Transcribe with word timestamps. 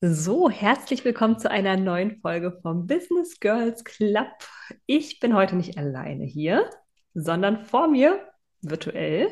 So, 0.00 0.48
herzlich 0.48 1.04
willkommen 1.04 1.40
zu 1.40 1.50
einer 1.50 1.76
neuen 1.76 2.20
Folge 2.20 2.58
vom 2.62 2.86
Business 2.86 3.40
Girls 3.40 3.82
Club. 3.82 4.28
Ich 4.86 5.18
bin 5.18 5.34
heute 5.34 5.56
nicht 5.56 5.76
alleine 5.76 6.24
hier, 6.24 6.70
sondern 7.14 7.64
vor 7.64 7.88
mir 7.88 8.26
virtuell 8.62 9.28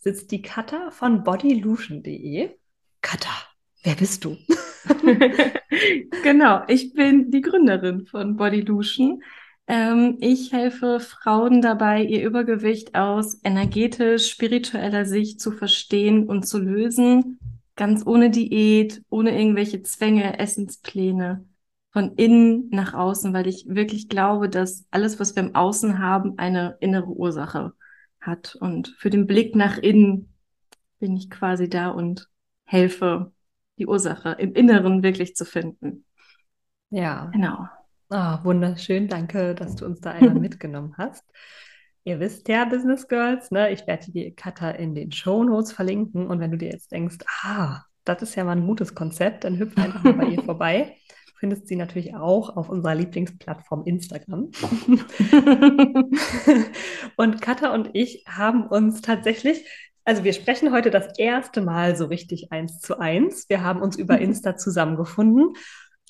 sitzt 0.00 0.32
die 0.32 0.42
Katha 0.42 0.90
von 0.90 1.22
bodylution.de. 1.22 2.50
Katha, 3.00 3.30
wer 3.84 3.94
bist 3.94 4.24
du? 4.24 4.36
genau, 6.24 6.64
ich 6.66 6.92
bin 6.94 7.30
die 7.30 7.40
Gründerin 7.40 8.04
von 8.04 8.36
Bodylution. 8.36 9.22
Ähm, 9.68 10.16
ich 10.20 10.52
helfe 10.52 10.98
Frauen 10.98 11.62
dabei, 11.62 12.02
ihr 12.02 12.24
Übergewicht 12.26 12.94
aus 12.94 13.38
energetisch, 13.44 14.30
spiritueller 14.30 15.04
Sicht 15.04 15.40
zu 15.40 15.52
verstehen 15.52 16.26
und 16.26 16.48
zu 16.48 16.58
lösen 16.58 17.38
ganz 17.78 18.04
ohne 18.04 18.28
Diät, 18.28 19.02
ohne 19.08 19.38
irgendwelche 19.38 19.82
Zwänge, 19.82 20.38
Essenspläne, 20.38 21.46
von 21.90 22.12
innen 22.16 22.68
nach 22.70 22.92
außen, 22.92 23.32
weil 23.32 23.46
ich 23.46 23.66
wirklich 23.68 24.08
glaube, 24.10 24.50
dass 24.50 24.84
alles, 24.90 25.18
was 25.18 25.34
wir 25.34 25.44
im 25.44 25.54
Außen 25.54 26.00
haben, 26.00 26.36
eine 26.38 26.76
innere 26.80 27.06
Ursache 27.06 27.72
hat. 28.20 28.56
Und 28.56 28.94
für 28.98 29.10
den 29.10 29.26
Blick 29.26 29.54
nach 29.54 29.78
innen 29.78 30.34
bin 30.98 31.16
ich 31.16 31.30
quasi 31.30 31.68
da 31.68 31.88
und 31.88 32.28
helfe, 32.64 33.32
die 33.78 33.86
Ursache 33.86 34.32
im 34.32 34.54
Inneren 34.54 35.02
wirklich 35.04 35.36
zu 35.36 35.44
finden. 35.44 36.04
Ja. 36.90 37.26
Genau. 37.32 37.68
Oh, 38.10 38.38
wunderschön. 38.42 39.06
Danke, 39.06 39.54
dass 39.54 39.76
du 39.76 39.84
uns 39.84 40.00
da 40.00 40.12
einmal 40.12 40.34
mitgenommen 40.40 40.94
hast. 40.96 41.24
Ihr 42.04 42.20
wisst 42.20 42.48
ja, 42.48 42.64
Business 42.64 43.06
Girls, 43.06 43.50
ne? 43.50 43.70
ich 43.70 43.86
werde 43.86 44.10
die 44.10 44.34
Kata 44.34 44.70
in 44.70 44.94
den 44.94 45.12
Show 45.12 45.44
Notes 45.44 45.72
verlinken. 45.72 46.26
Und 46.26 46.40
wenn 46.40 46.50
du 46.50 46.56
dir 46.56 46.70
jetzt 46.70 46.90
denkst, 46.90 47.18
ah, 47.42 47.82
das 48.04 48.22
ist 48.22 48.34
ja 48.34 48.44
mal 48.44 48.56
ein 48.56 48.66
gutes 48.66 48.94
Konzept, 48.94 49.44
dann 49.44 49.58
hüpf 49.58 49.76
einfach 49.76 50.02
mal 50.04 50.14
bei 50.14 50.24
ihr 50.24 50.42
vorbei. 50.42 50.96
Du 51.26 51.32
findest 51.38 51.68
sie 51.68 51.76
natürlich 51.76 52.14
auch 52.14 52.56
auf 52.56 52.70
unserer 52.70 52.94
Lieblingsplattform 52.94 53.84
Instagram. 53.84 54.52
und 57.16 57.42
Katha 57.42 57.74
und 57.74 57.90
ich 57.92 58.24
haben 58.26 58.66
uns 58.68 59.02
tatsächlich, 59.02 59.66
also 60.06 60.24
wir 60.24 60.32
sprechen 60.32 60.72
heute 60.72 60.90
das 60.90 61.18
erste 61.18 61.60
Mal 61.60 61.94
so 61.94 62.06
richtig 62.06 62.52
eins 62.52 62.80
zu 62.80 62.98
eins. 62.98 63.50
Wir 63.50 63.62
haben 63.62 63.82
uns 63.82 63.98
über 63.98 64.18
Insta 64.18 64.56
zusammengefunden 64.56 65.52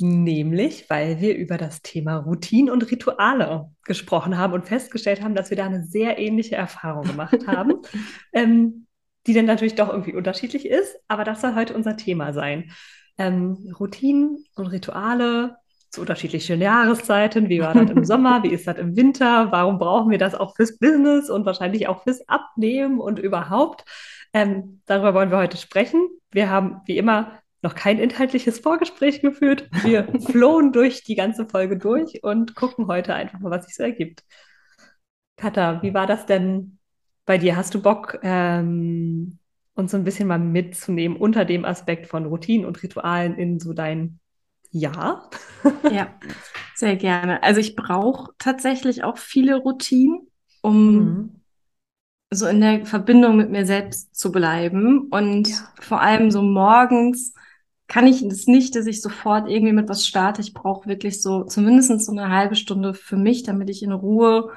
Nämlich, 0.01 0.89
weil 0.89 1.21
wir 1.21 1.37
über 1.37 1.59
das 1.59 1.83
Thema 1.83 2.19
Routinen 2.19 2.73
und 2.73 2.89
Rituale 2.91 3.71
gesprochen 3.85 4.39
haben 4.39 4.53
und 4.53 4.67
festgestellt 4.67 5.23
haben, 5.23 5.35
dass 5.35 5.51
wir 5.51 5.57
da 5.57 5.67
eine 5.67 5.83
sehr 5.83 6.19
ähnliche 6.19 6.55
Erfahrung 6.55 7.05
gemacht 7.05 7.47
haben, 7.49 7.75
ähm, 8.33 8.87
die 9.27 9.35
dann 9.35 9.47
natürlich 9.47 9.75
doch 9.75 9.89
irgendwie 9.89 10.15
unterschiedlich 10.15 10.67
ist, 10.67 10.97
aber 11.09 11.25
das 11.25 11.41
soll 11.41 11.55
heute 11.57 11.75
unser 11.75 11.97
Thema 11.97 12.33
sein. 12.33 12.71
Ähm, 13.19 13.75
Routinen 13.79 14.45
und 14.55 14.67
Rituale 14.69 15.57
zu 15.91 16.03
unterschiedlichen 16.03 16.61
Jahreszeiten. 16.61 17.49
Wie 17.49 17.61
war 17.61 17.75
das 17.75 17.91
im 17.91 18.05
Sommer? 18.07 18.43
Wie 18.45 18.53
ist 18.53 18.69
das 18.69 18.79
im 18.79 18.95
Winter? 18.97 19.51
Warum 19.51 19.79
brauchen 19.79 20.11
wir 20.11 20.19
das 20.19 20.35
auch 20.35 20.55
fürs 20.55 20.79
Business 20.79 21.29
und 21.29 21.45
wahrscheinlich 21.45 21.89
auch 21.89 22.05
fürs 22.05 22.29
Abnehmen 22.29 23.01
und 23.01 23.19
überhaupt? 23.19 23.85
Ähm, 24.33 24.81
darüber 24.87 25.15
wollen 25.15 25.31
wir 25.31 25.39
heute 25.39 25.57
sprechen. 25.57 26.09
Wir 26.31 26.51
haben 26.51 26.83
wie 26.87 26.99
immer 26.99 27.41
noch 27.63 27.75
kein 27.75 27.99
inhaltliches 27.99 28.61
Vorgespräch 28.61 29.21
geführt. 29.21 29.69
Wir 29.83 30.07
flohen 30.21 30.73
durch 30.73 31.03
die 31.03 31.17
ganze 31.17 31.47
Folge 31.47 31.77
durch 31.77 32.23
und 32.23 32.55
gucken 32.55 32.87
heute 32.87 33.15
einfach 33.15 33.41
mal, 33.41 33.51
was 33.51 33.67
sich 33.67 33.75
so 33.75 33.83
ergibt. 33.83 34.25
Katha, 35.37 35.83
wie 35.83 35.95
war 35.95 36.07
das 36.07 36.27
denn 36.27 36.79
bei 37.25 37.39
dir? 37.39 37.57
Hast 37.57 37.75
du 37.75 37.83
Bock, 37.83 38.19
ähm, 38.23 39.39
uns 39.75 39.93
so 39.93 39.97
ein 39.97 40.05
bisschen 40.05 40.29
mal 40.29 40.39
mitzunehmen 40.39 41.17
unter 41.17 41.45
dem 41.45 41.65
Aspekt 41.65 42.07
von 42.07 42.27
Routinen 42.27 42.67
und 42.67 42.83
Ritualen 42.83 43.37
in 43.37 43.61
so 43.61 43.73
dein 43.73 44.19
Jahr? 44.71 45.31
ja, 45.91 46.09
sehr 46.75 46.97
gerne. 46.97 47.43
Also 47.43 47.61
ich 47.61 47.77
brauche 47.77 48.33
tatsächlich 48.39 49.05
auch 49.05 49.19
viele 49.19 49.57
Routinen, 49.57 50.29
um 50.63 50.95
mhm. 50.95 51.41
so 52.31 52.47
in 52.47 52.61
der 52.61 52.87
Verbindung 52.87 53.37
mit 53.37 53.51
mir 53.51 53.67
selbst 53.67 54.15
zu 54.15 54.33
bleiben 54.33 55.09
und 55.11 55.49
ja. 55.49 55.57
vor 55.81 56.01
allem 56.01 56.31
so 56.31 56.43
morgens 56.43 57.35
kann 57.89 58.07
ich 58.07 58.23
es 58.23 58.47
nicht, 58.47 58.77
dass 58.77 58.87
ich 58.87 59.01
sofort 59.01 59.49
irgendwie 59.49 59.73
mit 59.73 59.89
was 59.89 60.07
starte. 60.07 60.43
Ich 60.43 60.53
brauche 60.53 60.89
wirklich 60.89 61.23
so 61.23 61.45
zumindest 61.45 62.05
so 62.05 62.13
eine 62.13 62.29
halbe 62.29 62.55
Stunde 62.55 62.95
für 62.95 63.17
mich, 63.17 63.43
damit 63.43 63.71
ich 63.71 63.83
in 63.83 63.93
Ruhe 63.93 64.53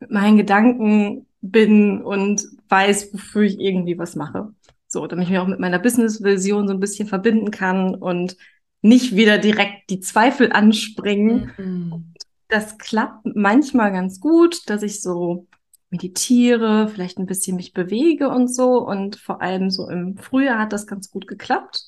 mit 0.00 0.10
meinen 0.10 0.38
Gedanken 0.38 1.26
bin 1.42 2.02
und 2.02 2.46
weiß, 2.68 3.12
wofür 3.12 3.42
ich 3.42 3.60
irgendwie 3.60 3.98
was 3.98 4.16
mache. 4.16 4.54
So, 4.88 5.06
damit 5.06 5.24
ich 5.24 5.30
mich 5.30 5.38
auch 5.38 5.46
mit 5.46 5.60
meiner 5.60 5.78
Business-Vision 5.78 6.66
so 6.66 6.74
ein 6.74 6.80
bisschen 6.80 7.06
verbinden 7.06 7.50
kann 7.50 7.94
und 7.94 8.36
nicht 8.82 9.14
wieder 9.14 9.36
direkt 9.36 9.90
die 9.90 10.00
Zweifel 10.00 10.50
anspringen. 10.50 11.52
Mhm. 11.58 12.14
Das 12.48 12.78
klappt 12.78 13.26
manchmal 13.34 13.92
ganz 13.92 14.20
gut, 14.20 14.68
dass 14.68 14.82
ich 14.82 15.02
so 15.02 15.46
meditiere, 15.90 16.88
vielleicht 16.88 17.18
ein 17.18 17.26
bisschen 17.26 17.56
mich 17.56 17.74
bewege 17.74 18.30
und 18.30 18.48
so. 18.48 18.78
Und 18.78 19.16
vor 19.16 19.42
allem 19.42 19.70
so 19.70 19.88
im 19.88 20.16
Frühjahr 20.16 20.58
hat 20.58 20.72
das 20.72 20.86
ganz 20.86 21.10
gut 21.10 21.26
geklappt. 21.26 21.86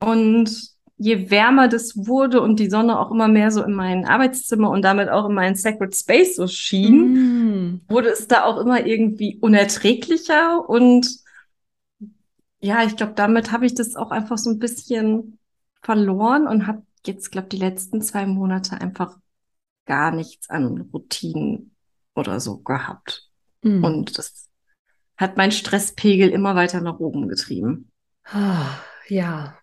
Und 0.00 0.76
je 0.98 1.30
wärmer 1.30 1.68
das 1.68 2.06
wurde 2.06 2.40
und 2.40 2.58
die 2.58 2.70
Sonne 2.70 2.98
auch 2.98 3.10
immer 3.10 3.28
mehr 3.28 3.50
so 3.50 3.62
in 3.62 3.74
mein 3.74 4.06
Arbeitszimmer 4.06 4.70
und 4.70 4.82
damit 4.82 5.08
auch 5.08 5.28
in 5.28 5.34
meinen 5.34 5.54
Sacred 5.54 5.94
Space 5.94 6.36
so 6.36 6.46
schien, 6.46 7.74
mm. 7.74 7.80
wurde 7.88 8.08
es 8.08 8.28
da 8.28 8.44
auch 8.44 8.58
immer 8.58 8.86
irgendwie 8.86 9.38
unerträglicher. 9.40 10.66
Und 10.68 11.06
ja, 12.60 12.82
ich 12.84 12.96
glaube, 12.96 13.12
damit 13.14 13.52
habe 13.52 13.66
ich 13.66 13.74
das 13.74 13.94
auch 13.94 14.10
einfach 14.10 14.38
so 14.38 14.50
ein 14.50 14.58
bisschen 14.58 15.38
verloren 15.82 16.46
und 16.46 16.66
habe 16.66 16.82
jetzt, 17.04 17.30
glaube 17.30 17.48
die 17.48 17.58
letzten 17.58 18.00
zwei 18.00 18.26
Monate 18.26 18.80
einfach 18.80 19.18
gar 19.84 20.10
nichts 20.10 20.48
an 20.48 20.88
Routinen 20.92 21.76
oder 22.14 22.40
so 22.40 22.58
gehabt. 22.58 23.28
Mm. 23.62 23.84
Und 23.84 24.18
das 24.18 24.48
hat 25.18 25.36
mein 25.36 25.52
Stresspegel 25.52 26.30
immer 26.30 26.54
weiter 26.54 26.80
nach 26.80 26.98
oben 26.98 27.28
getrieben. 27.28 27.90
Ah, 28.24 28.66
ja, 29.08 29.56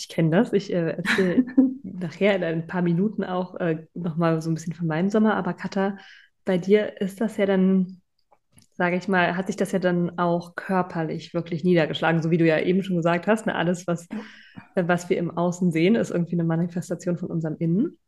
ich 0.00 0.08
kenne 0.08 0.30
das. 0.30 0.52
Ich 0.52 0.72
äh, 0.72 0.96
erzähle 0.96 1.44
nachher 1.82 2.36
in 2.36 2.42
ein 2.42 2.66
paar 2.66 2.82
Minuten 2.82 3.22
auch 3.24 3.54
äh, 3.56 3.86
nochmal 3.94 4.40
so 4.40 4.50
ein 4.50 4.54
bisschen 4.54 4.72
von 4.72 4.86
meinem 4.86 5.10
Sommer. 5.10 5.34
Aber 5.36 5.52
Katha, 5.52 5.98
bei 6.44 6.58
dir 6.58 7.00
ist 7.00 7.20
das 7.20 7.36
ja 7.36 7.46
dann, 7.46 8.00
sage 8.74 8.96
ich 8.96 9.08
mal, 9.08 9.36
hat 9.36 9.46
sich 9.46 9.56
das 9.56 9.72
ja 9.72 9.78
dann 9.78 10.18
auch 10.18 10.54
körperlich 10.56 11.34
wirklich 11.34 11.64
niedergeschlagen, 11.64 12.22
so 12.22 12.30
wie 12.30 12.38
du 12.38 12.46
ja 12.46 12.58
eben 12.58 12.82
schon 12.82 12.96
gesagt 12.96 13.26
hast. 13.26 13.46
Ne? 13.46 13.54
Alles, 13.54 13.86
was, 13.86 14.08
äh, 14.74 14.84
was 14.86 15.10
wir 15.10 15.18
im 15.18 15.36
Außen 15.36 15.70
sehen, 15.70 15.94
ist 15.94 16.10
irgendwie 16.10 16.36
eine 16.36 16.44
Manifestation 16.44 17.18
von 17.18 17.28
unserem 17.28 17.56
Innen. 17.58 17.98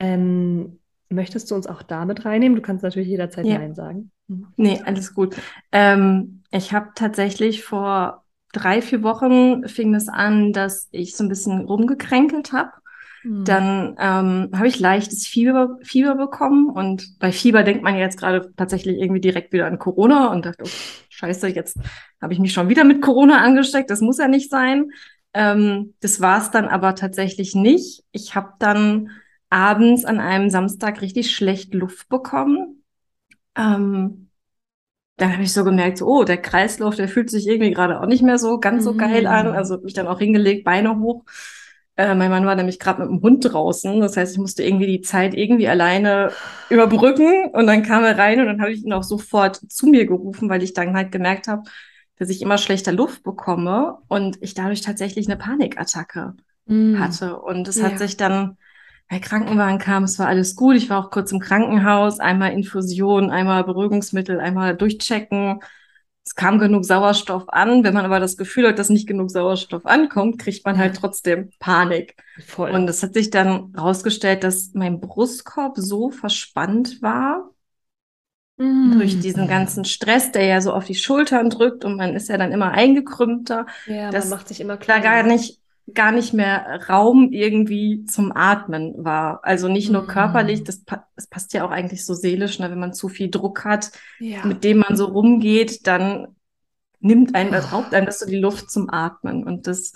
Ähm, 0.00 0.80
möchtest 1.10 1.50
du 1.50 1.54
uns 1.54 1.66
auch 1.66 1.82
damit 1.82 2.24
reinnehmen? 2.24 2.56
Du 2.56 2.62
kannst 2.62 2.82
natürlich 2.82 3.08
jederzeit 3.08 3.46
ja. 3.46 3.58
Nein 3.58 3.74
sagen. 3.74 4.10
Mhm. 4.28 4.48
Nee, 4.56 4.80
alles 4.84 5.14
gut. 5.14 5.36
Ähm, 5.70 6.42
ich 6.50 6.72
habe 6.72 6.90
tatsächlich 6.94 7.62
vor 7.62 8.23
drei, 8.54 8.80
vier 8.80 9.02
Wochen 9.02 9.68
fing 9.68 9.94
es 9.94 10.08
an, 10.08 10.52
dass 10.52 10.88
ich 10.92 11.16
so 11.16 11.24
ein 11.24 11.28
bisschen 11.28 11.60
rumgekränkelt 11.60 12.52
habe. 12.52 12.70
Mhm. 13.24 13.44
Dann 13.44 13.96
ähm, 13.98 14.50
habe 14.54 14.68
ich 14.68 14.78
leichtes 14.78 15.26
Fieber, 15.26 15.78
Fieber 15.82 16.14
bekommen 16.14 16.68
und 16.68 17.18
bei 17.18 17.32
Fieber 17.32 17.62
denkt 17.62 17.82
man 17.82 17.96
jetzt 17.96 18.18
gerade 18.18 18.52
tatsächlich 18.56 18.98
irgendwie 18.98 19.20
direkt 19.20 19.52
wieder 19.52 19.66
an 19.66 19.78
Corona 19.78 20.28
und 20.28 20.46
dachte, 20.46 20.64
oh, 20.64 20.70
scheiße, 21.08 21.48
jetzt 21.48 21.78
habe 22.20 22.32
ich 22.32 22.38
mich 22.38 22.52
schon 22.52 22.68
wieder 22.68 22.84
mit 22.84 23.02
Corona 23.02 23.40
angesteckt, 23.40 23.90
das 23.90 24.00
muss 24.00 24.18
ja 24.18 24.28
nicht 24.28 24.50
sein. 24.50 24.90
Ähm, 25.32 25.94
das 26.00 26.20
war 26.20 26.38
es 26.40 26.50
dann 26.50 26.68
aber 26.68 26.94
tatsächlich 26.94 27.54
nicht. 27.54 28.04
Ich 28.12 28.34
habe 28.34 28.52
dann 28.58 29.10
abends 29.50 30.04
an 30.04 30.20
einem 30.20 30.50
Samstag 30.50 31.00
richtig 31.00 31.34
schlecht 31.34 31.74
Luft 31.74 32.08
bekommen. 32.08 32.82
Ähm, 33.56 34.23
dann 35.16 35.32
habe 35.32 35.42
ich 35.44 35.52
so 35.52 35.64
gemerkt, 35.64 35.98
so, 35.98 36.06
oh, 36.06 36.24
der 36.24 36.38
Kreislauf, 36.38 36.96
der 36.96 37.08
fühlt 37.08 37.30
sich 37.30 37.46
irgendwie 37.46 37.70
gerade 37.70 38.00
auch 38.00 38.06
nicht 38.06 38.22
mehr 38.22 38.38
so 38.38 38.58
ganz 38.58 38.84
so 38.84 38.94
geil 38.94 39.26
an. 39.26 39.48
Mhm. 39.48 39.52
Also 39.52 39.78
mich 39.78 39.94
dann 39.94 40.08
auch 40.08 40.18
hingelegt, 40.18 40.64
Beine 40.64 40.98
hoch. 40.98 41.24
Äh, 41.96 42.16
mein 42.16 42.30
Mann 42.30 42.46
war 42.46 42.56
nämlich 42.56 42.80
gerade 42.80 43.02
mit 43.02 43.10
dem 43.10 43.22
Hund 43.22 43.44
draußen. 43.44 44.00
Das 44.00 44.16
heißt, 44.16 44.32
ich 44.32 44.38
musste 44.38 44.64
irgendwie 44.64 44.88
die 44.88 45.02
Zeit 45.02 45.34
irgendwie 45.34 45.68
alleine 45.68 46.32
überbrücken. 46.68 47.50
Und 47.52 47.68
dann 47.68 47.84
kam 47.84 48.02
er 48.02 48.18
rein 48.18 48.40
und 48.40 48.46
dann 48.46 48.60
habe 48.60 48.72
ich 48.72 48.84
ihn 48.84 48.92
auch 48.92 49.04
sofort 49.04 49.56
zu 49.70 49.86
mir 49.86 50.04
gerufen, 50.06 50.48
weil 50.48 50.64
ich 50.64 50.74
dann 50.74 50.96
halt 50.96 51.12
gemerkt 51.12 51.46
habe, 51.46 51.62
dass 52.18 52.28
ich 52.28 52.42
immer 52.42 52.58
schlechter 52.58 52.92
Luft 52.92 53.22
bekomme 53.22 53.98
und 54.08 54.38
ich 54.40 54.54
dadurch 54.54 54.80
tatsächlich 54.80 55.28
eine 55.28 55.36
Panikattacke 55.36 56.34
mm. 56.66 56.98
hatte. 56.98 57.38
Und 57.38 57.68
es 57.68 57.76
ja. 57.76 57.84
hat 57.84 57.98
sich 57.98 58.16
dann 58.16 58.56
bei 59.08 59.18
Krankenwagen 59.18 59.78
kam, 59.78 60.04
es 60.04 60.18
war 60.18 60.26
alles 60.26 60.56
gut. 60.56 60.76
Ich 60.76 60.90
war 60.90 61.04
auch 61.04 61.10
kurz 61.10 61.30
im 61.30 61.38
Krankenhaus, 61.38 62.20
einmal 62.20 62.52
Infusion, 62.52 63.30
einmal 63.30 63.64
Beruhigungsmittel, 63.64 64.40
einmal 64.40 64.76
durchchecken. 64.76 65.60
Es 66.24 66.34
kam 66.34 66.58
genug 66.58 66.84
Sauerstoff 66.84 67.48
an. 67.48 67.84
Wenn 67.84 67.92
man 67.94 68.06
aber 68.06 68.18
das 68.18 68.36
Gefühl 68.36 68.68
hat, 68.68 68.78
dass 68.78 68.88
nicht 68.88 69.06
genug 69.06 69.30
Sauerstoff 69.30 69.84
ankommt, 69.84 70.38
kriegt 70.38 70.64
man 70.64 70.78
halt 70.78 70.96
trotzdem 70.96 71.50
Panik. 71.58 72.16
Voll. 72.46 72.70
Und 72.70 72.88
es 72.88 73.02
hat 73.02 73.12
sich 73.12 73.30
dann 73.30 73.74
rausgestellt, 73.76 74.42
dass 74.42 74.70
mein 74.72 75.00
Brustkorb 75.00 75.76
so 75.76 76.10
verspannt 76.10 77.02
war, 77.02 77.50
Mm. 78.56 78.98
Durch 78.98 79.18
diesen 79.18 79.48
ganzen 79.48 79.84
Stress, 79.84 80.30
der 80.30 80.44
ja 80.44 80.60
so 80.60 80.72
auf 80.72 80.84
die 80.84 80.94
Schultern 80.94 81.50
drückt 81.50 81.84
und 81.84 81.96
man 81.96 82.14
ist 82.14 82.28
ja 82.28 82.38
dann 82.38 82.52
immer 82.52 82.70
eingekrümmter. 82.70 83.66
Ja, 83.86 84.12
man 84.12 84.28
macht 84.28 84.48
sich 84.48 84.60
immer 84.60 84.76
klar. 84.76 85.00
gar 85.00 85.24
nicht, 85.24 85.60
gar 85.92 86.12
nicht 86.12 86.32
mehr 86.32 86.80
Raum 86.88 87.30
irgendwie 87.30 88.04
zum 88.06 88.32
Atmen 88.34 88.94
war. 89.04 89.40
Also 89.42 89.68
nicht 89.68 89.90
nur 89.90 90.02
mm. 90.02 90.06
körperlich, 90.06 90.64
das, 90.64 90.84
das, 90.84 91.26
passt 91.26 91.52
ja 91.52 91.64
auch 91.66 91.70
eigentlich 91.70 92.06
so 92.06 92.14
seelisch, 92.14 92.58
ne? 92.58 92.70
wenn 92.70 92.80
man 92.80 92.94
zu 92.94 93.08
viel 93.08 93.30
Druck 93.30 93.64
hat, 93.64 93.92
ja. 94.18 94.44
mit 94.46 94.64
dem 94.64 94.78
man 94.78 94.96
so 94.96 95.04
rumgeht, 95.06 95.86
dann 95.86 96.28
nimmt 97.00 97.34
einen, 97.34 97.52
das 97.52 97.72
raubt 97.72 97.92
einem 97.92 98.06
das 98.06 98.20
so 98.20 98.26
die 98.26 98.38
Luft 98.38 98.70
zum 98.70 98.88
Atmen. 98.88 99.44
Und 99.44 99.66
das 99.66 99.92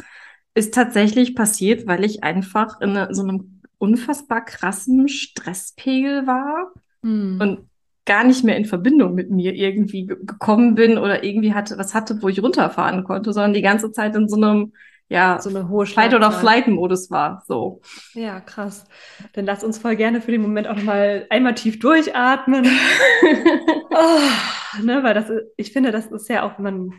ist 0.55 0.75
tatsächlich 0.75 1.35
passiert, 1.35 1.87
weil 1.87 2.05
ich 2.05 2.23
einfach 2.23 2.81
in 2.82 3.06
so 3.11 3.23
einem 3.23 3.62
unfassbar 3.79 4.44
krassen 4.44 5.08
Stresspegel 5.08 6.26
war. 6.26 6.73
Mm. 7.00 7.41
Und 7.41 7.69
gar 8.08 8.25
nicht 8.25 8.43
mehr 8.43 8.56
in 8.56 8.64
Verbindung 8.64 9.14
mit 9.14 9.31
mir 9.31 9.55
irgendwie 9.55 10.06
gekommen 10.06 10.75
bin 10.75 10.96
oder 10.96 11.23
irgendwie 11.25 11.52
hatte, 11.52 11.76
was 11.76 11.94
hatte, 11.94 12.23
wo 12.23 12.29
ich 12.29 12.43
runterfahren 12.43 13.05
konnte, 13.05 13.34
sondern 13.34 13.52
die 13.52 13.61
ganze 13.61 13.93
Zeit 13.93 14.17
in 14.17 14.29
so 14.29 14.37
einem, 14.37 14.73
ja, 15.08 15.40
so 15.40 15.50
eine 15.50 15.69
hohe 15.69 15.87
Fight- 15.87 16.14
oder 16.14 16.31
Flight-Modus 16.31 17.10
war, 17.10 17.43
so. 17.46 17.81
Ja, 18.14 18.40
krass. 18.40 18.84
Dann 19.32 19.46
lass 19.46 19.64
uns 19.64 19.78
voll 19.78 19.96
gerne 19.96 20.20
für 20.20 20.32
den 20.32 20.43
Moment 20.43 20.69
auch 20.69 20.76
nochmal 20.76 21.26
einmal 21.31 21.55
tief 21.55 21.78
durchatmen. 21.78 22.64
oh, 23.90 24.82
ne, 24.82 25.02
weil 25.02 25.14
das, 25.14 25.31
ich 25.56 25.72
finde, 25.72 25.93
das 25.93 26.06
ist 26.06 26.28
ja 26.28 26.43
auch, 26.43 26.58
wenn 26.58 26.64
man 26.64 26.93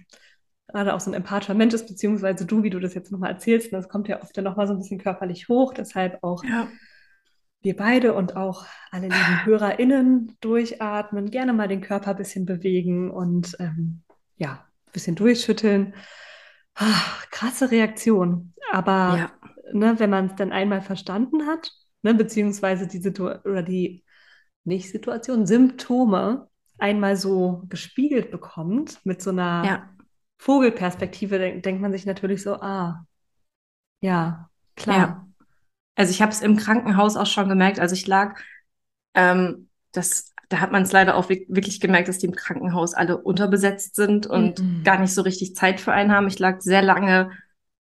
gerade 0.67 0.93
auch 0.93 0.99
so 0.99 1.11
ein 1.11 1.15
empathischer 1.15 1.53
Mensch 1.53 1.73
ist, 1.73 1.87
beziehungsweise 1.87 2.45
du, 2.45 2.63
wie 2.63 2.69
du 2.69 2.79
das 2.79 2.93
jetzt 2.93 3.11
nochmal 3.11 3.31
erzählst, 3.31 3.73
das 3.73 3.89
kommt 3.89 4.07
ja 4.07 4.21
oft 4.21 4.35
dann 4.35 4.43
nochmal 4.43 4.67
so 4.67 4.73
ein 4.73 4.79
bisschen 4.79 4.99
körperlich 4.99 5.47
hoch, 5.49 5.73
deshalb 5.73 6.23
auch 6.23 6.43
ja 6.43 6.67
wir 7.61 7.75
beide 7.75 8.13
und 8.13 8.35
auch 8.35 8.65
alle 8.91 9.07
lieben 9.07 9.45
HörerInnen 9.45 10.37
durchatmen, 10.39 11.29
gerne 11.29 11.53
mal 11.53 11.67
den 11.67 11.81
Körper 11.81 12.11
ein 12.11 12.17
bisschen 12.17 12.45
bewegen 12.45 13.11
und 13.11 13.55
ähm, 13.59 14.01
ja, 14.37 14.65
ein 14.87 14.91
bisschen 14.93 15.15
durchschütteln. 15.15 15.93
Ach, 16.81 17.29
krasse 17.29 17.71
Reaktion. 17.71 18.53
Aber 18.71 19.17
ja. 19.17 19.31
ne, 19.73 19.99
wenn 19.99 20.09
man 20.09 20.27
es 20.27 20.35
dann 20.35 20.53
einmal 20.53 20.81
verstanden 20.81 21.45
hat, 21.45 21.71
ne, 22.03 22.13
beziehungsweise 22.13 22.87
die 22.87 22.99
Situation 22.99 23.51
oder 23.51 23.63
die 23.63 24.03
nicht 24.63 24.89
Situation, 24.89 25.45
Symptome 25.45 26.47
einmal 26.77 27.17
so 27.17 27.63
gespiegelt 27.67 28.31
bekommt 28.31 28.99
mit 29.03 29.21
so 29.21 29.31
einer 29.31 29.63
ja. 29.65 29.89
Vogelperspektive, 30.37 31.37
denk, 31.37 31.63
denkt 31.63 31.81
man 31.81 31.91
sich 31.91 32.05
natürlich 32.05 32.41
so, 32.41 32.55
ah, 32.55 33.05
ja, 34.01 34.49
klar. 34.75 34.97
Ja. 34.97 35.27
Also 35.95 36.11
ich 36.11 36.21
habe 36.21 36.31
es 36.31 36.41
im 36.41 36.55
Krankenhaus 36.55 37.17
auch 37.17 37.25
schon 37.25 37.49
gemerkt, 37.49 37.81
also 37.81 37.93
ich 37.93 38.07
lag, 38.07 38.39
ähm, 39.15 39.69
das, 39.91 40.31
da 40.49 40.59
hat 40.59 40.71
man 40.71 40.81
es 40.81 40.91
leider 40.91 41.15
auch 41.15 41.29
wirklich 41.29 41.79
gemerkt, 41.79 42.07
dass 42.07 42.17
die 42.17 42.25
im 42.25 42.35
Krankenhaus 42.35 42.95
alle 42.95 43.17
unterbesetzt 43.17 43.95
sind 43.95 44.25
und 44.25 44.59
mhm. 44.59 44.83
gar 44.83 44.99
nicht 44.99 45.13
so 45.13 45.21
richtig 45.21 45.55
Zeit 45.55 45.79
für 45.79 45.93
einen 45.93 46.11
haben. 46.11 46.27
Ich 46.27 46.39
lag 46.39 46.61
sehr 46.61 46.81
lange 46.81 47.31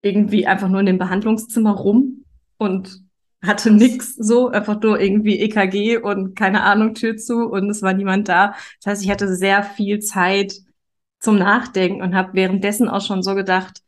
irgendwie 0.01 0.47
einfach 0.47 0.67
nur 0.67 0.79
in 0.79 0.87
dem 0.87 0.97
Behandlungszimmer 0.97 1.71
rum 1.71 2.25
und 2.57 3.01
hatte 3.43 3.69
nichts 3.71 4.15
so, 4.15 4.49
einfach 4.49 4.81
nur 4.81 4.99
irgendwie 4.99 5.39
EKG 5.39 5.97
und 5.97 6.35
keine 6.35 6.63
Ahnung, 6.63 6.95
Tür 6.95 7.17
zu 7.17 7.47
und 7.47 7.69
es 7.69 7.83
war 7.83 7.93
niemand 7.93 8.27
da. 8.27 8.55
Das 8.83 8.91
heißt, 8.91 9.03
ich 9.03 9.11
hatte 9.11 9.35
sehr 9.35 9.63
viel 9.63 9.99
Zeit 9.99 10.55
zum 11.19 11.37
Nachdenken 11.37 12.01
und 12.01 12.15
habe 12.15 12.33
währenddessen 12.33 12.89
auch 12.89 13.01
schon 13.01 13.21
so 13.21 13.35
gedacht, 13.35 13.81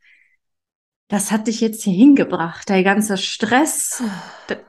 das 1.08 1.32
hat 1.32 1.46
dich 1.46 1.62
jetzt 1.62 1.82
hier 1.82 1.94
hingebracht, 1.94 2.68
der 2.68 2.84
ganze 2.84 3.16
Stress. 3.16 4.02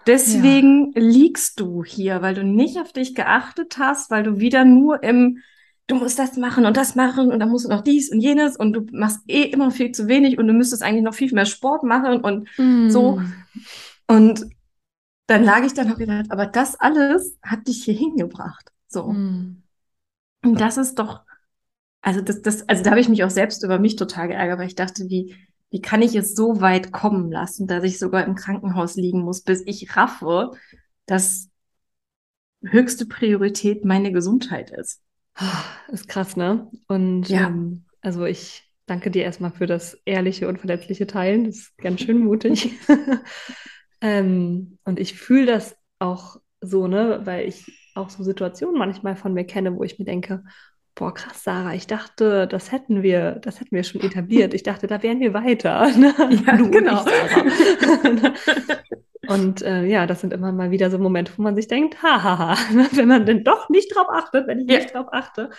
Deswegen 0.08 0.94
ja. 0.94 1.02
liegst 1.02 1.60
du 1.60 1.84
hier, 1.84 2.22
weil 2.22 2.34
du 2.34 2.46
nicht 2.46 2.80
auf 2.80 2.94
dich 2.94 3.14
geachtet 3.14 3.78
hast, 3.78 4.10
weil 4.10 4.24
du 4.24 4.40
wieder 4.40 4.64
nur 4.64 5.04
im, 5.04 5.40
du 5.88 5.96
musst 5.96 6.18
das 6.18 6.38
machen 6.38 6.66
und 6.66 6.78
das 6.78 6.96
machen 6.96 7.30
und 7.30 7.40
dann 7.40 7.50
musst 7.50 7.66
du 7.66 7.70
noch 7.70 7.82
dies 7.82 8.10
und 8.10 8.22
jenes 8.22 8.56
und 8.56 8.72
du 8.72 8.86
machst 8.94 9.20
eh 9.28 9.44
immer 9.44 9.70
viel 9.70 9.92
zu 9.92 10.08
wenig 10.08 10.38
und 10.38 10.48
du 10.48 10.54
müsstest 10.54 10.82
eigentlich 10.82 11.04
noch 11.04 11.14
viel 11.14 11.34
mehr 11.34 11.46
Sport 11.46 11.84
machen 11.84 12.22
und 12.22 12.48
mm. 12.58 12.90
so. 12.90 13.22
Und 14.08 14.46
dann 15.28 15.44
lag 15.44 15.64
ich 15.66 15.74
dann 15.74 15.90
noch 15.90 15.98
gedacht, 15.98 16.28
aber 16.30 16.46
das 16.46 16.80
alles 16.80 17.38
hat 17.44 17.68
dich 17.68 17.84
hier 17.84 17.96
hingebracht. 17.96 18.72
So. 18.88 19.12
Mm. 19.12 19.62
Und 20.46 20.62
das 20.62 20.78
ist 20.78 20.96
doch, 21.00 21.22
also 22.02 22.22
das, 22.22 22.42
das, 22.42 22.70
also 22.70 22.82
da 22.82 22.92
habe 22.92 23.02
ich 23.02 23.10
mich 23.10 23.26
auch 23.26 23.30
selbst 23.30 23.62
über 23.66 23.78
mich 23.78 23.98
total 23.98 24.30
geärgert, 24.30 24.58
weil 24.58 24.68
ich 24.68 24.76
dachte, 24.76 25.10
wie, 25.10 25.36
wie 25.72 25.82
kann 25.82 26.02
ich 26.02 26.16
es 26.16 26.36
so 26.36 26.62
weit 26.62 26.92
kommen 26.92 27.32
lassen, 27.32 27.68
dass 27.68 27.84
ich 27.84 28.00
sogar 28.00 28.26
im 28.26 28.36
Krankenhaus 28.36 28.96
liegen 28.96 29.22
muss, 29.22 29.42
bis 29.42 29.62
ich 29.66 29.96
raffe, 29.96 30.52
dass 31.06 31.50
höchste 32.64 33.06
Priorität 33.06 33.86
meine 33.86 34.12
Gesundheit 34.12 34.72
ist. 34.72 35.02
Ist 35.92 36.08
krass, 36.08 36.36
ne? 36.36 36.70
Und 36.88 37.30
ja. 37.30 37.48
ähm, 37.48 37.86
also 38.02 38.26
ich 38.26 38.70
danke 38.86 39.12
dir 39.12 39.24
erstmal 39.24 39.52
für 39.52 39.68
das 39.68 39.98
ehrliche 40.06 40.48
und 40.48 40.60
verletzliche 40.60 41.08
Teilen. 41.08 41.46
Das 41.46 41.56
ist 41.56 41.78
ganz 41.78 42.02
schön 42.02 42.20
mutig. 42.20 42.72
ähm, 44.02 44.80
und 44.84 45.00
ich 45.00 45.14
fühle 45.14 45.46
das 45.46 45.76
auch 46.00 46.38
so, 46.62 46.88
ne, 46.88 47.22
weil 47.24 47.48
ich 47.48 47.72
auch 47.96 48.10
so 48.10 48.24
Situationen 48.24 48.78
manchmal 48.78 49.16
von 49.16 49.34
mir 49.34 49.46
kenne, 49.46 49.76
wo 49.76 49.84
ich 49.84 50.00
mir 50.00 50.06
denke, 50.06 50.44
boah, 51.00 51.14
krass, 51.14 51.46
Sarah, 51.46 51.74
ich 51.74 51.88
dachte, 51.88 52.46
das 52.46 52.74
hätten 52.74 53.02
wir, 53.02 53.36
das 53.36 53.62
hätten 53.62 53.74
wir 53.74 53.86
schon 53.86 54.02
etabliert. 54.02 54.54
Ich 54.54 54.64
dachte, 54.64 54.86
da 54.86 55.02
wären 55.02 55.22
wir 55.22 55.34
weiter. 55.34 55.90
Ne? 55.98 56.14
Ja, 56.46 56.58
du 56.58 56.70
genau. 56.70 57.06
Und 59.28 59.62
äh, 59.62 59.86
ja, 59.86 60.06
das 60.06 60.22
sind 60.22 60.34
immer 60.34 60.52
mal 60.52 60.72
wieder 60.72 60.92
so 60.92 60.98
Momente, 60.98 61.32
wo 61.38 61.42
man 61.42 61.56
sich 61.56 61.68
denkt, 61.68 62.04
hahaha, 62.04 62.58
wenn 62.92 63.08
man 63.08 63.26
denn 63.26 63.46
doch 63.46 63.70
nicht 63.70 63.96
drauf 63.96 64.08
achtet, 64.10 64.46
wenn 64.48 64.60
ich 64.60 64.70
ja. 64.70 64.80
nicht 64.80 64.94
drauf 64.94 65.08
achte, 65.12 65.52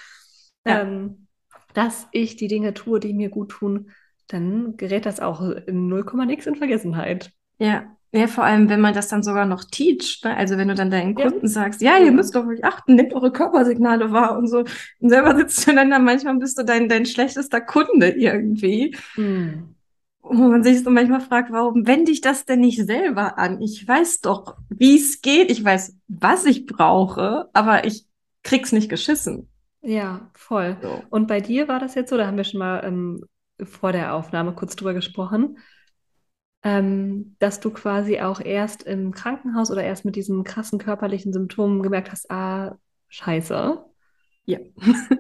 ja. 0.67 0.83
ähm, 0.83 1.27
dass 1.73 2.07
ich 2.13 2.37
die 2.37 2.49
Dinge 2.49 2.75
tue, 2.75 3.01
die 3.01 3.15
mir 3.15 3.31
gut 3.31 3.51
tun, 3.51 3.93
dann 4.29 4.77
gerät 4.77 5.07
das 5.07 5.21
auch 5.21 5.41
in 5.41 5.89
0, 5.89 6.05
nix 6.27 6.47
in 6.47 6.57
Vergessenheit. 6.57 7.33
Ja, 7.59 7.97
ja, 8.13 8.27
vor 8.27 8.43
allem, 8.43 8.69
wenn 8.69 8.81
man 8.81 8.93
das 8.93 9.07
dann 9.07 9.23
sogar 9.23 9.47
noch 9.47 9.63
teacht, 9.63 10.25
ne? 10.25 10.37
also 10.37 10.57
wenn 10.57 10.67
du 10.67 10.75
dann 10.75 10.91
deinen 10.91 11.15
Kunden 11.15 11.47
ja. 11.47 11.49
sagst, 11.49 11.81
ja, 11.81 11.97
ihr 11.99 12.11
müsst 12.11 12.37
auf 12.37 12.47
euch 12.47 12.65
achten, 12.65 12.97
nehmt 12.97 13.15
eure 13.15 13.31
Körpersignale 13.31 14.11
wahr 14.11 14.37
und 14.37 14.49
so. 14.49 14.65
Und 14.99 15.09
selber 15.11 15.37
sitzt 15.37 15.67
du 15.67 15.75
dann 15.75 15.91
da, 15.91 16.01
manchmal 16.01 16.37
bist 16.37 16.59
du 16.59 16.65
dein, 16.65 16.89
dein 16.89 17.07
schlechtester 17.07 17.61
Kunde 17.61 18.09
irgendwie. 18.09 18.97
Mhm. 19.17 19.77
Wo 20.23 20.49
man 20.49 20.65
sich 20.65 20.83
so 20.83 20.91
manchmal 20.91 21.21
fragt, 21.21 21.53
warum 21.53 21.87
wende 21.87 22.11
ich 22.11 22.21
das 22.21 22.45
denn 22.45 22.61
nicht 22.61 22.85
selber 22.85 23.39
an? 23.39 23.63
Ich 23.63 23.87
weiß 23.87 24.21
doch, 24.21 24.57
wie 24.69 24.97
es 24.97 25.23
geht, 25.23 25.51
ich 25.51 25.65
weiß, 25.65 25.97
was 26.09 26.47
ich 26.47 26.67
brauche, 26.67 27.49
aber 27.53 27.85
ich 27.85 28.07
krieg's 28.43 28.73
nicht 28.73 28.89
geschissen. 28.89 29.49
Ja, 29.83 30.31
voll. 30.35 30.77
So. 30.83 31.03
Und 31.11 31.29
bei 31.29 31.41
dir 31.41 31.69
war 31.69 31.79
das 31.79 31.95
jetzt 31.95 32.11
so, 32.11 32.17
da 32.17 32.27
haben 32.27 32.37
wir 32.37 32.45
schon 32.45 32.59
mal 32.59 32.83
ähm, 32.85 33.25
vor 33.63 33.93
der 33.93 34.15
Aufnahme 34.15 34.53
kurz 34.53 34.75
drüber 34.75 34.95
gesprochen 34.95 35.57
ähm, 36.63 37.37
dass 37.39 37.61
du 37.61 37.71
quasi 37.71 38.21
auch 38.21 38.41
erst 38.41 38.83
im 38.83 39.13
Krankenhaus 39.13 39.71
oder 39.71 39.83
erst 39.83 40.05
mit 40.05 40.17
diesen 40.17 40.45
krassen 40.45 40.79
körperlichen 40.79 41.33
Symptomen 41.33 41.83
gemerkt 41.83 42.13
hast, 42.13 42.31
ah, 42.31 42.79
scheiße. 43.09 43.83
Ja. 44.45 44.59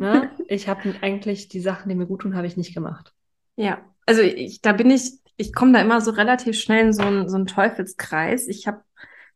ne? 0.00 0.30
Ich 0.49 0.68
habe 0.68 0.94
eigentlich 1.00 1.49
die 1.49 1.61
Sachen, 1.61 1.88
die 1.88 1.94
mir 1.94 2.06
gut 2.06 2.23
tun, 2.23 2.37
habe 2.37 2.47
ich 2.47 2.56
nicht 2.56 2.75
gemacht. 2.75 3.14
Ja, 3.56 3.78
also 4.06 4.23
ich, 4.23 4.61
da 4.61 4.73
bin 4.73 4.90
ich, 4.90 5.12
ich 5.37 5.52
komme 5.54 5.73
da 5.73 5.80
immer 5.80 6.00
so 6.00 6.11
relativ 6.11 6.59
schnell 6.59 6.87
in 6.87 6.92
so 6.92 7.02
einen, 7.02 7.28
so 7.28 7.37
einen 7.37 7.47
Teufelskreis. 7.47 8.49
Ich 8.49 8.66
habe 8.66 8.82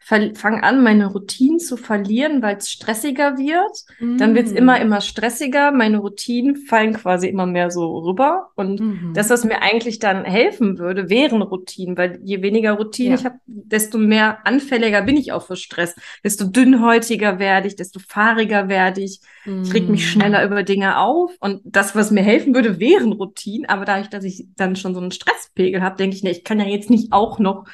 fange 0.04 0.62
an, 0.62 0.82
meine 0.82 1.06
Routinen 1.06 1.58
zu 1.58 1.78
verlieren, 1.78 2.42
weil 2.42 2.58
es 2.58 2.70
stressiger 2.70 3.38
wird. 3.38 3.84
Mm. 4.00 4.18
Dann 4.18 4.34
wird 4.34 4.48
es 4.48 4.52
immer, 4.52 4.78
immer 4.78 5.00
stressiger. 5.00 5.72
Meine 5.72 5.98
Routinen 5.98 6.56
fallen 6.56 6.92
quasi 6.92 7.28
immer 7.28 7.46
mehr 7.46 7.70
so 7.70 7.98
rüber. 7.98 8.50
Und 8.54 8.80
mm 8.80 9.14
das, 9.14 9.30
was 9.30 9.44
mir 9.44 9.62
eigentlich 9.62 9.98
dann 9.98 10.24
helfen 10.24 10.78
würde, 10.78 11.08
wären 11.08 11.40
Routinen, 11.42 11.96
weil 11.96 12.18
je 12.22 12.42
weniger 12.42 12.72
Routinen 12.72 13.12
ja. 13.12 13.18
ich 13.18 13.24
habe, 13.24 13.36
desto 13.46 13.96
mehr 13.98 14.44
anfälliger 14.46 15.02
bin 15.02 15.16
ich 15.16 15.32
auch 15.32 15.46
für 15.46 15.56
Stress. 15.56 15.94
Desto 16.24 16.44
dünnhäutiger 16.44 17.38
werde 17.38 17.68
ich, 17.68 17.76
desto 17.76 18.00
fahriger 18.00 18.68
werde 18.68 19.02
ich. 19.02 19.20
Mm. 19.44 19.62
Ich 19.62 19.72
reg 19.72 19.88
mich 19.88 20.04
mm. 20.04 20.08
schneller 20.08 20.44
über 20.44 20.62
Dinge 20.64 20.98
auf. 20.98 21.32
Und 21.40 21.60
das, 21.64 21.94
was 21.94 22.10
mir 22.10 22.22
helfen 22.22 22.54
würde, 22.54 22.80
wären 22.80 23.12
Routinen. 23.12 23.68
Aber 23.68 23.84
dadurch, 23.84 24.10
dass 24.10 24.24
ich 24.24 24.46
dann 24.56 24.76
schon 24.76 24.94
so 24.94 25.00
einen 25.00 25.12
Stresspegel 25.12 25.82
habe, 25.82 25.96
denke 25.96 26.16
ich, 26.16 26.22
ne, 26.22 26.30
ich 26.30 26.44
kann 26.44 26.60
ja 26.60 26.66
jetzt 26.66 26.90
nicht 26.90 27.12
auch 27.12 27.38
noch 27.38 27.66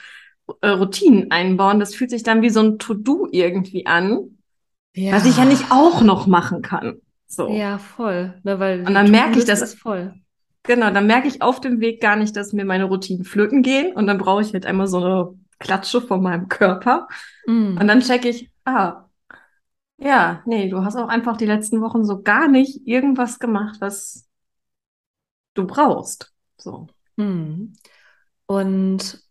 äh, 0.61 0.69
Routinen 0.69 1.31
einbauen. 1.31 1.81
Das 1.81 1.95
fühlt 1.95 2.11
sich 2.11 2.23
dann 2.23 2.43
wie 2.43 2.51
so 2.51 2.61
ein 2.61 2.79
To-Do 2.79 3.29
irgendwie 3.31 3.87
an, 3.87 4.39
ja. 4.95 5.13
was 5.13 5.27
ich 5.27 5.37
ja 5.37 5.45
nicht 5.45 5.71
auch 5.71 6.03
noch 6.03 6.27
machen 6.27 6.63
kann. 6.63 7.01
So. 7.27 7.49
Ja, 7.49 7.79
voll. 7.79 8.41
Ne, 8.43 8.59
weil 8.59 8.81
und 8.87 8.95
dann 8.95 9.11
merke 9.11 9.39
ich 9.39 9.45
das 9.45 9.75
voll. 9.75 10.15
Genau, 10.65 10.91
dann 10.91 11.07
merke 11.07 11.29
ich 11.29 11.43
auf 11.43 11.61
dem 11.61 11.81
Weg 11.81 12.01
gar 12.01 12.17
nicht, 12.17 12.37
dass 12.37 12.53
mir 12.53 12.65
meine 12.65 12.85
Routinen 12.85 13.25
flöten 13.25 13.63
gehen 13.63 13.95
und 13.95 14.07
dann 14.07 14.19
brauche 14.19 14.43
ich 14.43 14.53
halt 14.53 14.67
einmal 14.67 14.89
so 14.89 14.99
eine 14.99 15.35
Klatsche 15.59 16.01
von 16.01 16.23
meinem 16.23 16.49
Körper 16.49 17.09
mm. 17.47 17.79
und 17.79 17.87
dann 17.87 18.01
checke 18.01 18.29
ich, 18.29 18.51
ah, 18.65 19.05
ja, 19.97 20.43
nee, 20.47 20.69
du 20.69 20.85
hast 20.85 20.97
auch 20.97 21.09
einfach 21.09 21.37
die 21.37 21.47
letzten 21.47 21.81
Wochen 21.81 22.05
so 22.05 22.23
gar 22.23 22.49
nicht 22.49 22.87
irgendwas 22.87 23.39
gemacht, 23.39 23.77
was 23.81 24.29
du 25.55 25.67
brauchst. 25.67 26.33
So. 26.57 26.89
Mm. 27.17 27.73
Und 28.47 29.23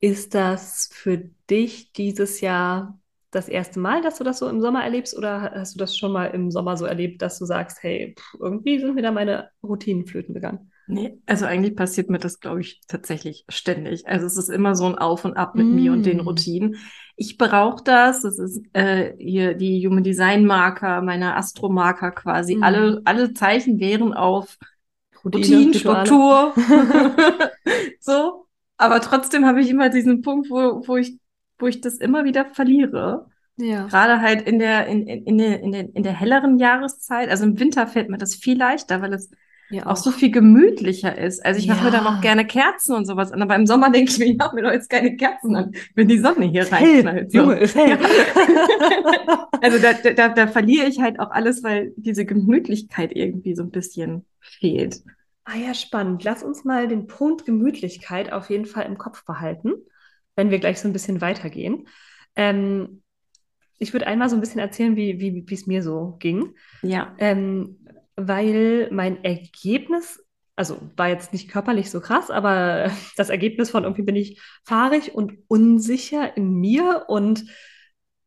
ist 0.00 0.34
das 0.34 0.90
für 0.92 1.18
dich 1.50 1.92
dieses 1.92 2.40
Jahr 2.40 2.98
das 3.30 3.48
erste 3.48 3.80
Mal, 3.80 4.02
dass 4.02 4.18
du 4.18 4.24
das 4.24 4.38
so 4.38 4.48
im 4.48 4.60
Sommer 4.60 4.82
erlebst 4.82 5.16
oder 5.16 5.52
hast 5.54 5.74
du 5.74 5.78
das 5.78 5.96
schon 5.96 6.12
mal 6.12 6.26
im 6.26 6.50
Sommer 6.50 6.76
so 6.76 6.86
erlebt, 6.86 7.22
dass 7.22 7.38
du 7.38 7.44
sagst, 7.44 7.82
hey, 7.82 8.14
pff, 8.18 8.36
irgendwie 8.40 8.78
sind 8.78 8.94
mir 8.94 9.02
da 9.02 9.12
meine 9.12 9.50
Routinen 9.62 10.06
flöten 10.06 10.34
gegangen? 10.34 10.70
Nee, 10.88 11.18
also 11.26 11.46
eigentlich 11.46 11.74
passiert 11.74 12.10
mir 12.10 12.18
das, 12.18 12.38
glaube 12.38 12.60
ich, 12.60 12.80
tatsächlich 12.86 13.44
ständig. 13.48 14.06
Also 14.06 14.26
es 14.26 14.36
ist 14.36 14.48
immer 14.48 14.76
so 14.76 14.86
ein 14.86 14.94
Auf 14.96 15.24
und 15.24 15.36
Ab 15.36 15.56
mit 15.56 15.66
mm. 15.66 15.74
mir 15.74 15.92
und 15.92 16.06
den 16.06 16.18
mm. 16.18 16.20
Routinen. 16.20 16.76
Ich 17.16 17.38
brauche 17.38 17.82
das. 17.82 18.22
Das 18.22 18.38
ist 18.38 18.62
äh, 18.72 19.14
hier 19.18 19.54
die 19.54 19.84
Human 19.84 20.04
Design 20.04 20.46
Marker, 20.46 21.02
meine 21.02 21.34
Astro-Marker 21.34 22.12
quasi. 22.12 22.54
Mm. 22.54 22.62
Alle, 22.62 23.02
alle 23.04 23.34
Zeichen 23.34 23.80
wären 23.80 24.14
auf 24.14 24.58
Routine, 25.24 25.44
Routine 25.44 25.74
Struktur. 25.74 26.54
so. 28.00 28.45
Aber 28.78 29.00
trotzdem 29.00 29.46
habe 29.46 29.60
ich 29.60 29.70
immer 29.70 29.88
diesen 29.88 30.22
Punkt, 30.22 30.50
wo, 30.50 30.86
wo 30.86 30.96
ich, 30.96 31.18
wo 31.58 31.66
ich 31.66 31.80
das 31.80 31.98
immer 31.98 32.24
wieder 32.24 32.46
verliere. 32.46 33.26
Ja. 33.56 33.86
Gerade 33.86 34.20
halt 34.20 34.42
in 34.42 34.58
der, 34.58 34.86
in, 34.86 35.06
in, 35.06 35.24
in, 35.24 35.38
der, 35.38 35.60
in, 35.60 35.72
der, 35.72 35.94
in 35.94 36.02
der 36.02 36.12
helleren 36.12 36.58
Jahreszeit. 36.58 37.30
Also 37.30 37.44
im 37.44 37.58
Winter 37.58 37.86
fällt 37.86 38.10
mir 38.10 38.18
das 38.18 38.34
viel 38.34 38.58
leichter, 38.58 39.00
weil 39.00 39.14
es 39.14 39.30
ja, 39.70 39.86
auch. 39.86 39.92
auch. 39.92 39.96
so 39.96 40.10
viel 40.10 40.30
gemütlicher 40.30 41.16
ist. 41.16 41.44
Also 41.44 41.58
ich 41.58 41.66
mache 41.66 41.84
mir 41.84 41.90
dann 41.90 42.06
auch 42.06 42.20
gerne 42.20 42.46
Kerzen 42.46 42.94
und 42.94 43.06
sowas 43.06 43.32
an, 43.32 43.42
aber 43.42 43.56
im 43.56 43.66
Sommer 43.66 43.90
denke 43.90 44.10
ich 44.10 44.18
mir, 44.18 44.26
ich 44.26 44.36
mache 44.36 44.54
mir 44.54 44.62
doch 44.62 44.72
jetzt 44.72 44.90
keine 44.90 45.16
Kerzen 45.16 45.56
an, 45.56 45.72
wenn 45.94 46.06
die 46.06 46.18
Sonne 46.18 46.46
hier 46.46 46.70
reinknallt. 46.70 47.32
So. 47.32 47.50
Hell. 47.52 47.98
also 49.62 49.78
da, 49.78 50.12
da, 50.12 50.28
da 50.28 50.46
verliere 50.46 50.86
ich 50.86 51.00
halt 51.00 51.18
auch 51.18 51.30
alles, 51.30 51.64
weil 51.64 51.92
diese 51.96 52.26
Gemütlichkeit 52.26 53.12
irgendwie 53.14 53.54
so 53.54 53.62
ein 53.62 53.70
bisschen 53.70 54.26
fehlt. 54.40 55.02
Ah 55.48 55.56
ja, 55.56 55.74
spannend. 55.74 56.24
Lass 56.24 56.42
uns 56.42 56.64
mal 56.64 56.88
den 56.88 57.06
Punkt 57.06 57.46
Gemütlichkeit 57.46 58.32
auf 58.32 58.50
jeden 58.50 58.66
Fall 58.66 58.84
im 58.84 58.98
Kopf 58.98 59.24
behalten, 59.24 59.74
wenn 60.34 60.50
wir 60.50 60.58
gleich 60.58 60.80
so 60.80 60.88
ein 60.88 60.92
bisschen 60.92 61.20
weitergehen. 61.20 61.86
Ähm, 62.34 63.02
ich 63.78 63.92
würde 63.92 64.08
einmal 64.08 64.28
so 64.28 64.36
ein 64.36 64.40
bisschen 64.40 64.58
erzählen, 64.58 64.96
wie, 64.96 65.20
wie, 65.20 65.44
wie 65.46 65.54
es 65.54 65.68
mir 65.68 65.84
so 65.84 66.16
ging. 66.18 66.56
Ja. 66.82 67.14
Ähm, 67.18 67.78
weil 68.16 68.88
mein 68.90 69.22
Ergebnis, 69.22 70.20
also 70.56 70.80
war 70.96 71.10
jetzt 71.10 71.32
nicht 71.32 71.48
körperlich 71.48 71.90
so 71.90 72.00
krass, 72.00 72.28
aber 72.28 72.90
das 73.16 73.30
Ergebnis 73.30 73.70
von 73.70 73.84
irgendwie 73.84 74.02
bin 74.02 74.16
ich 74.16 74.40
fahrig 74.64 75.14
und 75.14 75.38
unsicher 75.46 76.36
in 76.36 76.54
mir 76.54 77.04
und 77.06 77.44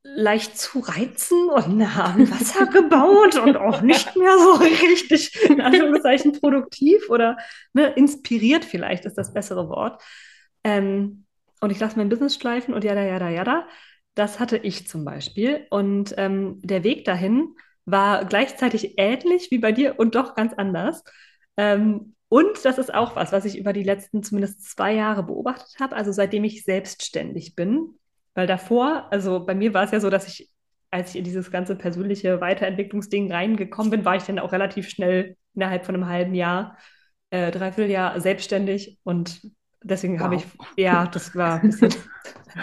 leicht 0.03 0.57
zu 0.57 0.79
reizen 0.79 1.49
und 1.49 1.95
haben 1.95 2.29
Wasser 2.31 2.65
gebaut 2.67 3.35
und 3.35 3.57
auch 3.57 3.81
nicht 3.81 4.15
mehr 4.15 4.37
so 4.37 4.53
richtig, 4.53 5.49
in 5.49 5.61
Anführungszeichen, 5.61 6.39
produktiv 6.39 7.09
oder 7.09 7.37
ne, 7.73 7.87
inspiriert 7.93 8.65
vielleicht 8.65 9.05
ist 9.05 9.17
das 9.17 9.33
bessere 9.33 9.69
Wort. 9.69 10.01
Ähm, 10.63 11.25
und 11.61 11.71
ich 11.71 11.79
lasse 11.79 11.97
mein 11.97 12.09
Business 12.09 12.35
schleifen 12.35 12.73
und 12.73 12.83
jada, 12.83 13.03
jada, 13.03 13.29
jada. 13.29 13.67
Das 14.15 14.39
hatte 14.39 14.57
ich 14.57 14.87
zum 14.87 15.05
Beispiel. 15.05 15.67
Und 15.69 16.13
ähm, 16.17 16.59
der 16.61 16.83
Weg 16.83 17.05
dahin 17.05 17.55
war 17.85 18.25
gleichzeitig 18.25 18.97
ähnlich 18.97 19.51
wie 19.51 19.59
bei 19.59 19.71
dir 19.71 19.99
und 19.99 20.15
doch 20.15 20.35
ganz 20.35 20.53
anders. 20.53 21.03
Ähm, 21.57 22.15
und 22.29 22.63
das 22.63 22.77
ist 22.77 22.93
auch 22.93 23.15
was, 23.15 23.31
was 23.31 23.45
ich 23.45 23.57
über 23.57 23.73
die 23.73 23.83
letzten 23.83 24.23
zumindest 24.23 24.63
zwei 24.63 24.93
Jahre 24.93 25.23
beobachtet 25.23 25.79
habe, 25.79 25.95
also 25.95 26.11
seitdem 26.11 26.43
ich 26.43 26.63
selbstständig 26.63 27.55
bin. 27.55 27.98
Weil 28.39 28.47
davor, 28.47 29.05
also 29.11 29.45
bei 29.45 29.53
mir 29.53 29.73
war 29.73 29.83
es 29.83 29.91
ja 29.91 29.99
so, 29.99 30.09
dass 30.09 30.25
ich, 30.25 30.49
als 30.91 31.09
ich 31.09 31.17
in 31.17 31.25
dieses 31.25 31.51
ganze 31.51 31.75
persönliche 31.75 32.39
Weiterentwicklungsding 32.39 33.29
reingekommen 33.29 33.91
bin, 33.91 34.05
war 34.05 34.15
ich 34.15 34.23
dann 34.23 34.39
auch 34.39 34.53
relativ 34.53 34.87
schnell 34.87 35.35
innerhalb 35.55 35.85
von 35.85 35.93
einem 35.93 36.07
halben 36.07 36.33
Jahr, 36.33 36.77
äh, 37.31 37.51
dreiviertel 37.51 37.91
Jahr 37.91 38.21
selbstständig 38.21 38.97
und 39.03 39.41
deswegen 39.83 40.13
wow. 40.13 40.21
habe 40.21 40.35
ich, 40.35 40.45
ja, 40.77 41.05
das 41.07 41.35
war 41.35 41.59
ein 41.59 41.69
bisschen, 41.69 41.89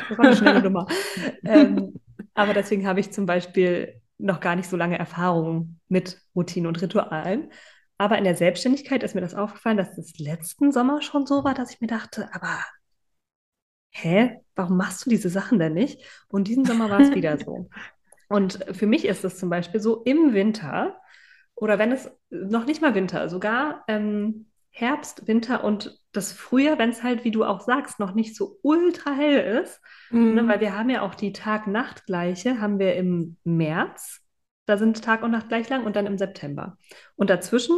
das 0.09 0.19
war 0.19 0.25
eine 0.25 0.37
schnelle 0.37 0.63
Nummer. 0.63 0.87
ähm, 1.45 2.01
aber 2.33 2.55
deswegen 2.55 2.87
habe 2.87 3.01
ich 3.01 3.13
zum 3.13 3.27
Beispiel 3.27 4.01
noch 4.17 4.41
gar 4.41 4.57
nicht 4.57 4.71
so 4.71 4.79
lange 4.79 4.99
Erfahrung 4.99 5.79
mit 5.89 6.23
Routinen 6.35 6.69
und 6.69 6.81
Ritualen. 6.81 7.53
Aber 7.99 8.17
in 8.17 8.25
der 8.25 8.35
Selbstständigkeit 8.35 9.03
ist 9.03 9.15
mir 9.15 9.21
das 9.21 9.35
aufgefallen, 9.35 9.77
dass 9.77 9.99
es 9.99 10.19
letzten 10.19 10.73
Sommer 10.73 11.03
schon 11.03 11.27
so 11.27 11.45
war, 11.45 11.53
dass 11.53 11.71
ich 11.71 11.83
mir 11.83 11.89
dachte, 11.89 12.31
aber 12.33 12.61
hä, 13.91 14.41
warum 14.55 14.77
machst 14.77 15.07
du 15.07 15.11
diese 15.11 15.29
Sachen 15.29 15.59
denn 15.59 15.75
nicht? 15.75 16.03
Und 16.29 16.49
diesen 16.49 16.65
Sommer 16.65 16.91
war 16.91 17.01
es 17.01 17.15
wieder 17.15 17.39
so. 17.39 17.69
Und 18.29 18.65
für 18.73 18.87
mich 18.87 19.05
ist 19.05 19.25
es 19.25 19.39
zum 19.39 19.51
Beispiel 19.51 19.81
so 19.81 20.03
im 20.03 20.35
Winter 20.35 20.97
oder 21.55 21.79
wenn 21.79 21.93
es 21.93 22.11
noch 22.31 22.67
nicht 22.67 22.83
mal 22.83 22.95
Winter, 22.95 23.29
sogar 23.29 23.85
ähm, 23.89 24.47
Herbst, 24.71 25.27
Winter 25.27 25.65
und 25.65 25.99
das 26.13 26.33
Frühjahr, 26.33 26.79
wenn 26.79 26.91
es 26.91 27.03
halt, 27.03 27.25
wie 27.25 27.31
du 27.31 27.45
auch 27.45 27.61
sagst, 27.61 27.99
noch 27.99 28.15
nicht 28.15 28.37
so 28.37 28.59
ultra 28.63 29.13
hell 29.13 29.63
ist, 29.63 29.81
ne, 30.11 30.21
mhm. 30.21 30.35
ne, 30.35 30.49
weil 30.49 30.61
wir 30.61 30.77
haben 30.77 30.91
ja 30.91 31.01
auch 31.01 31.15
die 31.15 31.33
Tag-Nacht-Gleiche, 31.33 32.61
haben 32.61 32.79
wir 32.79 32.95
im 32.95 33.39
März, 33.45 34.21
da 34.67 34.77
sind 34.77 35.03
Tag 35.03 35.23
und 35.23 35.31
Nacht 35.31 35.49
gleich 35.49 35.69
lang 35.71 35.85
und 35.85 35.97
dann 35.97 36.07
im 36.07 36.19
September. 36.19 36.77
Und 37.15 37.31
dazwischen 37.31 37.77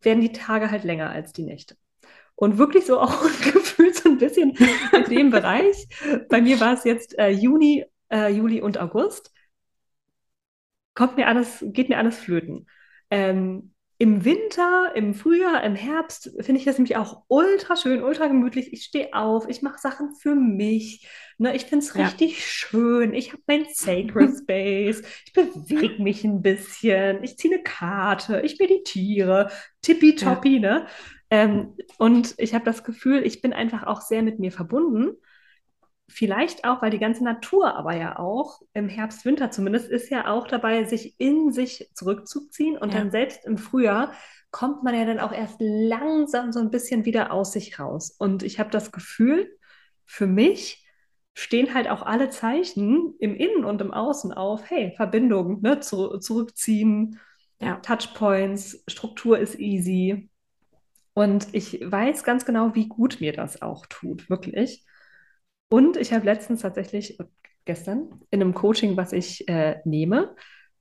werden 0.00 0.20
die 0.20 0.32
Tage 0.32 0.70
halt 0.70 0.82
länger 0.82 1.10
als 1.10 1.32
die 1.32 1.44
Nächte. 1.44 1.76
Und 2.42 2.58
wirklich 2.58 2.86
so 2.86 2.98
auch 2.98 3.22
gefühlt 3.52 3.94
so 3.94 4.08
ein 4.08 4.18
bisschen 4.18 4.58
in 4.90 5.04
dem 5.04 5.30
Bereich. 5.30 5.86
Bei 6.28 6.40
mir 6.40 6.58
war 6.58 6.72
es 6.72 6.82
jetzt 6.82 7.16
äh, 7.16 7.28
Juni, 7.28 7.84
äh, 8.10 8.32
Juli 8.32 8.60
und 8.60 8.78
August. 8.78 9.32
Kommt 10.94 11.16
mir 11.16 11.28
alles, 11.28 11.64
geht 11.68 11.88
mir 11.88 11.98
alles 11.98 12.18
flöten. 12.18 12.66
Ähm, 13.10 13.74
im 13.98 14.24
Winter, 14.24 14.90
im 14.96 15.14
Frühjahr, 15.14 15.62
im 15.62 15.76
Herbst 15.76 16.32
finde 16.40 16.58
ich 16.58 16.64
das 16.64 16.78
nämlich 16.78 16.96
auch 16.96 17.22
ultra 17.28 17.76
schön, 17.76 18.02
ultra 18.02 18.26
gemütlich. 18.26 18.72
Ich 18.72 18.82
stehe 18.82 19.14
auf, 19.14 19.48
ich 19.48 19.62
mache 19.62 19.78
Sachen 19.78 20.16
für 20.16 20.34
mich. 20.34 21.06
Ne, 21.38 21.54
ich 21.54 21.66
finde 21.66 21.86
es 21.86 21.94
ja. 21.94 22.06
richtig 22.06 22.44
schön. 22.44 23.14
Ich 23.14 23.32
habe 23.32 23.42
mein 23.46 23.66
Sacred 23.72 24.36
Space. 24.42 25.02
Ich 25.26 25.32
bewege 25.32 26.02
mich 26.02 26.24
ein 26.24 26.42
bisschen. 26.42 27.22
Ich 27.22 27.38
ziehe 27.38 27.54
eine 27.54 27.62
Karte. 27.62 28.40
Ich 28.40 28.58
meditiere. 28.58 29.48
Tippitoppi, 29.80 30.56
ja. 30.56 30.60
ne? 30.60 30.86
Ähm, 31.32 31.74
und 31.96 32.34
ich 32.36 32.52
habe 32.52 32.66
das 32.66 32.84
Gefühl, 32.84 33.24
ich 33.24 33.40
bin 33.40 33.54
einfach 33.54 33.84
auch 33.84 34.02
sehr 34.02 34.22
mit 34.22 34.38
mir 34.38 34.52
verbunden. 34.52 35.16
Vielleicht 36.06 36.66
auch, 36.66 36.82
weil 36.82 36.90
die 36.90 36.98
ganze 36.98 37.24
Natur 37.24 37.74
aber 37.74 37.96
ja 37.96 38.18
auch 38.18 38.60
im 38.74 38.86
Herbst, 38.90 39.24
Winter 39.24 39.50
zumindest, 39.50 39.88
ist 39.88 40.10
ja 40.10 40.30
auch 40.30 40.46
dabei, 40.46 40.84
sich 40.84 41.18
in 41.18 41.50
sich 41.50 41.90
zurückzuziehen. 41.94 42.76
Und 42.76 42.92
ja. 42.92 42.98
dann 42.98 43.10
selbst 43.10 43.46
im 43.46 43.56
Frühjahr 43.56 44.12
kommt 44.50 44.82
man 44.82 44.94
ja 44.94 45.06
dann 45.06 45.20
auch 45.20 45.32
erst 45.32 45.56
langsam 45.58 46.52
so 46.52 46.60
ein 46.60 46.70
bisschen 46.70 47.06
wieder 47.06 47.32
aus 47.32 47.54
sich 47.54 47.78
raus. 47.78 48.14
Und 48.18 48.42
ich 48.42 48.60
habe 48.60 48.68
das 48.68 48.92
Gefühl, 48.92 49.58
für 50.04 50.26
mich 50.26 50.86
stehen 51.32 51.72
halt 51.72 51.88
auch 51.88 52.02
alle 52.02 52.28
Zeichen 52.28 53.14
im 53.20 53.34
Innen 53.34 53.64
und 53.64 53.80
im 53.80 53.94
Außen 53.94 54.34
auf, 54.34 54.68
hey, 54.68 54.92
Verbindung, 54.96 55.62
ne, 55.62 55.80
zu, 55.80 56.18
zurückziehen, 56.18 57.18
ja. 57.58 57.76
Touchpoints, 57.76 58.84
Struktur 58.86 59.38
ist 59.38 59.58
easy. 59.58 60.28
Und 61.14 61.48
ich 61.52 61.80
weiß 61.84 62.24
ganz 62.24 62.44
genau, 62.44 62.74
wie 62.74 62.88
gut 62.88 63.20
mir 63.20 63.32
das 63.32 63.60
auch 63.60 63.86
tut, 63.86 64.30
wirklich. 64.30 64.84
Und 65.68 65.96
ich 65.96 66.12
habe 66.12 66.24
letztens 66.24 66.62
tatsächlich, 66.62 67.18
gestern, 67.64 68.20
in 68.30 68.40
einem 68.40 68.54
Coaching, 68.54 68.96
was 68.96 69.12
ich 69.12 69.48
äh, 69.48 69.80
nehme, 69.84 70.34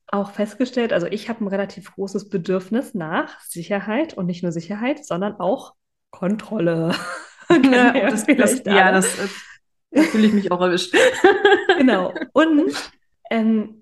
auch 0.07 0.31
festgestellt, 0.31 0.91
also 0.93 1.07
ich 1.07 1.29
habe 1.29 1.43
ein 1.43 1.47
relativ 1.47 1.93
großes 1.93 2.29
Bedürfnis 2.29 2.93
nach 2.93 3.39
Sicherheit 3.41 4.13
und 4.13 4.25
nicht 4.25 4.43
nur 4.43 4.51
Sicherheit, 4.51 5.05
sondern 5.05 5.39
auch 5.39 5.73
Kontrolle. 6.11 6.93
ja, 7.49 8.09
das, 8.09 8.25
das, 8.25 8.63
ja, 8.65 8.91
das, 8.91 9.17
das 9.91 10.07
fühle 10.07 10.27
ich 10.27 10.33
mich 10.33 10.51
auch 10.51 10.61
erwischt. 10.61 10.93
genau. 11.77 12.13
Und 12.33 12.73
ähm, 13.29 13.80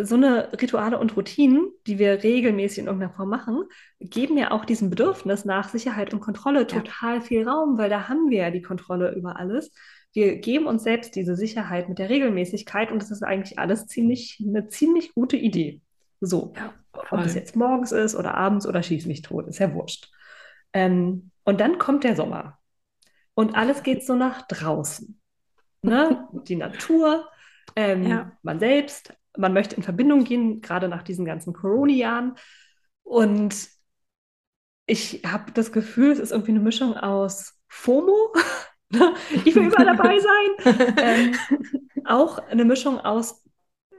so 0.00 0.14
eine 0.14 0.52
Rituale 0.52 0.98
und 0.98 1.16
Routinen, 1.16 1.68
die 1.86 1.98
wir 1.98 2.22
regelmäßig 2.22 2.78
in 2.78 2.86
irgendeiner 2.86 3.12
Form 3.12 3.28
machen, 3.28 3.64
geben 4.00 4.38
ja 4.38 4.52
auch 4.52 4.64
diesem 4.64 4.90
Bedürfnis 4.90 5.44
nach 5.44 5.68
Sicherheit 5.68 6.14
und 6.14 6.20
Kontrolle 6.20 6.66
total 6.66 7.16
ja. 7.16 7.20
viel 7.20 7.48
Raum, 7.48 7.78
weil 7.78 7.90
da 7.90 8.08
haben 8.08 8.30
wir 8.30 8.38
ja 8.38 8.50
die 8.50 8.62
Kontrolle 8.62 9.14
über 9.14 9.36
alles 9.36 9.72
wir 10.12 10.38
geben 10.38 10.66
uns 10.66 10.82
selbst 10.82 11.14
diese 11.14 11.36
Sicherheit 11.36 11.88
mit 11.88 11.98
der 11.98 12.08
Regelmäßigkeit 12.08 12.90
und 12.90 13.02
das 13.02 13.10
ist 13.10 13.22
eigentlich 13.22 13.58
alles 13.58 13.86
ziemlich, 13.86 14.42
eine 14.44 14.68
ziemlich 14.68 15.14
gute 15.14 15.36
Idee. 15.36 15.80
So, 16.20 16.52
ja, 16.56 16.74
ob 17.10 17.20
es 17.20 17.34
jetzt 17.34 17.54
morgens 17.54 17.92
ist 17.92 18.16
oder 18.16 18.34
abends 18.34 18.66
oder 18.66 18.82
schieß 18.82 19.06
mich 19.06 19.22
tot, 19.22 19.46
ist 19.46 19.58
ja 19.58 19.72
wurscht. 19.72 20.10
Ähm, 20.72 21.30
und 21.44 21.60
dann 21.60 21.78
kommt 21.78 22.04
der 22.04 22.16
Sommer 22.16 22.58
und 23.34 23.54
alles 23.54 23.82
geht 23.82 24.04
so 24.04 24.14
nach 24.16 24.42
draußen. 24.48 25.20
Ne? 25.82 26.26
Die 26.48 26.56
Natur, 26.56 27.28
ähm, 27.76 28.04
ja. 28.04 28.32
man 28.42 28.58
selbst, 28.58 29.14
man 29.38 29.52
möchte 29.52 29.76
in 29.76 29.82
Verbindung 29.82 30.24
gehen, 30.24 30.60
gerade 30.60 30.88
nach 30.88 31.02
diesen 31.02 31.24
ganzen 31.24 31.52
Corona-Jahren. 31.52 32.34
Und 33.02 33.68
ich 34.86 35.22
habe 35.24 35.52
das 35.52 35.72
Gefühl, 35.72 36.10
es 36.12 36.18
ist 36.18 36.32
irgendwie 36.32 36.52
eine 36.52 36.60
Mischung 36.60 36.96
aus 36.96 37.54
FOMO, 37.68 38.32
ich 39.44 39.54
will 39.54 39.66
überall 39.66 39.86
dabei 39.86 40.18
sein. 40.64 40.94
ähm, 40.98 41.34
auch 42.04 42.38
eine 42.38 42.64
Mischung 42.64 42.98
aus 42.98 43.44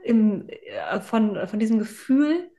im, 0.02 0.48
äh, 0.48 1.00
von, 1.00 1.46
von 1.46 1.58
diesem 1.58 1.78
Gefühl, 1.78 2.50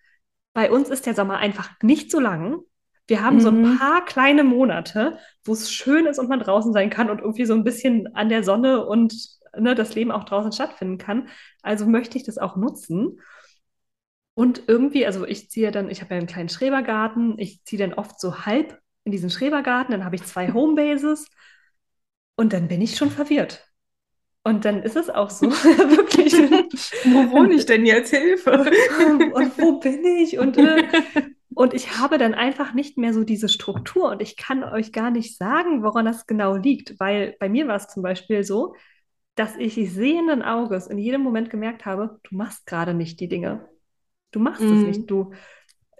bei 0.53 0.71
uns 0.71 0.89
ist 0.89 1.05
der 1.05 1.13
Sommer 1.13 1.38
einfach 1.38 1.71
nicht 1.81 2.11
so 2.11 2.19
lang. 2.19 2.59
Wir 3.07 3.23
haben 3.23 3.38
mhm. 3.38 3.41
so 3.41 3.50
ein 3.50 3.61
mhm. 3.61 3.77
paar 3.77 4.05
kleine 4.05 4.43
Monate, 4.43 5.17
wo 5.43 5.53
es 5.53 5.71
schön 5.71 6.05
ist 6.05 6.19
und 6.19 6.29
man 6.29 6.39
draußen 6.39 6.71
sein 6.71 6.89
kann 6.89 7.09
und 7.09 7.19
irgendwie 7.19 7.45
so 7.45 7.53
ein 7.53 7.63
bisschen 7.63 8.15
an 8.15 8.29
der 8.29 8.43
Sonne 8.43 8.85
und 8.85 9.13
ne, 9.58 9.75
das 9.75 9.96
Leben 9.96 10.12
auch 10.12 10.24
draußen 10.24 10.51
stattfinden 10.51 10.98
kann. 10.98 11.29
Also 11.62 11.86
möchte 11.86 12.17
ich 12.17 12.24
das 12.24 12.38
auch 12.38 12.55
nutzen. 12.55 13.20
Und 14.34 14.63
irgendwie, 14.67 15.05
also 15.05 15.25
ich 15.25 15.50
ziehe 15.50 15.72
dann, 15.72 15.89
ich 15.89 16.01
habe 16.01 16.13
ja 16.13 16.17
einen 16.17 16.27
kleinen 16.27 16.50
Schrebergarten, 16.50 17.38
ich 17.38 17.63
ziehe 17.63 17.79
dann 17.79 17.93
oft 17.93 18.20
so 18.20 18.46
halb 18.46 18.79
in 19.03 19.12
diesen 19.12 19.29
Schrebergarten, 19.29 19.91
dann 19.91 20.05
habe 20.05 20.15
ich 20.15 20.24
zwei 20.24 20.53
Homebases 20.53 21.27
und 22.36 22.53
dann 22.53 22.67
bin 22.67 22.81
ich 22.81 22.96
schon 22.96 23.12
verwirrt. 23.12 23.67
Und 24.43 24.65
dann 24.65 24.81
ist 24.81 24.96
es 24.96 25.10
auch 25.10 25.29
so, 25.29 25.48
wirklich. 25.51 26.34
wo 26.34 27.31
wohne 27.31 27.53
ich 27.53 27.65
denn 27.65 27.86
jetzt? 27.86 28.10
Hilfe. 28.10 28.51
und 29.34 29.58
wo 29.60 29.79
bin 29.79 30.03
ich? 30.03 30.39
Und, 30.39 30.58
äh, 30.58 30.84
und 31.53 31.74
ich 31.74 32.00
habe 32.00 32.17
dann 32.17 32.34
einfach 32.34 32.74
nicht 32.74 32.98
mehr 32.98 33.13
so 33.13 33.24
diese 33.24 33.50
Struktur 33.50 34.10
und 34.10 34.22
ich 34.22 34.38
kann 34.38 34.63
euch 34.63 34.91
gar 34.91 35.12
nicht 35.12 35.38
sagen, 35.38 35.84
woran 35.84 36.05
das 36.05 36.25
genau 36.25 36.55
liegt, 36.55 37.00
weil 37.00 37.36
bei 37.39 37.50
mir 37.50 37.67
war 37.67 37.75
es 37.75 37.88
zum 37.88 38.01
Beispiel 38.01 38.43
so, 38.43 38.74
dass 39.35 39.55
ich 39.55 39.75
sehenden 39.91 40.41
Auges 40.41 40.88
in 40.88 40.97
jedem 40.97 41.21
Moment 41.21 41.50
gemerkt 41.50 41.85
habe, 41.85 42.19
du 42.23 42.35
machst 42.35 42.65
gerade 42.65 42.93
nicht 42.93 43.19
die 43.19 43.29
Dinge. 43.29 43.69
Du 44.31 44.39
machst 44.39 44.61
mm. 44.61 44.73
es 44.73 44.88
nicht. 44.88 45.01
Mhm. 45.01 45.07
Du, 45.07 45.31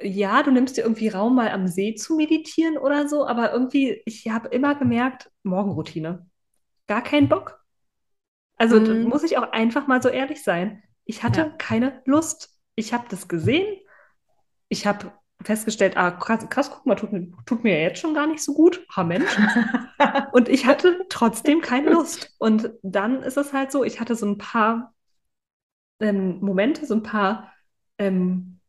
ja, 0.02 0.44
du 0.44 0.52
nimmst 0.52 0.78
dir 0.78 0.82
irgendwie 0.82 1.10
Raum, 1.10 1.36
mal 1.36 1.50
am 1.50 1.68
See 1.68 1.96
zu 1.96 2.16
meditieren 2.16 2.78
oder 2.78 3.08
so, 3.08 3.26
aber 3.26 3.54
irgendwie, 3.54 4.02
ich 4.06 4.30
habe 4.30 4.50
immer 4.50 4.76
gemerkt, 4.76 5.32
Morgenroutine. 5.44 6.28
Gar 6.88 7.04
keinen 7.04 7.30
Bock. 7.30 7.60
Also 8.58 8.80
mm. 8.80 9.04
muss 9.04 9.24
ich 9.24 9.38
auch 9.38 9.52
einfach 9.52 9.88
mal 9.88 10.02
so 10.02 10.10
ehrlich 10.10 10.44
sein. 10.44 10.84
Ich 11.06 11.24
hatte 11.24 11.42
ja. 11.42 11.50
keine 11.58 12.02
Lust. 12.06 12.58
Ich 12.76 12.94
habe 12.94 13.06
das 13.10 13.28
gesehen. 13.28 13.78
Ich 14.70 14.86
habe 14.86 15.12
festgestellt, 15.44 15.98
ah, 15.98 16.12
krass, 16.12 16.48
krass 16.50 16.72
guck 16.72 16.86
mal, 16.86 16.96
tut 16.96 17.12
mir, 17.12 17.28
tut 17.46 17.64
mir 17.64 17.82
jetzt 17.82 18.00
schon 18.00 18.14
gar 18.14 18.28
nicht 18.28 18.44
so 18.44 18.54
gut. 18.54 18.86
Ha, 18.96 19.04
Mensch. 19.04 19.38
und 20.32 20.50
ich 20.50 20.66
hatte 20.66 21.06
trotzdem 21.10 21.62
keine 21.62 21.92
Lust. 21.92 22.36
Und 22.38 22.72
dann 22.84 23.24
ist 23.24 23.38
es 23.38 23.54
halt 23.54 23.72
so, 23.72 23.84
ich 23.84 24.00
hatte 24.00 24.16
so 24.16 24.26
ein 24.26 24.38
paar 24.38 24.94
ähm, 26.00 26.40
Momente, 26.42 26.86
so 26.86 26.96
ein 26.96 27.04
paar 27.04 27.54
ähm, 27.98 28.60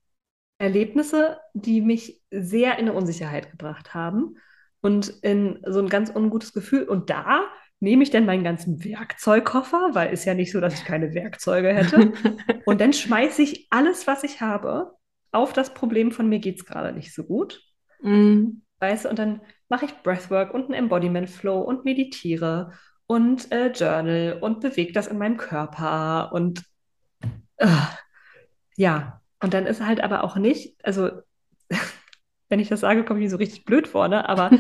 Erlebnisse, 0.59 1.39
die 1.55 1.81
mich 1.81 2.23
sehr 2.31 2.79
in 2.79 2.89
eine 2.89 2.93
Unsicherheit 2.93 3.51
gebracht 3.51 3.95
haben 3.95 4.37
und 4.81 5.09
in 5.23 5.61
so 5.67 5.81
ein 5.81 5.89
ganz 5.89 6.15
ungutes 6.15 6.53
Gefühl. 6.53 6.85
Und 6.85 7.11
da 7.11 7.43
nehme 7.81 8.05
ich 8.05 8.11
dann 8.11 8.27
meinen 8.27 8.45
ganzen 8.45 8.85
Werkzeugkoffer, 8.85 9.91
weil 9.93 10.13
ist 10.13 10.25
ja 10.25 10.35
nicht 10.35 10.53
so, 10.53 10.61
dass 10.61 10.75
ich 10.75 10.85
keine 10.85 11.15
Werkzeuge 11.15 11.75
hätte. 11.75 12.13
und 12.65 12.81
dann 12.81 12.93
schmeiße 12.93 13.43
ich 13.43 13.67
alles, 13.71 14.07
was 14.07 14.23
ich 14.23 14.41
habe, 14.41 14.95
auf 15.33 15.53
das 15.53 15.75
Problem 15.75 16.13
von 16.13 16.29
mir 16.29 16.39
geht 16.39 16.61
es 16.61 16.67
gerade 16.67 16.93
nicht 16.93 17.15
so 17.15 17.25
gut. 17.25 17.63
Mm. 18.01 18.63
Weißt 18.79 19.05
du, 19.05 19.09
und 19.09 19.19
dann 19.19 19.41
mache 19.69 19.87
ich 19.87 19.95
Breathwork 20.03 20.53
und 20.53 20.69
ein 20.69 20.75
Embodiment 20.75 21.31
Flow 21.31 21.61
und 21.61 21.85
meditiere 21.85 22.73
und 23.07 23.51
äh, 23.53 23.69
Journal 23.69 24.39
und 24.41 24.61
bewege 24.61 24.93
das 24.93 25.07
in 25.07 25.19
meinem 25.19 25.37
Körper 25.37 26.33
und 26.33 26.65
äh, 27.57 27.69
ja, 28.77 29.21
und 29.43 29.55
dann 29.55 29.67
ist 29.67 29.85
halt 29.85 30.03
aber 30.03 30.25
auch 30.25 30.37
nicht, 30.37 30.77
also 30.85 31.11
wenn 32.49 32.61
ich 32.61 32.69
das 32.69 32.81
sage, 32.81 33.05
komme 33.05 33.23
ich 33.23 33.31
so 33.31 33.37
richtig 33.37 33.65
blöd 33.65 33.89
vor, 33.89 34.09
ne? 34.09 34.29
aber 34.29 34.51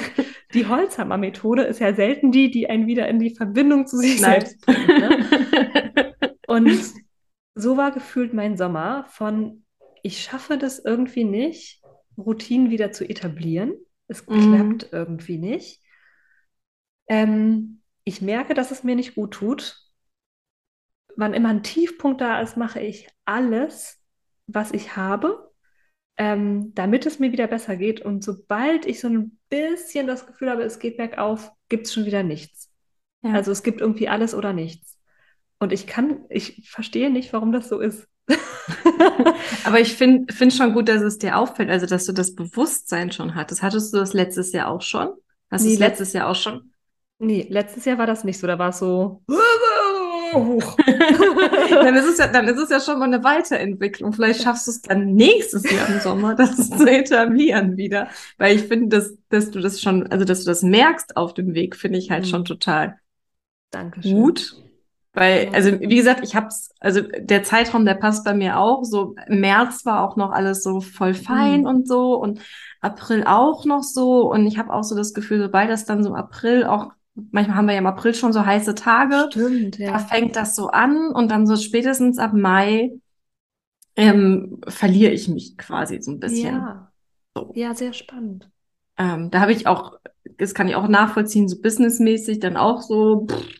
die 0.54 0.66
Holzhammer-Methode 0.66 1.62
ist 1.62 1.80
ja 1.80 1.94
selten 1.94 2.32
die, 2.32 2.50
die 2.50 2.68
einen 2.68 2.86
wieder 2.86 3.08
in 3.08 3.18
die 3.18 3.34
Verbindung 3.34 3.86
zu 3.86 3.96
sich 3.96 4.20
Nein. 4.20 4.40
selbst 4.40 4.66
bringt. 4.66 4.88
Ne? 4.88 6.14
Und 6.46 6.78
so 7.54 7.76
war 7.76 7.92
gefühlt 7.92 8.34
mein 8.34 8.56
Sommer 8.56 9.04
von, 9.08 9.64
ich 10.02 10.22
schaffe 10.22 10.58
das 10.58 10.78
irgendwie 10.78 11.24
nicht, 11.24 11.82
Routinen 12.16 12.70
wieder 12.70 12.92
zu 12.92 13.08
etablieren. 13.08 13.74
Es 14.08 14.26
mhm. 14.26 14.54
klappt 14.54 14.92
irgendwie 14.92 15.38
nicht. 15.38 15.82
Ähm, 17.08 17.82
ich 18.04 18.22
merke, 18.22 18.54
dass 18.54 18.70
es 18.70 18.84
mir 18.84 18.96
nicht 18.96 19.14
gut 19.14 19.32
tut. 19.32 19.76
Wann 21.16 21.34
immer 21.34 21.50
ein 21.50 21.62
Tiefpunkt 21.62 22.20
da 22.20 22.40
ist, 22.40 22.56
mache 22.56 22.80
ich 22.80 23.08
alles, 23.24 24.02
was 24.46 24.72
ich 24.72 24.96
habe, 24.96 25.50
ähm, 26.16 26.72
damit 26.74 27.06
es 27.06 27.18
mir 27.18 27.32
wieder 27.32 27.46
besser 27.46 27.76
geht. 27.76 28.00
Und 28.00 28.22
sobald 28.22 28.86
ich 28.86 29.00
so 29.00 29.08
ein 29.08 29.38
bisschen 29.48 30.06
das 30.06 30.26
Gefühl 30.26 30.50
habe, 30.50 30.62
es 30.62 30.78
geht 30.78 30.96
bergauf, 30.96 31.50
gibt 31.68 31.86
es 31.86 31.94
schon 31.94 32.06
wieder 32.06 32.22
nichts. 32.22 32.72
Ja. 33.22 33.32
Also 33.32 33.52
es 33.52 33.62
gibt 33.62 33.80
irgendwie 33.80 34.08
alles 34.08 34.34
oder 34.34 34.52
nichts. 34.52 34.99
Und 35.60 35.72
ich 35.72 35.86
kann, 35.86 36.24
ich 36.28 36.68
verstehe 36.68 37.10
nicht, 37.10 37.32
warum 37.32 37.52
das 37.52 37.68
so 37.68 37.78
ist. 37.78 38.08
Aber 39.64 39.78
ich 39.78 39.94
finde 39.94 40.32
find 40.32 40.52
schon 40.52 40.72
gut, 40.72 40.88
dass 40.88 41.02
es 41.02 41.18
dir 41.18 41.36
auffällt, 41.36 41.70
also 41.70 41.86
dass 41.86 42.06
du 42.06 42.12
das 42.12 42.34
Bewusstsein 42.34 43.12
schon 43.12 43.34
hattest. 43.34 43.62
Hattest 43.62 43.92
du 43.92 43.98
das 43.98 44.14
letztes 44.14 44.52
Jahr 44.52 44.68
auch 44.68 44.82
schon? 44.82 45.10
Hast 45.50 45.62
nee, 45.62 45.68
du 45.68 45.74
es 45.74 45.80
letztes 45.80 46.12
Jahr 46.14 46.28
auch 46.28 46.34
schon? 46.34 46.72
Nee, 47.18 47.46
letztes 47.50 47.84
Jahr 47.84 47.98
war 47.98 48.06
das 48.06 48.24
nicht 48.24 48.38
so. 48.38 48.46
Da 48.46 48.58
war 48.58 48.70
es 48.70 48.78
so, 48.78 49.22
dann, 51.70 51.96
ist 51.96 52.06
es 52.06 52.18
ja, 52.18 52.28
dann 52.28 52.48
ist 52.48 52.58
es 52.58 52.70
ja 52.70 52.80
schon 52.80 52.98
mal 52.98 53.06
eine 53.06 53.22
Weiterentwicklung. 53.24 54.12
Vielleicht 54.12 54.42
schaffst 54.42 54.66
du 54.66 54.70
es 54.70 54.80
dann 54.80 55.14
nächstes 55.14 55.70
Jahr 55.70 55.88
im 55.88 56.00
Sommer, 56.00 56.34
das 56.36 56.70
zu 56.70 56.86
etablieren 56.86 57.76
wieder. 57.76 58.08
Weil 58.38 58.56
ich 58.56 58.62
finde, 58.62 58.96
dass, 58.96 59.14
dass 59.28 59.50
du 59.50 59.60
das 59.60 59.80
schon, 59.80 60.06
also 60.06 60.24
dass 60.24 60.44
du 60.44 60.46
das 60.46 60.62
merkst 60.62 61.16
auf 61.16 61.34
dem 61.34 61.54
Weg, 61.54 61.76
finde 61.76 61.98
ich 61.98 62.10
halt 62.10 62.24
mhm. 62.24 62.28
schon 62.28 62.44
total 62.44 62.98
Dankeschön. 63.70 64.14
gut. 64.14 64.56
Weil, 65.20 65.50
also 65.52 65.78
wie 65.80 65.96
gesagt, 65.96 66.24
ich 66.24 66.34
hab's, 66.34 66.70
also 66.80 67.02
der 67.02 67.42
Zeitraum, 67.42 67.84
der 67.84 67.92
passt 67.92 68.24
bei 68.24 68.32
mir 68.32 68.58
auch. 68.58 68.84
So 68.84 69.16
März 69.28 69.84
war 69.84 70.02
auch 70.02 70.16
noch 70.16 70.30
alles 70.30 70.62
so 70.62 70.80
voll 70.80 71.12
fein 71.12 71.60
mhm. 71.60 71.66
und 71.66 71.86
so 71.86 72.14
und 72.14 72.40
April 72.80 73.24
auch 73.24 73.66
noch 73.66 73.82
so. 73.82 74.32
Und 74.32 74.46
ich 74.46 74.56
habe 74.56 74.72
auch 74.72 74.82
so 74.82 74.96
das 74.96 75.12
Gefühl, 75.12 75.38
sobald 75.38 75.68
das 75.68 75.84
dann 75.84 76.02
so 76.02 76.14
April 76.14 76.64
auch 76.64 76.92
manchmal 77.32 77.58
haben 77.58 77.66
wir 77.66 77.74
ja 77.74 77.80
im 77.80 77.86
April 77.86 78.14
schon 78.14 78.32
so 78.32 78.46
heiße 78.46 78.74
Tage. 78.74 79.28
Stimmt, 79.30 79.76
ja. 79.76 79.92
Da 79.92 79.98
fängt 79.98 80.36
das 80.36 80.56
so 80.56 80.68
an 80.68 81.10
und 81.12 81.30
dann 81.30 81.46
so 81.46 81.54
spätestens 81.56 82.16
ab 82.16 82.32
Mai 82.32 82.92
ähm, 83.96 84.62
verliere 84.68 85.12
ich 85.12 85.28
mich 85.28 85.58
quasi 85.58 86.00
so 86.00 86.12
ein 86.12 86.20
bisschen. 86.20 86.54
Ja, 86.54 86.92
so. 87.36 87.52
ja 87.54 87.74
sehr 87.74 87.92
spannend. 87.92 88.48
Ähm, 88.96 89.30
da 89.30 89.40
habe 89.40 89.52
ich 89.52 89.66
auch, 89.66 89.98
das 90.38 90.54
kann 90.54 90.66
ich 90.66 90.76
auch 90.76 90.88
nachvollziehen, 90.88 91.46
so 91.46 91.60
businessmäßig 91.60 92.40
dann 92.40 92.56
auch 92.56 92.80
so, 92.80 93.26
pff, 93.26 93.59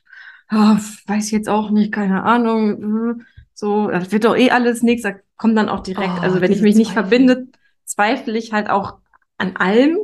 oh, 0.52 0.76
weiß 1.06 1.26
ich 1.26 1.32
jetzt 1.32 1.48
auch 1.48 1.70
nicht, 1.70 1.92
keine 1.92 2.22
Ahnung, 2.24 3.24
so, 3.54 3.88
das 3.90 4.10
wird 4.12 4.24
doch 4.24 4.36
eh 4.36 4.50
alles 4.50 4.82
nichts, 4.82 5.02
da 5.02 5.14
kommt 5.36 5.56
dann 5.56 5.68
auch 5.68 5.80
direkt, 5.80 6.14
oh, 6.18 6.22
also 6.22 6.40
wenn 6.40 6.52
ich 6.52 6.62
mich 6.62 6.76
nicht 6.76 6.92
Zweifel. 6.92 7.08
verbinde, 7.08 7.48
zweifle 7.84 8.38
ich 8.38 8.52
halt 8.52 8.70
auch 8.70 8.98
an 9.38 9.56
allem 9.56 9.98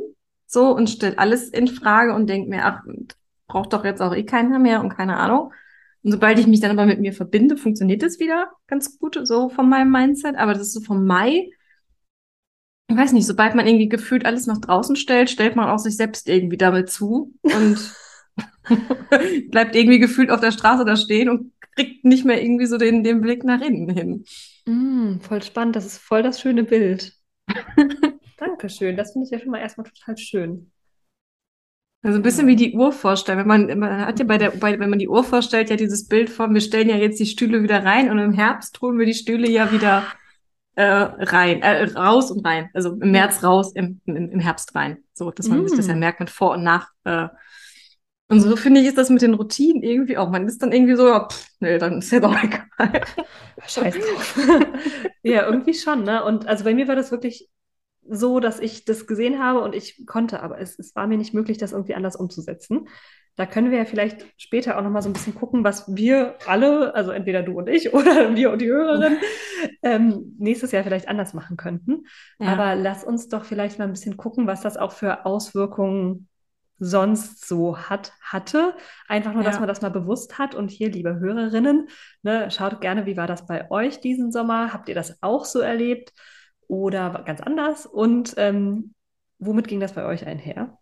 so 0.45 0.75
und 0.75 0.89
stelle 0.89 1.17
alles 1.17 1.49
in 1.49 1.67
Frage 1.67 2.13
und 2.13 2.27
denke 2.27 2.49
mir, 2.49 2.65
ach, 2.65 2.83
braucht 3.47 3.73
doch 3.73 3.83
jetzt 3.83 4.01
auch 4.01 4.15
eh 4.15 4.23
keiner 4.23 4.59
mehr 4.59 4.81
und 4.81 4.89
keine 4.89 5.17
Ahnung. 5.17 5.53
Und 6.03 6.11
sobald 6.11 6.39
ich 6.39 6.47
mich 6.47 6.61
dann 6.61 6.71
aber 6.71 6.85
mit 6.85 6.99
mir 6.99 7.13
verbinde, 7.13 7.57
funktioniert 7.57 8.01
das 8.01 8.19
wieder 8.19 8.51
ganz 8.67 8.97
gut, 8.97 9.19
so 9.23 9.49
von 9.49 9.67
meinem 9.67 9.91
Mindset. 9.91 10.35
Aber 10.37 10.53
das 10.53 10.67
ist 10.67 10.73
so 10.73 10.81
vom 10.81 11.05
Mai. 11.05 11.49
Ich 12.89 12.95
weiß 12.95 13.11
nicht, 13.11 13.25
sobald 13.25 13.55
man 13.55 13.67
irgendwie 13.67 13.89
gefühlt 13.89 14.25
alles 14.25 14.47
nach 14.47 14.59
draußen 14.59 14.95
stellt, 14.95 15.29
stellt 15.29 15.55
man 15.57 15.69
auch 15.69 15.79
sich 15.79 15.97
selbst 15.97 16.29
irgendwie 16.29 16.57
damit 16.57 16.89
zu 16.89 17.33
und 17.41 17.95
bleibt 19.49 19.75
irgendwie 19.75 19.99
gefühlt 19.99 20.31
auf 20.31 20.39
der 20.39 20.51
Straße 20.51 20.85
da 20.85 20.95
stehen 20.95 21.29
und 21.29 21.53
kriegt 21.75 22.05
nicht 22.05 22.25
mehr 22.25 22.41
irgendwie 22.41 22.65
so 22.65 22.77
den, 22.77 23.03
den 23.03 23.21
Blick 23.21 23.43
nach 23.43 23.61
innen 23.61 23.89
hin. 23.89 24.25
Mm, 24.65 25.19
voll 25.19 25.41
spannend, 25.41 25.75
das 25.75 25.85
ist 25.85 25.99
voll 25.99 26.23
das 26.23 26.41
schöne 26.41 26.63
Bild. 26.63 27.13
Dankeschön, 28.37 28.97
das 28.97 29.13
finde 29.13 29.25
ich 29.25 29.31
ja 29.31 29.39
schon 29.39 29.51
mal 29.51 29.59
erstmal 29.59 29.87
total 29.87 30.17
schön. 30.17 30.71
Also 32.03 32.19
ein 32.19 32.23
bisschen 32.23 32.47
wie 32.47 32.55
die 32.55 32.73
Uhr 32.73 32.91
vorstellen. 32.91 33.39
Wenn 33.39 33.47
man, 33.47 33.79
man 33.79 34.05
hat 34.05 34.19
ja 34.19 34.25
bei 34.25 34.37
der, 34.37 34.51
bei, 34.51 34.79
wenn 34.79 34.89
man 34.89 34.99
die 34.99 35.09
Uhr 35.09 35.23
vorstellt, 35.23 35.69
ja 35.69 35.75
dieses 35.75 36.07
Bild 36.07 36.29
von, 36.29 36.53
wir 36.53 36.61
stellen 36.61 36.89
ja 36.89 36.95
jetzt 36.95 37.19
die 37.19 37.25
Stühle 37.25 37.63
wieder 37.63 37.83
rein 37.83 38.11
und 38.11 38.19
im 38.19 38.33
Herbst 38.33 38.79
holen 38.81 38.99
wir 38.99 39.05
die 39.05 39.15
Stühle 39.15 39.49
ja 39.49 39.71
wieder 39.71 40.03
äh, 40.75 40.83
rein, 40.85 41.61
äh, 41.63 41.85
raus 41.95 42.31
und 42.31 42.45
rein. 42.45 42.69
Also 42.73 42.91
im 42.93 43.11
März 43.11 43.43
raus, 43.43 43.73
im, 43.73 43.99
im, 44.05 44.29
im 44.29 44.39
Herbst 44.39 44.75
rein. 44.75 44.99
So, 45.13 45.31
dass 45.31 45.47
man 45.47 45.63
mm. 45.63 45.67
sich 45.67 45.77
das 45.77 45.87
ja 45.87 45.95
mm. 45.95 45.99
merkt 45.99 46.19
mit 46.19 46.29
Vor- 46.29 46.53
und 46.53 46.63
Nach. 46.63 46.91
Äh. 47.03 47.27
Und 48.29 48.41
so 48.41 48.55
finde 48.57 48.81
ich, 48.81 48.87
ist 48.87 48.97
das 48.97 49.09
mit 49.09 49.21
den 49.21 49.35
Routinen 49.35 49.83
irgendwie 49.83 50.17
auch. 50.17 50.29
Man 50.29 50.47
ist 50.47 50.61
dann 50.61 50.73
irgendwie 50.73 50.95
so, 50.95 51.07
ja, 51.07 51.27
pff, 51.27 51.47
nee, 51.59 51.77
dann 51.77 51.99
ist 51.99 52.11
ja 52.11 52.19
doch 52.19 52.35
egal. 52.43 52.67
Scheiß 53.67 53.95
drauf. 53.95 54.37
ja, 55.23 55.45
irgendwie 55.45 55.73
schon, 55.73 56.03
ne? 56.03 56.23
Und 56.23 56.47
also 56.47 56.63
bei 56.63 56.73
mir 56.73 56.87
war 56.87 56.95
das 56.95 57.11
wirklich 57.11 57.49
so, 58.09 58.39
dass 58.39 58.59
ich 58.59 58.85
das 58.85 59.07
gesehen 59.07 59.39
habe 59.39 59.61
und 59.61 59.75
ich 59.75 60.05
konnte, 60.05 60.41
aber 60.41 60.59
es, 60.59 60.77
es 60.79 60.95
war 60.95 61.07
mir 61.07 61.17
nicht 61.17 61.33
möglich, 61.33 61.57
das 61.57 61.71
irgendwie 61.71 61.95
anders 61.95 62.15
umzusetzen. 62.15 62.87
Da 63.35 63.45
können 63.45 63.69
wir 63.69 63.77
ja 63.77 63.85
vielleicht 63.85 64.25
später 64.37 64.77
auch 64.77 64.81
noch 64.81 64.89
mal 64.89 65.01
so 65.01 65.09
ein 65.09 65.13
bisschen 65.13 65.35
gucken, 65.35 65.63
was 65.63 65.95
wir 65.95 66.35
alle, 66.47 66.95
also 66.95 67.11
entweder 67.11 67.43
du 67.43 67.57
und 67.57 67.69
ich 67.69 67.93
oder 67.93 68.35
wir 68.35 68.51
und 68.51 68.61
die 68.61 68.67
Hörerin, 68.67 69.17
ähm, 69.83 70.35
nächstes 70.39 70.71
Jahr 70.71 70.83
vielleicht 70.83 71.07
anders 71.07 71.33
machen 71.33 71.57
könnten. 71.57 72.05
Ja. 72.39 72.47
Aber 72.47 72.75
lass 72.75 73.03
uns 73.03 73.27
doch 73.27 73.45
vielleicht 73.45 73.79
mal 73.79 73.85
ein 73.85 73.91
bisschen 73.91 74.17
gucken, 74.17 74.47
was 74.47 74.61
das 74.61 74.77
auch 74.77 74.91
für 74.91 75.25
Auswirkungen 75.25 76.27
sonst 76.79 77.47
so 77.47 77.77
hat, 77.77 78.13
hatte. 78.21 78.75
Einfach 79.07 79.33
nur, 79.33 79.43
ja. 79.43 79.49
dass 79.49 79.59
man 79.59 79.67
das 79.67 79.81
mal 79.81 79.89
bewusst 79.89 80.37
hat. 80.37 80.55
Und 80.55 80.69
hier, 80.69 80.89
liebe 80.89 81.19
Hörerinnen, 81.19 81.89
ne, 82.23 82.51
schaut 82.51 82.81
gerne, 82.81 83.05
wie 83.05 83.17
war 83.17 83.27
das 83.27 83.45
bei 83.45 83.69
euch 83.71 83.99
diesen 83.99 84.31
Sommer? 84.31 84.73
Habt 84.73 84.89
ihr 84.89 84.95
das 84.95 85.21
auch 85.21 85.45
so 85.45 85.59
erlebt? 85.59 86.13
oder 86.67 87.23
ganz 87.25 87.41
anders? 87.41 87.85
Und 87.85 88.35
ähm, 88.37 88.93
womit 89.39 89.67
ging 89.67 89.79
das 89.79 89.93
bei 89.93 90.05
euch 90.05 90.25
einher? 90.25 90.77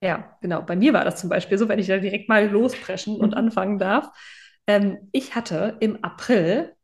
Ja, 0.00 0.36
genau. 0.40 0.62
Bei 0.62 0.76
mir 0.76 0.92
war 0.92 1.04
das 1.04 1.20
zum 1.20 1.30
Beispiel 1.30 1.58
so, 1.58 1.68
wenn 1.68 1.78
ich 1.78 1.86
da 1.86 1.98
direkt 1.98 2.28
mal 2.28 2.48
lospreschen 2.48 3.16
und 3.16 3.30
mhm. 3.30 3.36
anfangen 3.36 3.78
darf. 3.78 4.10
Ähm, 4.66 5.08
ich 5.12 5.34
hatte 5.34 5.76
im 5.80 6.02
April 6.04 6.74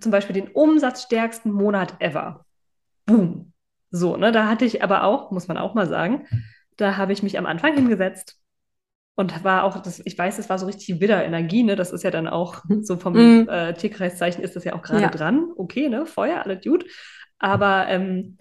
zum 0.00 0.12
Beispiel 0.12 0.34
den 0.34 0.48
umsatzstärksten 0.48 1.52
Monat 1.52 2.00
ever. 2.00 2.46
Boom. 3.06 3.52
So, 3.90 4.16
ne, 4.16 4.32
da 4.32 4.48
hatte 4.48 4.64
ich 4.64 4.82
aber 4.82 5.04
auch, 5.04 5.30
muss 5.32 5.48
man 5.48 5.58
auch 5.58 5.74
mal 5.74 5.86
sagen, 5.86 6.26
da 6.76 6.96
habe 6.96 7.12
ich 7.12 7.22
mich 7.22 7.38
am 7.38 7.46
Anfang 7.46 7.74
hingesetzt 7.74 8.38
und 9.14 9.44
war 9.44 9.64
auch, 9.64 9.80
das, 9.80 10.00
ich 10.04 10.16
weiß, 10.16 10.38
es 10.38 10.48
war 10.48 10.58
so 10.58 10.66
richtig 10.66 11.00
Widderenergie, 11.00 11.62
ne? 11.62 11.76
Das 11.76 11.92
ist 11.92 12.02
ja 12.02 12.10
dann 12.10 12.28
auch 12.28 12.64
mhm. 12.64 12.82
so 12.82 12.96
vom 12.96 13.12
mm. 13.12 13.48
äh, 13.48 13.74
Tierkreiszeichen 13.74 14.42
ist 14.42 14.56
das 14.56 14.64
ja 14.64 14.74
auch 14.74 14.82
gerade 14.82 15.02
ja. 15.02 15.10
dran. 15.10 15.50
Okay, 15.56 15.88
ne? 15.88 16.06
Feuer, 16.06 16.42
alles 16.42 16.64
gut. 16.64 16.86
Aber 17.38 17.88
ähm, 17.88 18.38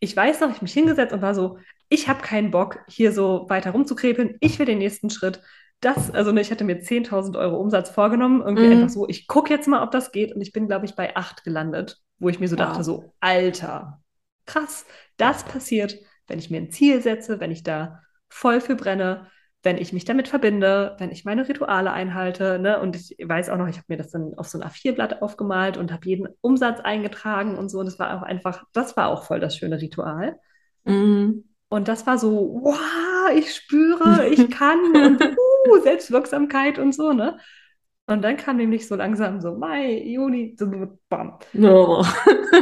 ich 0.00 0.14
weiß 0.14 0.40
noch, 0.40 0.50
ich 0.50 0.60
mich 0.60 0.74
hingesetzt 0.74 1.14
und 1.14 1.22
war 1.22 1.34
so, 1.34 1.58
ich 1.88 2.08
habe 2.08 2.20
keinen 2.20 2.50
Bock, 2.50 2.80
hier 2.86 3.12
so 3.12 3.46
weiter 3.48 3.70
rumzukrepeln. 3.70 4.36
Ich 4.40 4.58
will 4.58 4.66
den 4.66 4.78
nächsten 4.78 5.08
Schritt. 5.08 5.40
Das, 5.80 6.10
also 6.10 6.32
ne, 6.32 6.40
ich 6.40 6.50
hatte 6.50 6.64
mir 6.64 6.80
10.000 6.80 7.38
Euro 7.38 7.56
Umsatz 7.56 7.90
vorgenommen, 7.90 8.42
irgendwie 8.42 8.68
mm. 8.68 8.72
einfach 8.72 8.88
so, 8.90 9.08
ich 9.08 9.26
gucke 9.26 9.52
jetzt 9.52 9.68
mal, 9.68 9.82
ob 9.82 9.90
das 9.90 10.12
geht. 10.12 10.34
Und 10.34 10.42
ich 10.42 10.52
bin, 10.52 10.66
glaube 10.66 10.84
ich, 10.84 10.94
bei 10.94 11.16
8 11.16 11.44
gelandet, 11.44 11.98
wo 12.18 12.28
ich 12.28 12.40
mir 12.40 12.48
so 12.48 12.58
wow. 12.58 12.66
dachte, 12.66 12.84
so, 12.84 13.12
Alter, 13.20 14.02
krass, 14.44 14.84
das 15.16 15.44
passiert, 15.44 15.96
wenn 16.26 16.38
ich 16.38 16.50
mir 16.50 16.58
ein 16.58 16.70
Ziel 16.70 17.00
setze, 17.02 17.40
wenn 17.40 17.50
ich 17.50 17.62
da 17.62 18.00
voll 18.28 18.60
für 18.60 18.76
brenne 18.76 19.28
wenn 19.64 19.78
ich 19.78 19.92
mich 19.92 20.04
damit 20.04 20.28
verbinde, 20.28 20.94
wenn 20.98 21.10
ich 21.10 21.24
meine 21.24 21.48
Rituale 21.48 21.90
einhalte. 21.90 22.58
Ne? 22.58 22.78
Und 22.78 22.96
ich 22.96 23.16
weiß 23.20 23.48
auch 23.48 23.56
noch, 23.56 23.66
ich 23.66 23.76
habe 23.76 23.86
mir 23.88 23.96
das 23.96 24.10
dann 24.10 24.34
auf 24.36 24.46
so 24.46 24.58
ein 24.58 24.64
A4-Blatt 24.64 25.22
aufgemalt 25.22 25.78
und 25.78 25.90
habe 25.90 26.06
jeden 26.06 26.28
Umsatz 26.42 26.80
eingetragen 26.80 27.56
und 27.56 27.70
so. 27.70 27.78
Und 27.80 27.86
das 27.86 27.98
war 27.98 28.16
auch 28.16 28.22
einfach, 28.22 28.64
das 28.72 28.96
war 28.96 29.08
auch 29.08 29.24
voll 29.24 29.40
das 29.40 29.56
schöne 29.56 29.80
Ritual. 29.80 30.38
Mhm. 30.84 31.48
Und 31.70 31.88
das 31.88 32.06
war 32.06 32.18
so, 32.18 32.60
wow, 32.62 33.30
ich 33.34 33.54
spüre, 33.54 34.28
ich 34.28 34.50
kann 34.50 34.78
und 34.94 35.24
uh, 35.68 35.82
Selbstwirksamkeit 35.82 36.78
und 36.78 36.94
so, 36.94 37.12
ne? 37.12 37.38
Und 38.06 38.22
dann 38.22 38.36
kam 38.36 38.58
nämlich 38.58 38.86
so 38.86 38.96
langsam 38.96 39.40
so 39.40 39.56
Mai, 39.56 40.02
Juni, 40.02 40.54
so 40.58 40.66
bam. 41.08 41.38
Oh. 41.56 42.04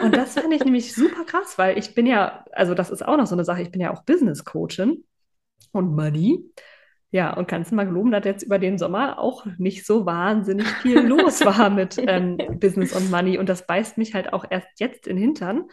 und 0.03 0.17
das 0.17 0.35
fand 0.35 0.55
ich 0.55 0.65
nämlich 0.65 0.95
super 0.95 1.25
krass, 1.25 1.59
weil 1.59 1.77
ich 1.79 1.95
bin 1.95 2.07
ja, 2.07 2.45
also 2.53 2.75
das 2.75 2.91
ist 2.91 3.05
auch 3.05 3.17
noch 3.17 3.27
so 3.27 3.35
eine 3.35 3.45
Sache, 3.45 3.63
ich 3.63 3.73
bin 3.73 3.81
ja 3.81 3.93
auch 3.93 4.05
Business 4.05 4.45
Coachin 4.45 5.05
und 5.73 5.97
Money. 5.97 6.45
Ja, 7.11 7.35
und 7.35 7.47
kannst 7.47 7.73
du 7.73 7.75
mal 7.75 7.85
geloben, 7.85 8.11
dass 8.11 8.25
jetzt 8.25 8.43
über 8.43 8.59
den 8.59 8.79
Sommer 8.79 9.19
auch 9.19 9.45
nicht 9.59 9.85
so 9.85 10.07
wahnsinnig 10.07 10.67
viel 10.67 11.01
los 11.07 11.45
war 11.45 11.69
mit 11.69 11.99
ähm, 11.99 12.39
Business 12.59 12.95
und 12.95 13.11
Money. 13.11 13.37
Und 13.37 13.49
das 13.49 13.67
beißt 13.67 13.99
mich 13.99 14.15
halt 14.15 14.33
auch 14.33 14.47
erst 14.49 14.69
jetzt 14.79 15.07
in 15.07 15.17
den 15.17 15.23
Hintern, 15.23 15.65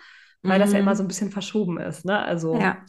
weil 0.42 0.58
mhm. 0.58 0.62
das 0.62 0.74
ja 0.74 0.80
immer 0.80 0.96
so 0.96 1.04
ein 1.04 1.08
bisschen 1.08 1.32
verschoben 1.32 1.80
ist. 1.80 2.04
Ne? 2.04 2.18
Also 2.20 2.60
ja. 2.60 2.80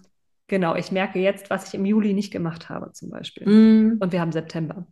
genau, 0.48 0.74
ich 0.74 0.90
merke 0.90 1.20
jetzt, 1.20 1.48
was 1.50 1.68
ich 1.68 1.74
im 1.74 1.84
Juli 1.84 2.12
nicht 2.12 2.32
gemacht 2.32 2.68
habe, 2.70 2.90
zum 2.92 3.10
Beispiel. 3.10 3.48
Mhm. 3.48 3.98
Und 4.00 4.12
wir 4.12 4.20
haben 4.20 4.32
September. 4.32 4.84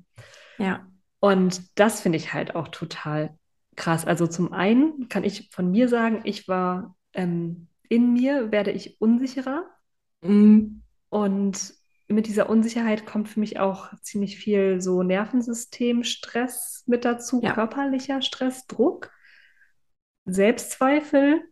Ja. 0.58 0.86
Und 1.20 1.62
das 1.78 2.00
finde 2.00 2.18
ich 2.18 2.32
halt 2.32 2.54
auch 2.54 2.68
total 2.68 3.36
krass. 3.76 4.04
Also 4.04 4.26
zum 4.26 4.52
einen 4.52 5.08
kann 5.08 5.24
ich 5.24 5.50
von 5.50 5.70
mir 5.70 5.88
sagen, 5.88 6.20
ich 6.24 6.48
war 6.48 6.96
ähm, 7.14 7.68
in 7.88 8.12
mir, 8.12 8.52
werde 8.52 8.70
ich 8.70 9.00
unsicherer. 9.00 9.64
Mhm. 10.22 10.82
Und 11.08 11.74
mit 12.08 12.26
dieser 12.26 12.48
Unsicherheit 12.48 13.06
kommt 13.06 13.28
für 13.28 13.40
mich 13.40 13.58
auch 13.58 13.92
ziemlich 14.00 14.38
viel 14.38 14.80
so 14.80 15.02
Nervensystemstress 15.02 16.84
mit 16.86 17.04
dazu, 17.04 17.40
ja. 17.42 17.52
körperlicher 17.52 18.22
Stress, 18.22 18.66
Druck, 18.66 19.10
Selbstzweifel. 20.24 21.42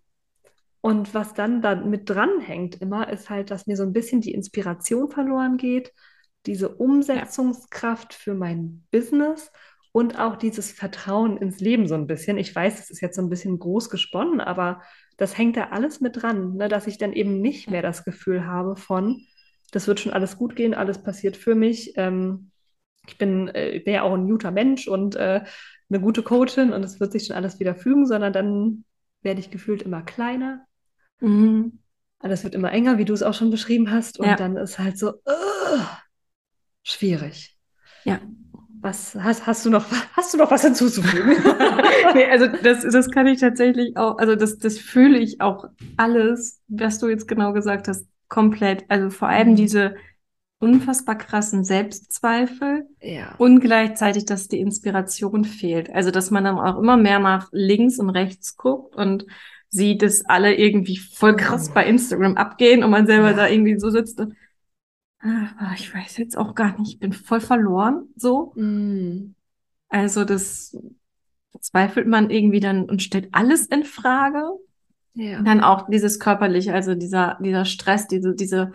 Und 0.81 1.15
was 1.15 1.35
dann 1.35 1.63
da 1.63 1.75
mit 1.75 2.09
dranhängt 2.09 2.81
immer, 2.81 3.11
ist 3.13 3.29
halt, 3.29 3.51
dass 3.51 3.67
mir 3.67 3.77
so 3.77 3.83
ein 3.83 3.93
bisschen 3.93 4.21
die 4.21 4.33
Inspiration 4.33 5.11
verloren 5.11 5.57
geht, 5.57 5.93
diese 6.47 6.69
Umsetzungskraft 6.69 8.15
für 8.15 8.35
mein 8.35 8.85
Business 8.91 9.51
und 9.93 10.19
auch 10.19 10.37
dieses 10.37 10.73
Vertrauen 10.73 11.39
ins 11.39 11.61
Leben 11.61 11.89
so 11.89 11.95
ein 11.95 12.07
bisschen. 12.07 12.39
Ich 12.39 12.55
weiß, 12.55 12.77
das 12.77 12.91
ist 12.91 13.01
jetzt 13.01 13.17
so 13.17 13.23
ein 13.23 13.31
bisschen 13.31 13.59
groß 13.59 13.89
gesponnen, 13.91 14.41
aber 14.41 14.83
das 15.17 15.39
hängt 15.39 15.57
da 15.57 15.69
alles 15.71 16.01
mit 16.01 16.23
dran, 16.23 16.55
ne, 16.57 16.69
dass 16.69 16.87
ich 16.87 16.99
dann 16.99 17.13
eben 17.13 17.41
nicht 17.41 17.71
mehr 17.71 17.83
das 17.83 18.05
Gefühl 18.05 18.47
habe 18.47 18.77
von, 18.77 19.23
das 19.73 19.89
wird 19.89 20.01
schon 20.01 20.13
alles 20.13 20.37
gut 20.37 20.55
gehen, 20.55 20.75
alles 20.75 21.03
passiert 21.03 21.37
für 21.37 21.55
mich. 21.55 21.95
Ähm, 21.97 22.51
ich 23.07 23.19
bin, 23.19 23.49
äh, 23.49 23.81
bin 23.85 23.95
ja 23.95 24.03
auch 24.03 24.15
ein 24.15 24.29
guter 24.29 24.51
Mensch 24.51 24.87
und 24.89 25.17
äh, 25.17 25.45
eine 25.89 26.01
gute 26.01 26.23
Coachin 26.23 26.73
und 26.73 26.85
es 26.85 27.01
wird 27.01 27.13
sich 27.13 27.27
schon 27.27 27.37
alles 27.37 27.59
wieder 27.61 27.75
fügen, 27.75 28.07
sondern 28.07 28.33
dann 28.33 28.85
werde 29.23 29.41
ich 29.41 29.51
gefühlt 29.51 29.83
immer 29.83 30.03
kleiner. 30.03 30.67
Mhm. 31.21 31.79
Alles 32.19 32.45
wird 32.45 32.55
immer 32.55 32.73
enger, 32.73 32.99
wie 32.99 33.05
du 33.05 33.13
es 33.13 33.23
auch 33.23 33.35
schon 33.35 33.51
beschrieben 33.51 33.91
hast. 33.91 34.19
Und 34.19 34.27
ja. 34.27 34.37
dann 34.37 34.57
ist 34.57 34.79
halt 34.79 34.99
so 34.99 35.11
uh, 35.11 35.85
schwierig. 36.87 37.57
Ja. 38.05 38.21
Was 38.81 39.17
hast, 39.17 39.47
hast 39.47 39.67
du 39.67 39.71
noch 39.71 39.85
hast 40.13 40.33
du 40.33 40.39
noch 40.39 40.51
was 40.51 40.63
hinzuzufügen? 40.63 41.31
nee, 42.15 42.27
also 42.27 42.47
das, 42.47 42.83
das 42.83 43.11
kann 43.11 43.27
ich 43.27 43.41
tatsächlich 43.41 43.97
auch, 43.97 44.19
also 44.19 44.37
das, 44.37 44.59
das 44.59 44.79
fühle 44.79 45.19
ich 45.19 45.41
auch 45.41 45.67
alles, 45.97 46.61
was 46.69 46.99
du 46.99 47.09
jetzt 47.09 47.27
genau 47.27 47.53
gesagt 47.53 47.89
hast, 47.89 48.07
komplett. 48.29 48.85
Also 48.89 49.11
vor 49.11 49.29
allem 49.29 49.51
mhm. 49.51 49.57
diese 49.57 49.97
unfassbar 50.59 51.19
krassen 51.19 51.65
Selbstzweifel 51.65 52.87
ja. 53.01 53.35
und 53.39 53.61
gleichzeitig, 53.61 54.25
dass 54.25 54.49
die 54.49 54.61
Inspiration 54.61 55.45
fehlt. 55.45 55.91
Also 55.93 56.11
dass 56.11 56.31
man 56.31 56.45
dann 56.45 56.59
auch 56.59 56.79
immer 56.79 56.97
mehr 56.97 57.19
nach 57.19 57.49
links 57.53 57.99
und 57.99 58.11
rechts 58.11 58.57
guckt 58.57 58.95
und 58.95 59.27
sieht, 59.69 60.03
dass 60.03 60.25
alle 60.25 60.55
irgendwie 60.55 60.97
voll 60.97 61.35
krass 61.37 61.71
bei 61.71 61.85
Instagram 61.87 62.37
abgehen 62.37 62.85
und 62.85 62.91
man 62.91 63.07
selber 63.07 63.31
ja. 63.31 63.37
da 63.37 63.49
irgendwie 63.49 63.79
so 63.79 63.91
sitzt 63.91 64.21
und 64.21 64.35
ah, 65.21 65.73
ich 65.75 65.95
weiß 65.95 66.17
jetzt 66.19 66.37
auch 66.37 66.55
gar 66.55 66.79
nicht, 66.79 66.95
ich 66.95 66.99
bin 66.99 67.13
voll 67.13 67.41
verloren, 67.41 68.09
so. 68.17 68.53
Mhm. 68.57 69.35
Also 69.89 70.25
das 70.25 70.77
zweifelt 71.61 72.07
man 72.07 72.31
irgendwie 72.31 72.61
dann 72.61 72.85
und 72.85 73.03
stellt 73.03 73.29
alles 73.33 73.67
in 73.67 73.85
Frage 73.85 74.51
ja. 75.17 75.41
Dann 75.41 75.63
auch 75.63 75.89
dieses 75.89 76.21
körperliche, 76.21 76.75
also 76.75 76.95
dieser, 76.95 77.39
dieser 77.41 77.65
Stress, 77.65 78.07
diese, 78.07 78.35
diese, 78.35 78.73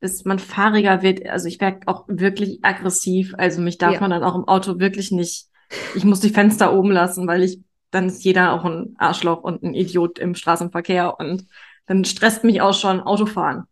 dass 0.00 0.24
man 0.24 0.40
fahriger 0.40 1.00
wird. 1.02 1.24
Also 1.26 1.46
ich 1.46 1.60
werde 1.60 1.86
auch 1.86 2.04
wirklich 2.08 2.58
aggressiv. 2.62 3.34
Also 3.38 3.60
mich 3.60 3.78
darf 3.78 3.94
ja. 3.94 4.00
man 4.00 4.10
dann 4.10 4.24
auch 4.24 4.34
im 4.34 4.48
Auto 4.48 4.80
wirklich 4.80 5.12
nicht, 5.12 5.46
ich 5.94 6.04
muss 6.04 6.18
die 6.18 6.30
Fenster 6.30 6.74
oben 6.74 6.90
lassen, 6.90 7.28
weil 7.28 7.44
ich, 7.44 7.60
dann 7.92 8.06
ist 8.06 8.24
jeder 8.24 8.52
auch 8.52 8.64
ein 8.64 8.96
Arschloch 8.98 9.44
und 9.44 9.62
ein 9.62 9.74
Idiot 9.74 10.18
im 10.18 10.34
Straßenverkehr 10.34 11.20
und 11.20 11.46
dann 11.86 12.04
stresst 12.04 12.42
mich 12.42 12.60
auch 12.60 12.74
schon 12.74 13.00
Autofahren. 13.00 13.64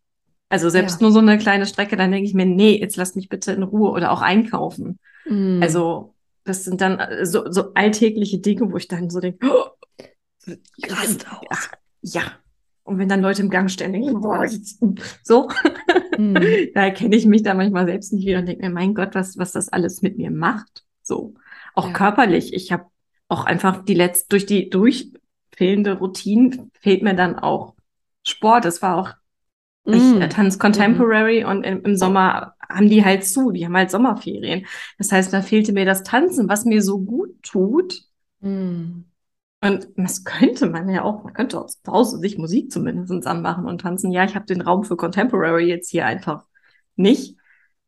Also 0.48 0.68
selbst 0.68 1.00
ja. 1.00 1.04
nur 1.04 1.12
so 1.12 1.18
eine 1.18 1.38
kleine 1.38 1.66
Strecke, 1.66 1.96
dann 1.96 2.12
denke 2.12 2.28
ich 2.28 2.34
mir, 2.34 2.46
nee, 2.46 2.78
jetzt 2.78 2.96
lass 2.96 3.14
mich 3.14 3.28
bitte 3.28 3.52
in 3.52 3.62
Ruhe 3.62 3.90
oder 3.90 4.12
auch 4.12 4.20
einkaufen. 4.20 4.98
Mm. 5.24 5.62
Also 5.62 6.14
das 6.44 6.64
sind 6.64 6.80
dann 6.80 7.00
so, 7.22 7.50
so 7.50 7.72
alltägliche 7.74 8.38
Dinge, 8.38 8.70
wo 8.70 8.76
ich 8.76 8.86
dann 8.86 9.10
so 9.10 9.20
denke, 9.20 9.46
oh, 9.50 9.70
rast 10.88 11.26
aus 11.30 11.70
ja. 12.04 12.22
Und 12.82 12.98
wenn 12.98 13.08
dann 13.08 13.22
Leute 13.22 13.40
im 13.40 13.48
Gang 13.48 13.70
stehen, 13.70 13.94
denke 13.94 14.10
ich, 14.10 14.14
boah, 14.14 14.46
so, 15.22 15.48
mhm. 16.18 16.34
da 16.74 16.82
erkenne 16.82 17.16
ich 17.16 17.24
mich 17.24 17.42
da 17.42 17.54
manchmal 17.54 17.86
selbst 17.86 18.12
nicht 18.12 18.26
wieder 18.26 18.40
und 18.40 18.46
denke 18.46 18.62
mir, 18.62 18.70
mein 18.70 18.94
Gott, 18.94 19.14
was, 19.14 19.38
was 19.38 19.52
das 19.52 19.70
alles 19.70 20.02
mit 20.02 20.18
mir 20.18 20.30
macht. 20.30 20.84
So, 21.02 21.34
auch 21.74 21.88
ja. 21.88 21.92
körperlich. 21.94 22.52
Ich 22.52 22.72
habe 22.72 22.84
auch 23.28 23.46
einfach 23.46 23.84
die 23.84 23.94
letzte, 23.94 24.28
durch 24.28 24.44
die 24.44 24.68
durchfehlende 24.68 25.94
Routine 25.94 26.68
fehlt 26.78 27.02
mir 27.02 27.14
dann 27.14 27.38
auch 27.38 27.74
Sport. 28.22 28.66
Es 28.66 28.82
war 28.82 28.96
auch. 28.96 29.14
Ich 29.86 30.20
äh, 30.20 30.28
tanze 30.28 30.58
Contemporary 30.58 31.44
mm. 31.44 31.46
und 31.46 31.64
im, 31.64 31.82
im, 31.82 31.96
Sommer 31.96 32.54
haben 32.68 32.88
die 32.88 33.04
halt 33.04 33.24
zu, 33.24 33.50
die 33.50 33.64
haben 33.64 33.76
halt 33.76 33.90
Sommerferien. 33.90 34.66
Das 34.98 35.12
heißt, 35.12 35.32
da 35.32 35.42
fehlte 35.42 35.72
mir 35.72 35.84
das 35.84 36.02
Tanzen, 36.02 36.48
was 36.48 36.64
mir 36.64 36.82
so 36.82 37.00
gut 37.00 37.42
tut. 37.42 38.02
Mm. 38.40 39.04
Und 39.60 39.88
das 39.96 40.24
könnte 40.24 40.68
man 40.68 40.88
ja 40.88 41.02
auch, 41.02 41.24
man 41.24 41.32
könnte 41.32 41.60
auch 41.60 41.66
zu 41.66 41.78
Hause 41.86 42.18
sich 42.18 42.38
Musik 42.38 42.70
zumindest 42.70 43.26
anmachen 43.26 43.66
und 43.66 43.80
tanzen. 43.80 44.12
Ja, 44.12 44.24
ich 44.24 44.34
habe 44.34 44.46
den 44.46 44.60
Raum 44.60 44.84
für 44.84 44.96
Contemporary 44.96 45.66
jetzt 45.66 45.90
hier 45.90 46.06
einfach 46.06 46.44
nicht. 46.96 47.36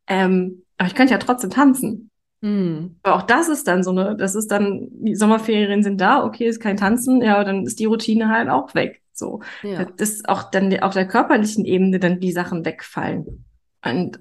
Ähm, 0.07 0.63
aber 0.79 0.89
ich 0.89 0.95
könnte 0.95 1.13
ja 1.13 1.19
trotzdem 1.19 1.51
tanzen. 1.51 2.11
Hm. 2.43 2.97
Aber 3.03 3.17
auch 3.17 3.23
das 3.23 3.49
ist 3.49 3.67
dann 3.67 3.83
so 3.83 3.91
eine, 3.91 4.17
das 4.17 4.35
ist 4.35 4.51
dann, 4.51 4.89
die 4.91 5.17
Sommerferien 5.17 5.83
sind 5.83 6.01
da, 6.01 6.25
okay, 6.25 6.47
ist 6.47 6.61
kein 6.61 6.77
Tanzen, 6.77 7.23
ja, 7.23 7.43
dann 7.45 7.65
ist 7.65 7.79
die 7.79 7.87
Routine 7.87 8.29
halt 8.29 8.49
auch 8.49 8.75
weg. 8.75 9.03
So. 9.19 9.41
Ja. 9.63 9.85
Das 9.85 10.11
ist 10.11 10.29
auch 10.29 10.51
dann 10.51 10.79
auf 10.81 10.95
der 10.95 11.09
körperlichen 11.09 11.65
Ebene 11.65 11.99
dann 11.99 12.21
die 12.21 12.33
Sachen 12.33 12.65
wegfallen. 12.65 13.45
Und 13.85 14.21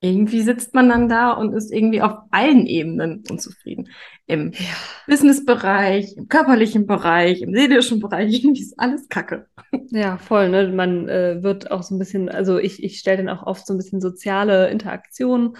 irgendwie 0.00 0.42
sitzt 0.42 0.74
man 0.74 0.88
dann 0.88 1.08
da 1.08 1.32
und 1.32 1.52
ist 1.54 1.72
irgendwie 1.72 2.02
auf 2.02 2.12
allen 2.30 2.66
Ebenen 2.66 3.24
unzufrieden. 3.28 3.88
Im 4.26 4.52
ja. 4.52 4.60
Businessbereich, 5.08 6.16
im 6.16 6.28
körperlichen 6.28 6.86
Bereich, 6.86 7.42
im 7.42 7.52
seelischen 7.52 7.98
Bereich, 7.98 8.32
irgendwie 8.44 8.62
ist 8.62 8.78
alles 8.78 9.08
Kacke. 9.08 9.46
Ja, 9.90 10.16
voll. 10.18 10.50
Ne? 10.50 10.68
Man 10.68 11.08
äh, 11.08 11.42
wird 11.42 11.70
auch 11.70 11.82
so 11.82 11.94
ein 11.94 11.98
bisschen, 11.98 12.28
also 12.28 12.58
ich, 12.58 12.82
ich 12.84 12.98
stelle 12.98 13.24
dann 13.24 13.28
auch 13.28 13.44
oft 13.44 13.66
so 13.66 13.74
ein 13.74 13.76
bisschen 13.76 14.00
soziale 14.00 14.70
Interaktion 14.70 15.56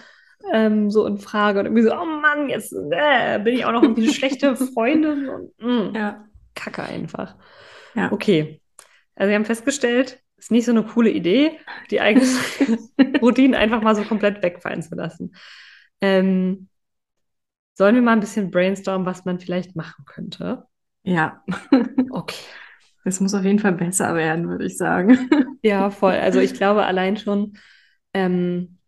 ähm, 0.53 0.91
so 0.91 1.07
in 1.07 1.19
Frage 1.19 1.61
und 1.61 1.67
irgendwie 1.67 1.83
so, 1.83 1.93
oh 1.93 2.05
Mann, 2.05 2.49
jetzt 2.49 2.73
äh, 2.73 3.39
bin 3.41 3.55
ich 3.55 3.65
auch 3.65 3.73
noch 3.73 3.83
irgendwie 3.83 4.05
eine 4.05 4.13
schlechte 4.13 4.57
Freundin 4.75 5.29
und 5.29 5.51
mh, 5.59 5.91
mm, 5.91 5.95
ja. 5.95 6.25
Kacke 6.55 6.83
einfach. 6.83 7.37
Ja. 7.99 8.13
Okay. 8.13 8.61
Also 9.15 9.29
wir 9.29 9.35
haben 9.35 9.45
festgestellt, 9.45 10.23
ist 10.37 10.53
nicht 10.53 10.65
so 10.65 10.71
eine 10.71 10.85
coole 10.85 11.11
Idee, 11.11 11.59
die 11.91 12.01
eigenen 12.01 12.29
Routinen 13.21 13.55
einfach 13.55 13.83
mal 13.83 13.97
so 13.97 14.05
komplett 14.05 14.43
wegfallen 14.43 14.83
zu 14.83 14.95
lassen. 14.95 15.35
Ähm, 16.01 16.69
sollen 17.75 17.97
wir 17.97 18.03
mal 18.03 18.13
ein 18.13 18.21
bisschen 18.21 18.51
brainstormen, 18.51 19.07
was 19.07 19.25
man 19.25 19.41
vielleicht 19.41 19.77
machen 19.77 20.05
könnte? 20.05 20.65
Ja. 21.03 21.43
Okay. 22.11 22.45
Es 23.05 23.21
muss 23.21 23.35
auf 23.35 23.45
jeden 23.45 23.59
Fall 23.59 23.73
besser 23.73 24.15
werden, 24.15 24.49
würde 24.49 24.67
ich 24.67 24.77
sagen. 24.77 25.31
Ja, 25.63 25.91
voll. 25.91 26.15
Also 26.15 26.39
ich 26.39 26.55
glaube 26.55 26.85
allein 26.85 27.17
schon, 27.17 27.59
ähm, 28.15 28.79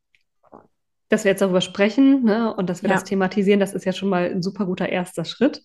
dass 1.08 1.24
wir 1.24 1.32
jetzt 1.32 1.40
darüber 1.40 1.60
sprechen 1.60 2.22
ne, 2.22 2.54
und 2.54 2.70
dass 2.70 2.82
wir 2.82 2.90
ja. 2.90 2.94
das 2.94 3.04
thematisieren, 3.04 3.58
das 3.58 3.74
ist 3.74 3.84
ja 3.84 3.92
schon 3.92 4.08
mal 4.08 4.30
ein 4.30 4.42
super 4.42 4.66
guter 4.66 4.88
erster 4.88 5.24
Schritt. 5.24 5.62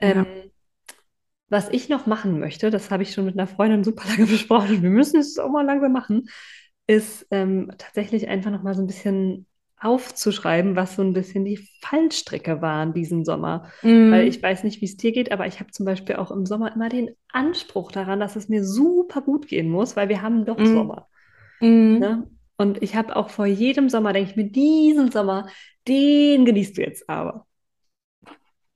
Ähm, 0.00 0.26
ja. 0.26 0.42
Was 1.52 1.68
ich 1.68 1.90
noch 1.90 2.06
machen 2.06 2.40
möchte, 2.40 2.70
das 2.70 2.90
habe 2.90 3.02
ich 3.02 3.12
schon 3.12 3.26
mit 3.26 3.38
einer 3.38 3.46
Freundin 3.46 3.84
super 3.84 4.04
lange 4.08 4.24
besprochen, 4.24 4.82
wir 4.82 4.88
müssen 4.88 5.20
es 5.20 5.38
auch 5.38 5.50
mal 5.50 5.66
langsam 5.66 5.92
machen, 5.92 6.30
ist 6.86 7.26
ähm, 7.30 7.70
tatsächlich 7.76 8.26
einfach 8.28 8.50
noch 8.50 8.62
mal 8.62 8.72
so 8.74 8.80
ein 8.80 8.86
bisschen 8.86 9.44
aufzuschreiben, 9.78 10.76
was 10.76 10.96
so 10.96 11.02
ein 11.02 11.12
bisschen 11.12 11.44
die 11.44 11.68
Fallstricke 11.82 12.62
waren 12.62 12.94
diesen 12.94 13.26
Sommer. 13.26 13.68
Mm. 13.82 14.12
Weil 14.12 14.28
ich 14.28 14.42
weiß 14.42 14.64
nicht, 14.64 14.80
wie 14.80 14.86
es 14.86 14.96
dir 14.96 15.12
geht, 15.12 15.30
aber 15.30 15.46
ich 15.46 15.60
habe 15.60 15.72
zum 15.72 15.84
Beispiel 15.84 16.16
auch 16.16 16.30
im 16.30 16.46
Sommer 16.46 16.74
immer 16.74 16.88
den 16.88 17.10
Anspruch 17.30 17.92
daran, 17.92 18.20
dass 18.20 18.34
es 18.34 18.48
mir 18.48 18.64
super 18.64 19.20
gut 19.20 19.46
gehen 19.46 19.68
muss, 19.68 19.94
weil 19.94 20.08
wir 20.08 20.22
haben 20.22 20.46
doch 20.46 20.56
mm. 20.56 20.66
Sommer. 20.66 21.08
Mm. 21.60 21.98
Ne? 21.98 22.30
Und 22.56 22.82
ich 22.82 22.94
habe 22.94 23.14
auch 23.14 23.28
vor 23.28 23.44
jedem 23.44 23.90
Sommer, 23.90 24.14
denke 24.14 24.30
ich 24.30 24.36
mir, 24.36 24.48
diesen 24.50 25.10
Sommer, 25.10 25.48
den 25.86 26.46
genießt 26.46 26.78
du 26.78 26.80
jetzt 26.80 27.10
aber. 27.10 27.46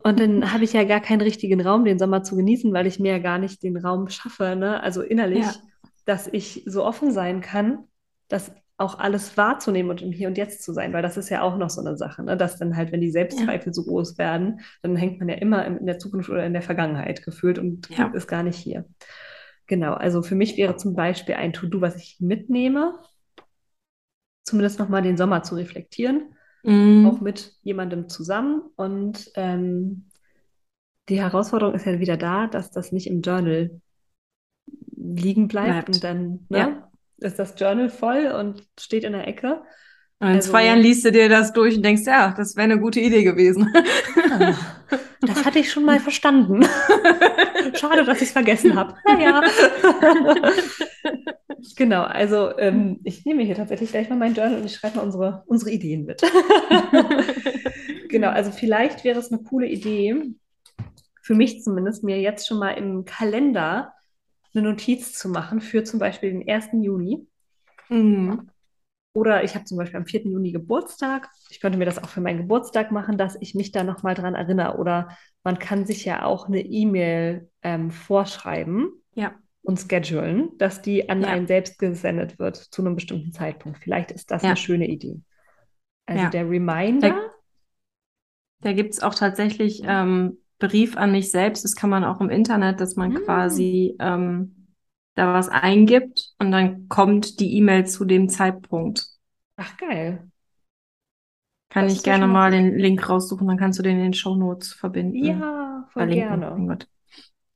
Und 0.06 0.20
dann 0.20 0.52
habe 0.52 0.62
ich 0.62 0.72
ja 0.72 0.84
gar 0.84 1.00
keinen 1.00 1.20
richtigen 1.20 1.60
Raum, 1.60 1.84
den 1.84 1.98
Sommer 1.98 2.22
zu 2.22 2.36
genießen, 2.36 2.72
weil 2.72 2.86
ich 2.86 3.00
mir 3.00 3.10
ja 3.10 3.18
gar 3.18 3.38
nicht 3.38 3.64
den 3.64 3.76
Raum 3.76 4.08
schaffe, 4.08 4.54
ne? 4.54 4.80
also 4.80 5.02
innerlich, 5.02 5.44
ja. 5.44 5.54
dass 6.04 6.28
ich 6.28 6.62
so 6.64 6.84
offen 6.84 7.10
sein 7.10 7.40
kann, 7.40 7.88
dass 8.28 8.52
auch 8.76 9.00
alles 9.00 9.36
wahrzunehmen 9.36 9.90
und 9.90 10.02
im 10.02 10.12
Hier 10.12 10.28
und 10.28 10.38
Jetzt 10.38 10.62
zu 10.62 10.72
sein, 10.72 10.92
weil 10.92 11.02
das 11.02 11.16
ist 11.16 11.28
ja 11.28 11.42
auch 11.42 11.58
noch 11.58 11.70
so 11.70 11.80
eine 11.80 11.96
Sache, 11.96 12.22
ne? 12.22 12.36
dass 12.36 12.56
dann 12.56 12.76
halt, 12.76 12.92
wenn 12.92 13.00
die 13.00 13.10
Selbstzweifel 13.10 13.70
ja. 13.70 13.72
so 13.72 13.82
groß 13.82 14.16
werden, 14.16 14.60
dann 14.80 14.94
hängt 14.94 15.18
man 15.18 15.28
ja 15.28 15.34
immer 15.38 15.66
in 15.66 15.86
der 15.86 15.98
Zukunft 15.98 16.30
oder 16.30 16.46
in 16.46 16.52
der 16.52 16.62
Vergangenheit 16.62 17.24
gefühlt 17.24 17.58
und 17.58 17.88
ja. 17.90 18.06
ist 18.14 18.28
gar 18.28 18.44
nicht 18.44 18.58
hier. 18.58 18.84
Genau, 19.66 19.94
also 19.94 20.22
für 20.22 20.36
mich 20.36 20.56
wäre 20.56 20.76
zum 20.76 20.94
Beispiel 20.94 21.34
ein 21.34 21.52
To-Do, 21.52 21.80
was 21.80 21.96
ich 21.96 22.18
mitnehme, 22.20 22.96
zumindest 24.44 24.78
nochmal 24.78 25.02
den 25.02 25.16
Sommer 25.16 25.42
zu 25.42 25.56
reflektieren 25.56 26.35
mhm. 26.62 27.06
auch 27.06 27.20
mit 27.20 27.54
jemandem 27.62 28.08
zusammen. 28.08 28.62
Und 28.76 29.30
ähm, 29.34 30.06
die 31.08 31.20
Herausforderung 31.20 31.74
ist 31.74 31.86
ja 31.86 32.00
wieder 32.00 32.16
da, 32.16 32.46
dass 32.46 32.70
das 32.70 32.92
nicht 32.92 33.06
im 33.06 33.20
Journal 33.20 33.80
liegen 34.96 35.48
bleibt, 35.48 35.70
bleibt. 35.70 35.88
und 35.88 36.04
dann 36.04 36.46
ne, 36.48 36.58
ja. 36.58 36.90
ist 37.18 37.38
das 37.38 37.54
Journal 37.58 37.88
voll 37.88 38.26
und 38.26 38.66
steht 38.78 39.04
in 39.04 39.12
der 39.12 39.26
Ecke. 39.28 39.62
Und 40.18 40.28
in 40.28 40.36
also, 40.36 40.50
zwei 40.50 40.66
Jahren 40.66 40.80
liest 40.80 41.04
du 41.04 41.12
dir 41.12 41.28
das 41.28 41.52
durch 41.52 41.76
und 41.76 41.84
denkst, 41.84 42.06
ja, 42.06 42.34
das 42.36 42.56
wäre 42.56 42.64
eine 42.64 42.80
gute 42.80 43.00
Idee 43.00 43.22
gewesen. 43.22 43.70
Ja, 44.16 44.56
das 45.20 45.44
hatte 45.44 45.58
ich 45.58 45.70
schon 45.70 45.84
mal 45.84 46.00
verstanden. 46.00 46.62
Schade, 47.74 48.04
dass 48.04 48.18
ich 48.18 48.28
es 48.28 48.32
vergessen 48.32 48.74
habe. 48.74 48.94
Naja. 49.06 49.42
Genau, 51.76 52.02
also 52.02 52.56
ähm, 52.58 53.00
ich 53.04 53.24
nehme 53.24 53.42
hier 53.44 53.54
tatsächlich 53.54 53.90
gleich 53.90 54.08
mal 54.08 54.16
mein 54.16 54.34
Journal 54.34 54.58
und 54.58 54.64
ich 54.66 54.74
schreibe 54.74 54.96
mal 54.96 55.02
unsere, 55.04 55.44
unsere 55.46 55.70
Ideen 55.70 56.04
mit. 56.04 56.22
genau, 58.08 58.28
also 58.28 58.50
vielleicht 58.50 59.04
wäre 59.04 59.18
es 59.18 59.30
eine 59.30 59.42
coole 59.42 59.66
Idee, 59.66 60.34
für 61.22 61.34
mich 61.34 61.62
zumindest, 61.62 62.04
mir 62.04 62.20
jetzt 62.20 62.46
schon 62.46 62.58
mal 62.58 62.72
im 62.72 63.04
Kalender 63.04 63.92
eine 64.54 64.68
Notiz 64.68 65.12
zu 65.12 65.28
machen 65.28 65.60
für 65.60 65.84
zum 65.84 65.98
Beispiel 65.98 66.30
den 66.30 66.48
1. 66.48 66.68
Juni. 66.82 67.26
Mhm. 67.88 68.50
Oder 69.12 69.44
ich 69.44 69.54
habe 69.54 69.64
zum 69.64 69.78
Beispiel 69.78 69.98
am 69.98 70.06
4. 70.06 70.24
Juni 70.24 70.52
Geburtstag. 70.52 71.30
Ich 71.50 71.60
könnte 71.60 71.78
mir 71.78 71.84
das 71.84 72.02
auch 72.02 72.08
für 72.08 72.20
meinen 72.20 72.38
Geburtstag 72.38 72.92
machen, 72.92 73.18
dass 73.18 73.36
ich 73.40 73.54
mich 73.54 73.72
da 73.72 73.82
nochmal 73.82 74.14
dran 74.14 74.34
erinnere. 74.34 74.76
Oder 74.76 75.16
man 75.42 75.58
kann 75.58 75.86
sich 75.86 76.04
ja 76.04 76.24
auch 76.24 76.48
eine 76.48 76.60
E-Mail 76.60 77.50
ähm, 77.62 77.90
vorschreiben 77.90 78.92
ja. 79.16 79.34
Und 79.66 79.80
schedulen, 79.80 80.56
dass 80.58 80.80
die 80.80 81.08
an 81.08 81.22
ja. 81.22 81.28
einen 81.28 81.48
selbst 81.48 81.78
gesendet 81.78 82.38
wird 82.38 82.56
zu 82.56 82.82
einem 82.82 82.94
bestimmten 82.94 83.32
Zeitpunkt. 83.32 83.78
Vielleicht 83.82 84.12
ist 84.12 84.30
das 84.30 84.42
ja. 84.42 84.50
eine 84.50 84.56
schöne 84.56 84.86
Idee. 84.86 85.20
Also 86.06 86.28
der 86.30 86.48
Reminder. 86.48 87.08
Da, 87.08 87.20
da 88.60 88.72
gibt 88.72 88.94
es 88.94 89.02
auch 89.02 89.14
tatsächlich 89.14 89.82
ähm, 89.84 90.38
Brief 90.60 90.96
an 90.96 91.10
mich 91.10 91.32
selbst. 91.32 91.64
Das 91.64 91.74
kann 91.74 91.90
man 91.90 92.04
auch 92.04 92.20
im 92.20 92.30
Internet, 92.30 92.80
dass 92.80 92.94
man 92.94 93.12
mm. 93.12 93.24
quasi 93.24 93.96
ähm, 93.98 94.68
da 95.16 95.34
was 95.34 95.48
eingibt 95.48 96.34
und 96.38 96.52
dann 96.52 96.88
kommt 96.88 97.40
die 97.40 97.56
E-Mail 97.56 97.86
zu 97.86 98.04
dem 98.04 98.28
Zeitpunkt. 98.28 99.04
Ach, 99.56 99.76
geil. 99.78 100.30
Kann 101.70 101.86
das 101.86 101.94
ich 101.94 102.02
gerne 102.04 102.28
mal 102.28 102.52
den 102.52 102.78
Link 102.78 103.08
raussuchen, 103.08 103.48
dann 103.48 103.58
kannst 103.58 103.80
du 103.80 103.82
den 103.82 103.96
in 103.96 104.04
den 104.04 104.14
Show 104.14 104.36
Notes 104.36 104.72
verbinden. 104.72 105.24
Ja, 105.24 105.88
voll 105.90 106.04
verlinken. 106.04 106.40
gerne. 106.40 106.78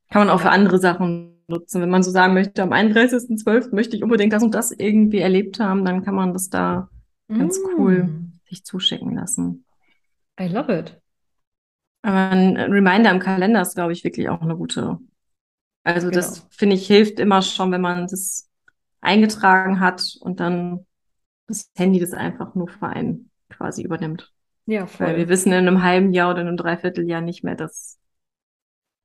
Kann 0.09 0.27
man 0.27 0.29
auch 0.29 0.41
für 0.41 0.49
andere 0.49 0.77
Sachen 0.77 1.40
nutzen. 1.47 1.81
Wenn 1.81 1.89
man 1.89 2.03
so 2.03 2.11
sagen 2.11 2.33
möchte, 2.33 2.63
am 2.63 2.73
31.12. 2.73 3.73
möchte 3.73 3.95
ich 3.95 4.03
unbedingt 4.03 4.33
das 4.33 4.43
und 4.43 4.55
das 4.55 4.71
irgendwie 4.71 5.19
erlebt 5.19 5.59
haben, 5.59 5.85
dann 5.85 6.03
kann 6.03 6.15
man 6.15 6.33
das 6.33 6.49
da 6.49 6.89
mm. 7.27 7.39
ganz 7.39 7.59
cool 7.77 8.09
sich 8.47 8.63
zuschicken 8.63 9.15
lassen. 9.15 9.65
I 10.39 10.47
love 10.47 10.77
it. 10.77 10.99
Aber 12.03 12.29
ein 12.31 12.57
Reminder 12.57 13.11
im 13.11 13.19
Kalender 13.19 13.61
ist, 13.61 13.75
glaube 13.75 13.93
ich, 13.93 14.03
wirklich 14.03 14.29
auch 14.29 14.41
eine 14.41 14.55
gute 14.55 14.99
also 15.83 16.09
genau. 16.09 16.17
das 16.17 16.47
finde 16.51 16.75
ich 16.75 16.85
hilft 16.87 17.19
immer 17.19 17.41
schon, 17.41 17.71
wenn 17.71 17.81
man 17.81 18.07
das 18.07 18.49
eingetragen 19.01 19.79
hat 19.79 20.15
und 20.21 20.39
dann 20.39 20.85
das 21.47 21.71
Handy 21.75 21.99
das 21.99 22.13
einfach 22.13 22.55
nur 22.55 22.67
für 22.67 22.87
einen 22.87 23.31
quasi 23.49 23.83
übernimmt. 23.83 24.31
Ja, 24.67 24.85
voll. 24.85 25.07
Weil 25.07 25.17
wir 25.17 25.29
wissen 25.29 25.51
in 25.51 25.67
einem 25.67 25.83
halben 25.83 26.13
Jahr 26.13 26.31
oder 26.31 26.41
in 26.41 26.47
einem 26.47 26.57
Dreivierteljahr 26.57 27.21
nicht 27.21 27.43
mehr, 27.43 27.55
dass 27.55 27.97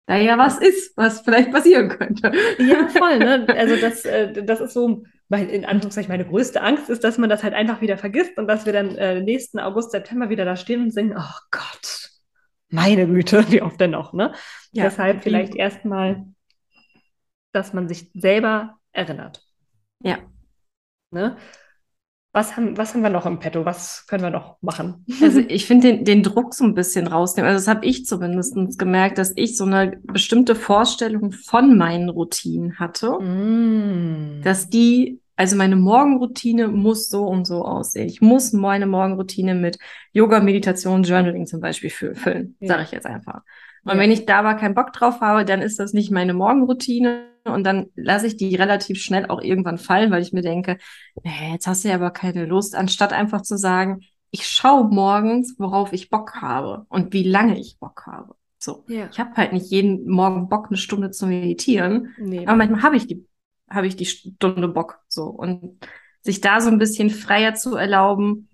da 0.06 0.16
ja 0.16 0.38
was 0.38 0.58
ist, 0.58 0.96
was 0.96 1.20
vielleicht 1.20 1.52
passieren 1.52 1.88
könnte. 1.88 2.32
Ja, 2.58 2.88
voll. 2.88 3.18
Ne? 3.18 3.46
Also 3.56 3.76
das, 3.76 4.04
äh, 4.04 4.44
das 4.44 4.60
ist 4.60 4.72
so, 4.72 5.04
mein, 5.28 5.48
in 5.48 5.64
Anführungszeichen, 5.64 6.10
meine 6.10 6.24
größte 6.24 6.62
Angst 6.62 6.88
ist, 6.88 7.02
dass 7.02 7.18
man 7.18 7.28
das 7.28 7.42
halt 7.42 7.54
einfach 7.54 7.80
wieder 7.80 7.98
vergisst 7.98 8.38
und 8.38 8.46
dass 8.46 8.66
wir 8.66 8.72
dann 8.72 8.96
äh, 8.96 9.20
nächsten 9.20 9.58
August, 9.58 9.90
September 9.90 10.28
wieder 10.28 10.44
da 10.44 10.56
stehen 10.56 10.82
und 10.82 10.92
singen, 10.92 11.16
oh 11.18 11.38
Gott, 11.50 12.10
meine 12.70 13.06
Güte, 13.06 13.44
wie 13.50 13.62
oft 13.62 13.80
denn 13.80 13.90
noch, 13.90 14.12
ne? 14.12 14.32
Ja, 14.72 14.84
Deshalb 14.84 15.22
vielleicht 15.22 15.54
erstmal 15.54 16.24
dass 17.56 17.72
man 17.72 17.88
sich 17.88 18.10
selber 18.12 18.78
erinnert. 18.92 19.42
Ja. 20.00 20.18
Ne? 21.10 21.38
Was 22.36 22.54
haben, 22.54 22.76
was 22.76 22.92
haben 22.92 23.00
wir 23.00 23.08
noch 23.08 23.24
im 23.24 23.38
Petto? 23.38 23.64
Was 23.64 24.06
können 24.06 24.22
wir 24.22 24.28
noch 24.28 24.58
machen? 24.60 25.06
Also 25.22 25.40
ich 25.48 25.64
finde 25.64 25.88
den, 25.88 26.04
den 26.04 26.22
Druck 26.22 26.52
so 26.52 26.64
ein 26.64 26.74
bisschen 26.74 27.06
rausnehmen. 27.06 27.50
Also 27.50 27.64
das 27.64 27.74
habe 27.74 27.86
ich 27.86 28.04
zumindest 28.04 28.78
gemerkt, 28.78 29.16
dass 29.16 29.32
ich 29.36 29.56
so 29.56 29.64
eine 29.64 29.98
bestimmte 30.02 30.54
Vorstellung 30.54 31.32
von 31.32 31.78
meinen 31.78 32.10
Routinen 32.10 32.78
hatte, 32.78 33.12
mm. 33.12 34.42
dass 34.44 34.68
die, 34.68 35.18
also 35.36 35.56
meine 35.56 35.76
Morgenroutine 35.76 36.68
muss 36.68 37.08
so 37.08 37.24
und 37.24 37.46
so 37.46 37.64
aussehen. 37.64 38.06
Ich 38.06 38.20
muss 38.20 38.52
meine 38.52 38.84
Morgenroutine 38.84 39.54
mit 39.54 39.78
Yoga, 40.12 40.40
Meditation, 40.40 41.04
Journaling 41.04 41.46
zum 41.46 41.62
Beispiel 41.62 41.88
füllen, 41.88 42.54
ja. 42.60 42.68
sage 42.68 42.82
ich 42.82 42.90
jetzt 42.90 43.06
einfach. 43.06 43.40
Und 43.84 43.94
ja. 43.94 43.98
wenn 43.98 44.10
ich 44.10 44.26
da 44.26 44.40
aber 44.40 44.56
keinen 44.56 44.74
Bock 44.74 44.92
drauf 44.92 45.22
habe, 45.22 45.46
dann 45.46 45.62
ist 45.62 45.78
das 45.78 45.94
nicht 45.94 46.10
meine 46.10 46.34
Morgenroutine 46.34 47.34
und 47.48 47.64
dann 47.64 47.86
lasse 47.94 48.26
ich 48.26 48.36
die 48.36 48.54
relativ 48.54 49.00
schnell 49.00 49.26
auch 49.26 49.40
irgendwann 49.40 49.78
fallen, 49.78 50.10
weil 50.10 50.22
ich 50.22 50.32
mir 50.32 50.42
denke, 50.42 50.78
nee, 51.22 51.52
jetzt 51.52 51.66
hast 51.66 51.84
du 51.84 51.88
ja 51.88 51.94
aber 51.94 52.10
keine 52.10 52.46
Lust, 52.46 52.74
anstatt 52.74 53.12
einfach 53.12 53.42
zu 53.42 53.56
sagen, 53.56 54.00
ich 54.30 54.46
schaue 54.46 54.88
morgens, 54.88 55.54
worauf 55.58 55.92
ich 55.92 56.10
Bock 56.10 56.36
habe 56.40 56.86
und 56.88 57.12
wie 57.12 57.22
lange 57.22 57.58
ich 57.58 57.78
Bock 57.78 58.06
habe. 58.06 58.34
So, 58.58 58.84
ja. 58.88 59.08
ich 59.10 59.20
habe 59.20 59.34
halt 59.36 59.52
nicht 59.52 59.70
jeden 59.70 60.08
Morgen 60.08 60.48
Bock, 60.48 60.66
eine 60.68 60.76
Stunde 60.76 61.10
zu 61.10 61.26
meditieren, 61.26 62.14
nee. 62.18 62.46
aber 62.46 62.56
manchmal 62.56 62.82
habe 62.82 62.96
ich 62.96 63.06
die 63.06 63.26
habe 63.68 63.86
ich 63.86 63.96
die 63.96 64.06
Stunde 64.06 64.68
Bock 64.68 65.00
so 65.08 65.24
und 65.24 65.78
sich 66.22 66.40
da 66.40 66.60
so 66.60 66.70
ein 66.70 66.78
bisschen 66.78 67.10
freier 67.10 67.54
zu 67.54 67.74
erlauben. 67.74 68.48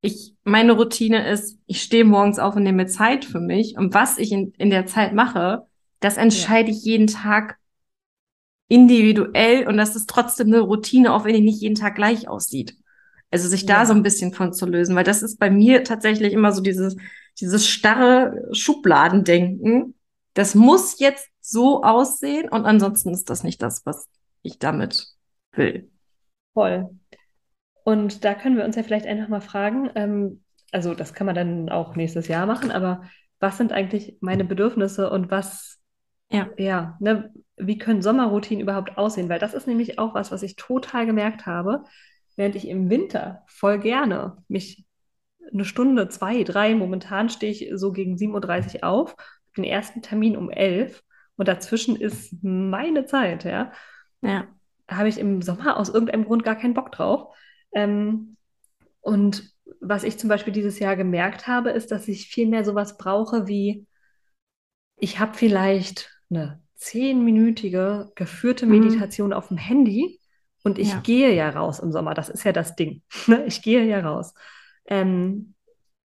Ich 0.00 0.34
meine 0.44 0.72
Routine 0.72 1.28
ist, 1.28 1.58
ich 1.66 1.82
stehe 1.82 2.04
morgens 2.04 2.38
auf 2.38 2.56
und 2.56 2.62
nehme 2.62 2.86
Zeit 2.86 3.24
für 3.24 3.40
mich 3.40 3.76
und 3.76 3.94
was 3.94 4.18
ich 4.18 4.32
in, 4.32 4.52
in 4.58 4.70
der 4.70 4.86
Zeit 4.86 5.14
mache, 5.14 5.66
das 6.00 6.16
entscheide 6.16 6.70
ja. 6.70 6.76
ich 6.76 6.84
jeden 6.84 7.06
Tag 7.06 7.58
individuell 8.68 9.66
und 9.68 9.76
das 9.76 9.96
ist 9.96 10.08
trotzdem 10.08 10.48
eine 10.48 10.60
Routine, 10.60 11.12
auch 11.12 11.24
wenn 11.24 11.34
die 11.34 11.40
nicht 11.40 11.60
jeden 11.60 11.74
Tag 11.74 11.94
gleich 11.94 12.28
aussieht. 12.28 12.76
Also 13.30 13.48
sich 13.48 13.66
da 13.66 13.80
ja. 13.80 13.86
so 13.86 13.92
ein 13.92 14.02
bisschen 14.02 14.32
von 14.32 14.52
zu 14.52 14.66
lösen, 14.66 14.94
weil 14.94 15.04
das 15.04 15.22
ist 15.22 15.38
bei 15.38 15.50
mir 15.50 15.84
tatsächlich 15.84 16.32
immer 16.32 16.52
so 16.52 16.62
dieses, 16.62 16.96
dieses 17.40 17.66
starre 17.68 18.48
Schubladendenken. 18.52 19.94
Das 20.34 20.54
muss 20.54 20.98
jetzt 20.98 21.28
so 21.40 21.82
aussehen 21.82 22.48
und 22.48 22.64
ansonsten 22.64 23.12
ist 23.12 23.28
das 23.30 23.42
nicht 23.42 23.60
das, 23.60 23.84
was 23.84 24.06
ich 24.42 24.58
damit 24.58 25.08
will. 25.52 25.90
Voll. 26.54 26.90
Und 27.82 28.24
da 28.24 28.34
können 28.34 28.56
wir 28.56 28.64
uns 28.64 28.76
ja 28.76 28.82
vielleicht 28.82 29.06
einfach 29.06 29.28
mal 29.28 29.40
fragen, 29.40 29.90
ähm, 29.94 30.42
also 30.72 30.94
das 30.94 31.12
kann 31.12 31.26
man 31.26 31.34
dann 31.34 31.68
auch 31.68 31.96
nächstes 31.96 32.28
Jahr 32.28 32.46
machen, 32.46 32.70
aber 32.70 33.02
was 33.40 33.58
sind 33.58 33.72
eigentlich 33.72 34.16
meine 34.20 34.44
Bedürfnisse 34.44 35.10
und 35.10 35.30
was 35.30 35.78
ja, 36.30 36.48
ja 36.56 36.96
ne, 37.00 37.32
wie 37.56 37.78
können 37.78 38.02
Sommerroutinen 38.02 38.62
überhaupt 38.62 38.98
aussehen? 38.98 39.28
Weil 39.28 39.38
das 39.38 39.54
ist 39.54 39.66
nämlich 39.66 39.98
auch 39.98 40.14
was, 40.14 40.32
was 40.32 40.42
ich 40.42 40.56
total 40.56 41.06
gemerkt 41.06 41.46
habe, 41.46 41.84
während 42.36 42.56
ich 42.56 42.68
im 42.68 42.90
Winter 42.90 43.42
voll 43.46 43.78
gerne 43.78 44.38
mich 44.48 44.84
eine 45.52 45.64
Stunde, 45.64 46.08
zwei, 46.08 46.42
drei, 46.42 46.74
momentan 46.74 47.28
stehe 47.28 47.52
ich 47.52 47.70
so 47.74 47.92
gegen 47.92 48.16
7.30 48.16 48.76
Uhr 48.76 48.84
auf, 48.88 49.16
den 49.56 49.64
ersten 49.64 50.02
Termin 50.02 50.36
um 50.36 50.50
11 50.50 51.02
und 51.36 51.48
dazwischen 51.48 51.96
ist 51.96 52.34
meine 52.42 53.06
Zeit, 53.06 53.44
ja. 53.44 53.72
Ja. 54.22 54.48
Da 54.86 54.96
habe 54.96 55.08
ich 55.08 55.18
im 55.18 55.42
Sommer 55.42 55.76
aus 55.78 55.88
irgendeinem 55.88 56.24
Grund 56.24 56.44
gar 56.44 56.56
keinen 56.56 56.74
Bock 56.74 56.92
drauf. 56.92 57.34
Ähm, 57.72 58.36
und 59.00 59.50
was 59.80 60.04
ich 60.04 60.18
zum 60.18 60.28
Beispiel 60.28 60.52
dieses 60.52 60.78
Jahr 60.78 60.96
gemerkt 60.96 61.46
habe, 61.46 61.70
ist, 61.70 61.90
dass 61.90 62.08
ich 62.08 62.26
viel 62.26 62.48
mehr 62.48 62.64
sowas 62.64 62.98
brauche 62.98 63.46
wie, 63.46 63.86
ich 64.96 65.18
habe 65.18 65.34
vielleicht 65.34 66.13
eine 66.34 66.60
zehnminütige 66.76 68.12
geführte 68.14 68.66
mhm. 68.66 68.72
Meditation 68.72 69.28
mhm. 69.28 69.34
auf 69.34 69.48
dem 69.48 69.56
Handy 69.56 70.20
und 70.62 70.78
ich 70.78 70.90
ja. 70.90 71.00
gehe 71.00 71.34
ja 71.34 71.50
raus 71.50 71.78
im 71.78 71.92
Sommer. 71.92 72.14
Das 72.14 72.28
ist 72.28 72.44
ja 72.44 72.52
das 72.52 72.76
Ding. 72.76 73.02
Ne? 73.26 73.44
ich 73.46 73.62
gehe 73.62 73.84
ja 73.84 74.00
raus. 74.00 74.34
Ähm, 74.86 75.54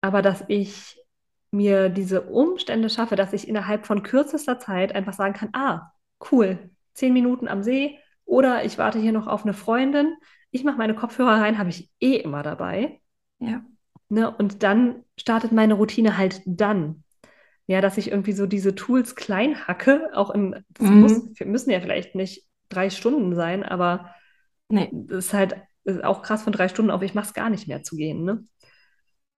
aber 0.01 0.21
dass 0.21 0.43
ich 0.47 0.97
mir 1.51 1.89
diese 1.89 2.21
Umstände 2.21 2.89
schaffe, 2.89 3.15
dass 3.15 3.33
ich 3.33 3.47
innerhalb 3.47 3.85
von 3.85 4.03
kürzester 4.03 4.59
Zeit 4.59 4.93
einfach 4.93 5.13
sagen 5.13 5.33
kann, 5.33 5.49
ah, 5.53 5.91
cool, 6.31 6.69
zehn 6.93 7.13
Minuten 7.13 7.47
am 7.47 7.63
See 7.63 7.97
oder 8.25 8.65
ich 8.65 8.77
warte 8.77 8.99
hier 8.99 9.13
noch 9.13 9.27
auf 9.27 9.43
eine 9.43 9.53
Freundin. 9.53 10.15
Ich 10.51 10.63
mache 10.63 10.77
meine 10.77 10.95
Kopfhörer 10.95 11.41
rein, 11.41 11.57
habe 11.57 11.69
ich 11.69 11.89
eh 11.99 12.17
immer 12.17 12.43
dabei. 12.43 12.99
Ja. 13.39 13.63
Ne, 14.09 14.29
und 14.35 14.63
dann 14.63 15.03
startet 15.17 15.51
meine 15.51 15.73
Routine 15.73 16.17
halt 16.17 16.41
dann. 16.45 17.03
Ja, 17.67 17.81
dass 17.81 17.97
ich 17.97 18.11
irgendwie 18.11 18.31
so 18.31 18.45
diese 18.45 18.75
Tools 18.75 19.15
klein 19.15 19.67
hacke, 19.67 20.09
auch 20.13 20.29
in, 20.29 20.63
das 20.69 20.89
mhm. 20.89 21.01
muss, 21.01 21.21
müssen 21.45 21.69
ja 21.69 21.81
vielleicht 21.81 22.15
nicht 22.15 22.47
drei 22.69 22.89
Stunden 22.89 23.35
sein, 23.35 23.63
aber 23.63 24.13
nee. 24.69 24.89
das 24.91 25.25
ist 25.25 25.33
halt 25.33 25.57
ist 25.83 26.03
auch 26.03 26.21
krass 26.21 26.43
von 26.43 26.53
drei 26.53 26.67
Stunden 26.67 26.91
auf, 26.91 27.01
ich 27.01 27.13
mache 27.13 27.27
es 27.27 27.33
gar 27.33 27.49
nicht 27.49 27.67
mehr 27.67 27.81
zu 27.81 27.95
gehen, 27.95 28.23
ne? 28.23 28.43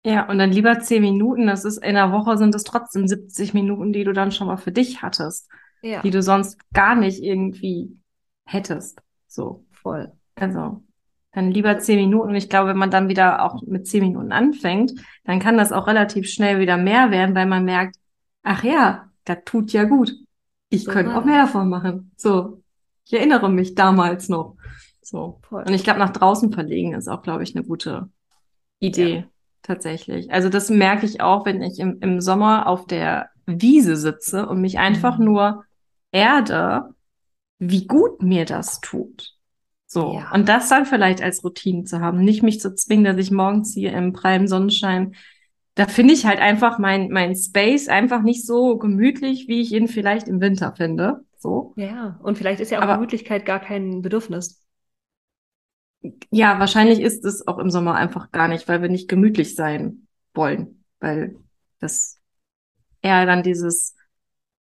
Ja, 0.03 0.27
und 0.29 0.39
dann 0.39 0.51
lieber 0.51 0.79
zehn 0.79 1.01
Minuten. 1.01 1.47
Das 1.47 1.65
ist 1.65 1.83
in 1.83 1.95
der 1.95 2.11
Woche 2.11 2.37
sind 2.37 2.55
es 2.55 2.63
trotzdem 2.63 3.07
70 3.07 3.53
Minuten, 3.53 3.91
die 3.91 4.03
du 4.03 4.13
dann 4.13 4.31
schon 4.31 4.47
mal 4.47 4.57
für 4.57 4.71
dich 4.71 5.01
hattest, 5.01 5.49
ja. 5.81 6.01
die 6.01 6.09
du 6.09 6.23
sonst 6.23 6.57
gar 6.73 6.95
nicht 6.95 7.21
irgendwie 7.21 7.97
hättest. 8.45 9.01
So 9.27 9.65
voll. 9.71 10.11
Also 10.35 10.81
dann 11.33 11.51
lieber 11.51 11.77
zehn 11.79 11.99
Minuten. 11.99 12.29
Und 12.29 12.35
ich 12.35 12.49
glaube, 12.49 12.69
wenn 12.69 12.77
man 12.77 12.91
dann 12.91 13.09
wieder 13.09 13.43
auch 13.43 13.61
mit 13.61 13.87
zehn 13.87 14.01
Minuten 14.01 14.31
anfängt, 14.31 14.93
dann 15.25 15.39
kann 15.39 15.57
das 15.57 15.71
auch 15.71 15.85
relativ 15.85 16.27
schnell 16.29 16.59
wieder 16.59 16.77
mehr 16.77 17.11
werden, 17.11 17.35
weil 17.35 17.45
man 17.45 17.65
merkt, 17.65 17.97
ach 18.43 18.63
ja, 18.63 19.09
das 19.25 19.39
tut 19.45 19.71
ja 19.73 19.83
gut. 19.83 20.13
Ich 20.69 20.83
so 20.83 20.91
könnte 20.91 21.15
auch 21.15 21.25
mehr 21.25 21.43
davon 21.43 21.69
machen. 21.69 22.11
So, 22.15 22.61
ich 23.05 23.13
erinnere 23.13 23.49
mich 23.49 23.75
damals 23.75 24.29
noch. 24.29 24.55
So. 25.01 25.39
Voll. 25.41 25.63
Und 25.63 25.73
ich 25.73 25.83
glaube, 25.83 25.99
nach 25.99 26.11
draußen 26.11 26.51
verlegen 26.51 26.93
ist 26.93 27.07
auch, 27.07 27.23
glaube 27.23 27.43
ich, 27.43 27.55
eine 27.55 27.65
gute 27.65 28.09
Idee. 28.79 29.15
Ja. 29.15 29.23
Tatsächlich. 29.61 30.31
Also 30.31 30.49
das 30.49 30.69
merke 30.69 31.05
ich 31.05 31.21
auch, 31.21 31.45
wenn 31.45 31.61
ich 31.61 31.79
im, 31.79 31.99
im 31.99 32.21
Sommer 32.21 32.67
auf 32.67 32.87
der 32.87 33.29
Wiese 33.45 33.97
sitze 33.97 34.47
und 34.47 34.61
mich 34.61 34.79
einfach 34.79 35.17
mhm. 35.17 35.25
nur 35.25 35.65
erde, 36.11 36.93
wie 37.59 37.85
gut 37.85 38.21
mir 38.21 38.45
das 38.45 38.79
tut. 38.79 39.35
So. 39.85 40.13
Ja. 40.13 40.31
Und 40.33 40.47
das 40.47 40.69
dann 40.69 40.85
vielleicht 40.85 41.21
als 41.21 41.43
Routine 41.43 41.83
zu 41.83 41.99
haben, 41.99 42.23
nicht 42.23 42.41
mich 42.41 42.59
zu 42.59 42.73
zwingen, 42.73 43.03
dass 43.03 43.17
ich 43.17 43.31
morgens 43.31 43.73
hier 43.73 43.93
im 43.93 44.13
prallen 44.13 44.47
Sonnenschein, 44.47 45.15
da 45.79 45.87
finde 45.87 46.13
ich 46.13 46.25
halt 46.25 46.39
einfach 46.39 46.77
mein, 46.77 47.09
mein 47.09 47.33
Space 47.37 47.87
einfach 47.87 48.21
nicht 48.21 48.45
so 48.45 48.77
gemütlich, 48.77 49.47
wie 49.47 49.61
ich 49.61 49.71
ihn 49.71 49.87
vielleicht 49.87 50.27
im 50.27 50.41
Winter 50.41 50.73
finde. 50.75 51.23
So. 51.37 51.71
Ja, 51.77 52.19
und 52.21 52.37
vielleicht 52.37 52.59
ist 52.59 52.69
ja 52.69 52.79
auch 52.79 52.83
Aber, 52.83 52.95
Gemütlichkeit 52.95 53.45
gar 53.45 53.61
kein 53.61 54.01
Bedürfnis. 54.01 54.61
Ja, 56.31 56.59
wahrscheinlich 56.59 56.99
ist 56.99 57.23
es 57.23 57.47
auch 57.47 57.59
im 57.59 57.69
Sommer 57.69 57.95
einfach 57.95 58.29
gar 58.31 58.49
nicht, 58.49 58.67
weil 58.67 58.81
wir 58.81 58.89
nicht 58.89 59.07
gemütlich 59.07 59.55
sein 59.55 60.05
wollen, 60.33 60.83
weil 60.99 61.37
das 61.79 62.19
eher 63.01 63.25
dann 63.25 63.41
dieses, 63.41 63.95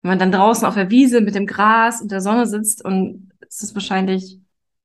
wenn 0.03 0.11
man 0.11 0.21
dann 0.21 0.31
draußen 0.31 0.65
auf 0.65 0.75
der 0.75 0.91
Wiese 0.91 1.21
mit 1.23 1.35
dem 1.35 1.49
Gras 1.49 2.01
und 2.01 2.13
der 2.13 2.21
Sonne 2.21 2.47
sitzt 2.47 2.85
und 2.85 3.33
es 3.41 3.65
ist 3.65 3.75
wahrscheinlich 3.75 4.39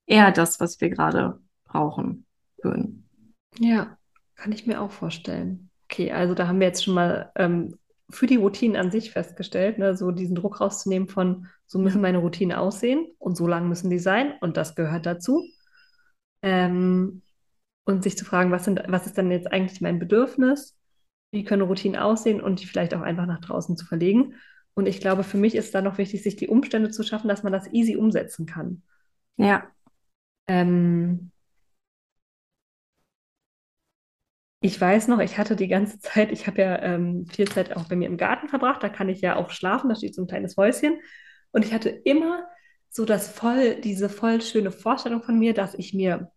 eher 0.08 0.32
das, 0.32 0.60
was 0.60 0.82
wir 0.82 0.90
gerade 0.90 1.40
brauchen 1.66 2.26
würden. 2.64 3.08
Ja, 3.60 3.96
kann 4.34 4.52
ich 4.52 4.66
mir 4.66 4.82
auch 4.82 4.92
vorstellen. 4.92 5.70
Okay, 5.96 6.12
also 6.12 6.34
da 6.34 6.50
haben 6.50 6.60
wir 6.60 6.68
jetzt 6.68 6.84
schon 6.84 6.94
mal 6.94 7.32
ähm, 7.38 7.80
für 8.10 8.28
die 8.28 8.36
Routinen 8.36 8.76
an 8.76 8.92
sich 8.92 9.12
festgestellt, 9.12 9.78
ne, 9.78 9.96
so 9.96 10.12
diesen 10.12 10.36
Druck 10.36 10.60
rauszunehmen 10.60 11.08
von, 11.08 11.48
so 11.68 11.80
müssen 11.80 12.02
meine 12.02 12.18
Routinen 12.18 12.58
aussehen 12.58 13.08
und 13.18 13.38
so 13.38 13.48
lang 13.48 13.70
müssen 13.70 13.90
die 13.90 14.00
sein 14.00 14.34
und 14.42 14.58
das 14.58 14.76
gehört 14.76 15.06
dazu. 15.06 15.46
Ähm, 16.42 17.22
und 17.86 18.04
sich 18.04 18.18
zu 18.18 18.26
fragen, 18.26 18.52
was, 18.52 18.66
sind, 18.66 18.84
was 18.90 19.06
ist 19.06 19.18
denn 19.18 19.32
jetzt 19.32 19.50
eigentlich 19.50 19.80
mein 19.80 19.98
Bedürfnis? 19.98 20.78
Wie 21.32 21.46
können 21.46 21.62
Routinen 21.62 21.98
aussehen 21.98 22.42
und 22.42 22.62
die 22.62 22.66
vielleicht 22.66 22.94
auch 22.94 23.02
einfach 23.02 23.26
nach 23.26 23.40
draußen 23.40 23.78
zu 23.78 23.86
verlegen? 23.86 24.34
Und 24.74 24.88
ich 24.88 25.00
glaube, 25.00 25.24
für 25.24 25.38
mich 25.38 25.56
ist 25.56 25.74
da 25.74 25.82
noch 25.82 25.98
wichtig, 25.98 26.24
sich 26.24 26.36
die 26.36 26.50
Umstände 26.50 26.90
zu 26.92 27.04
schaffen, 27.04 27.30
dass 27.30 27.44
man 27.44 27.54
das 27.54 27.72
easy 27.72 27.96
umsetzen 27.96 28.46
kann. 28.46 28.84
Ja. 29.38 29.64
Ähm, 30.48 31.32
ich 34.66 34.82
weiß 34.82 35.10
noch, 35.10 35.20
ich 35.20 35.38
hatte 35.38 35.56
die 35.56 35.68
ganze 35.68 36.00
Zeit, 36.00 36.32
ich 36.32 36.48
habe 36.48 36.62
ja 36.62 36.82
ähm, 36.82 37.28
viel 37.28 37.48
Zeit 37.48 37.76
auch 37.76 37.88
bei 37.88 37.96
mir 37.96 38.08
im 38.08 38.18
Garten 38.18 38.50
verbracht, 38.50 38.82
da 38.82 38.90
kann 38.90 39.10
ich 39.10 39.22
ja 39.22 39.36
auch 39.36 39.52
schlafen, 39.52 39.90
da 39.90 39.96
steht 39.96 40.16
so 40.16 40.24
ein 40.24 40.28
kleines 40.28 40.58
Häuschen. 40.58 40.98
Und 41.52 41.64
ich 41.64 41.72
hatte 41.72 41.90
immer 41.90 42.48
so 42.90 43.06
das 43.06 43.30
voll, 43.30 43.76
diese 43.82 44.10
voll 44.10 44.42
schöne 44.42 44.72
Vorstellung 44.72 45.22
von 45.22 45.38
mir, 45.38 45.54
dass 45.54 45.76
ich 45.76 45.94
mir 45.94 46.32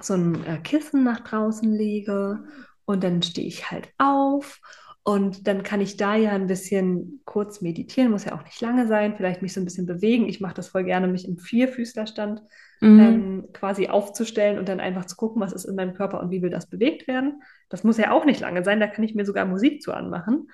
so 0.00 0.14
ein 0.14 0.44
äh, 0.46 0.58
Kissen 0.58 1.02
nach 1.02 1.20
draußen 1.20 1.70
lege 1.72 2.44
und 2.84 3.02
dann 3.02 3.22
stehe 3.22 3.48
ich 3.48 3.70
halt 3.72 3.88
auf 3.98 4.60
und 5.02 5.48
dann 5.48 5.64
kann 5.64 5.80
ich 5.80 5.96
da 5.96 6.14
ja 6.14 6.30
ein 6.30 6.46
bisschen 6.46 7.22
kurz 7.24 7.60
meditieren, 7.60 8.10
muss 8.10 8.24
ja 8.24 8.38
auch 8.38 8.44
nicht 8.44 8.60
lange 8.60 8.86
sein, 8.86 9.16
vielleicht 9.16 9.42
mich 9.42 9.52
so 9.52 9.60
ein 9.60 9.64
bisschen 9.64 9.86
bewegen. 9.86 10.28
Ich 10.28 10.40
mache 10.40 10.54
das 10.54 10.68
voll 10.68 10.84
gerne, 10.84 11.08
mich 11.08 11.26
im 11.26 11.38
Vierfüßlerstand 11.38 12.40
mhm. 12.80 13.00
ähm, 13.00 13.48
quasi 13.52 13.88
aufzustellen 13.88 14.58
und 14.58 14.68
dann 14.68 14.80
einfach 14.80 15.04
zu 15.04 15.16
gucken, 15.16 15.40
was 15.40 15.52
ist 15.52 15.64
in 15.64 15.76
meinem 15.76 15.94
Körper 15.94 16.20
und 16.20 16.30
wie 16.30 16.42
will 16.42 16.50
das 16.50 16.68
bewegt 16.68 17.08
werden. 17.08 17.42
Das 17.68 17.84
muss 17.84 17.98
ja 17.98 18.10
auch 18.10 18.24
nicht 18.24 18.40
lange 18.40 18.64
sein, 18.64 18.80
da 18.80 18.86
kann 18.86 19.04
ich 19.04 19.14
mir 19.14 19.24
sogar 19.24 19.44
Musik 19.44 19.82
zu 19.82 19.92
anmachen 19.92 20.48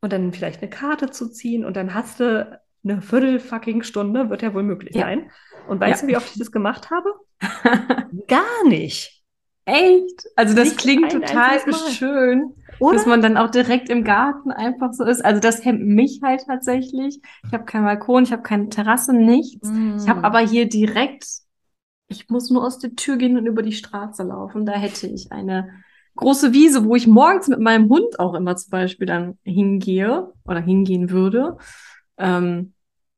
und 0.00 0.12
dann 0.12 0.32
vielleicht 0.32 0.60
eine 0.60 0.70
Karte 0.70 1.10
zu 1.10 1.28
ziehen 1.30 1.64
und 1.64 1.76
dann 1.76 1.94
hast 1.94 2.20
du 2.20 2.60
eine 2.84 3.00
Viertel 3.00 3.38
fucking 3.38 3.82
Stunde, 3.82 4.30
wird 4.30 4.42
ja 4.42 4.54
wohl 4.54 4.64
möglich 4.64 4.96
ja. 4.96 5.02
sein. 5.02 5.30
Und 5.68 5.80
weißt 5.80 6.02
ja. 6.02 6.06
du, 6.06 6.12
wie 6.12 6.16
oft 6.16 6.30
ich 6.32 6.38
das 6.38 6.50
gemacht 6.50 6.90
habe? 6.90 7.08
Gar 8.26 8.66
nicht. 8.66 9.22
Echt? 9.64 10.26
Also 10.34 10.56
das 10.56 10.70
nicht 10.70 10.78
klingt 10.78 11.12
total 11.12 11.60
schön, 11.92 12.52
Oder? 12.80 12.96
dass 12.96 13.06
man 13.06 13.22
dann 13.22 13.36
auch 13.36 13.50
direkt 13.50 13.88
im 13.90 14.02
Garten 14.02 14.50
einfach 14.50 14.92
so 14.92 15.04
ist. 15.04 15.24
Also 15.24 15.40
das 15.40 15.64
hemmt 15.64 15.86
mich 15.86 16.20
halt 16.22 16.44
tatsächlich. 16.46 17.20
Ich 17.46 17.52
habe 17.52 17.64
keinen 17.64 17.84
Balkon, 17.84 18.24
ich 18.24 18.32
habe 18.32 18.42
keine 18.42 18.70
Terrasse, 18.70 19.12
nichts. 19.12 19.68
Mm. 19.68 19.98
Ich 19.98 20.08
habe 20.08 20.24
aber 20.24 20.40
hier 20.40 20.68
direkt, 20.68 21.24
ich 22.08 22.28
muss 22.28 22.50
nur 22.50 22.64
aus 22.64 22.78
der 22.78 22.94
Tür 22.94 23.16
gehen 23.16 23.36
und 23.36 23.46
über 23.46 23.62
die 23.62 23.72
Straße 23.72 24.22
laufen. 24.22 24.66
Da 24.66 24.72
hätte 24.72 25.06
ich 25.06 25.32
eine 25.32 25.70
große 26.16 26.52
Wiese, 26.52 26.84
wo 26.84 26.94
ich 26.94 27.06
morgens 27.06 27.48
mit 27.48 27.60
meinem 27.60 27.88
Hund 27.88 28.20
auch 28.20 28.34
immer 28.34 28.56
zum 28.56 28.70
Beispiel 28.70 29.06
dann 29.06 29.38
hingehe 29.44 30.32
oder 30.44 30.60
hingehen 30.60 31.10
würde. 31.10 31.56
Ähm, 32.18 32.74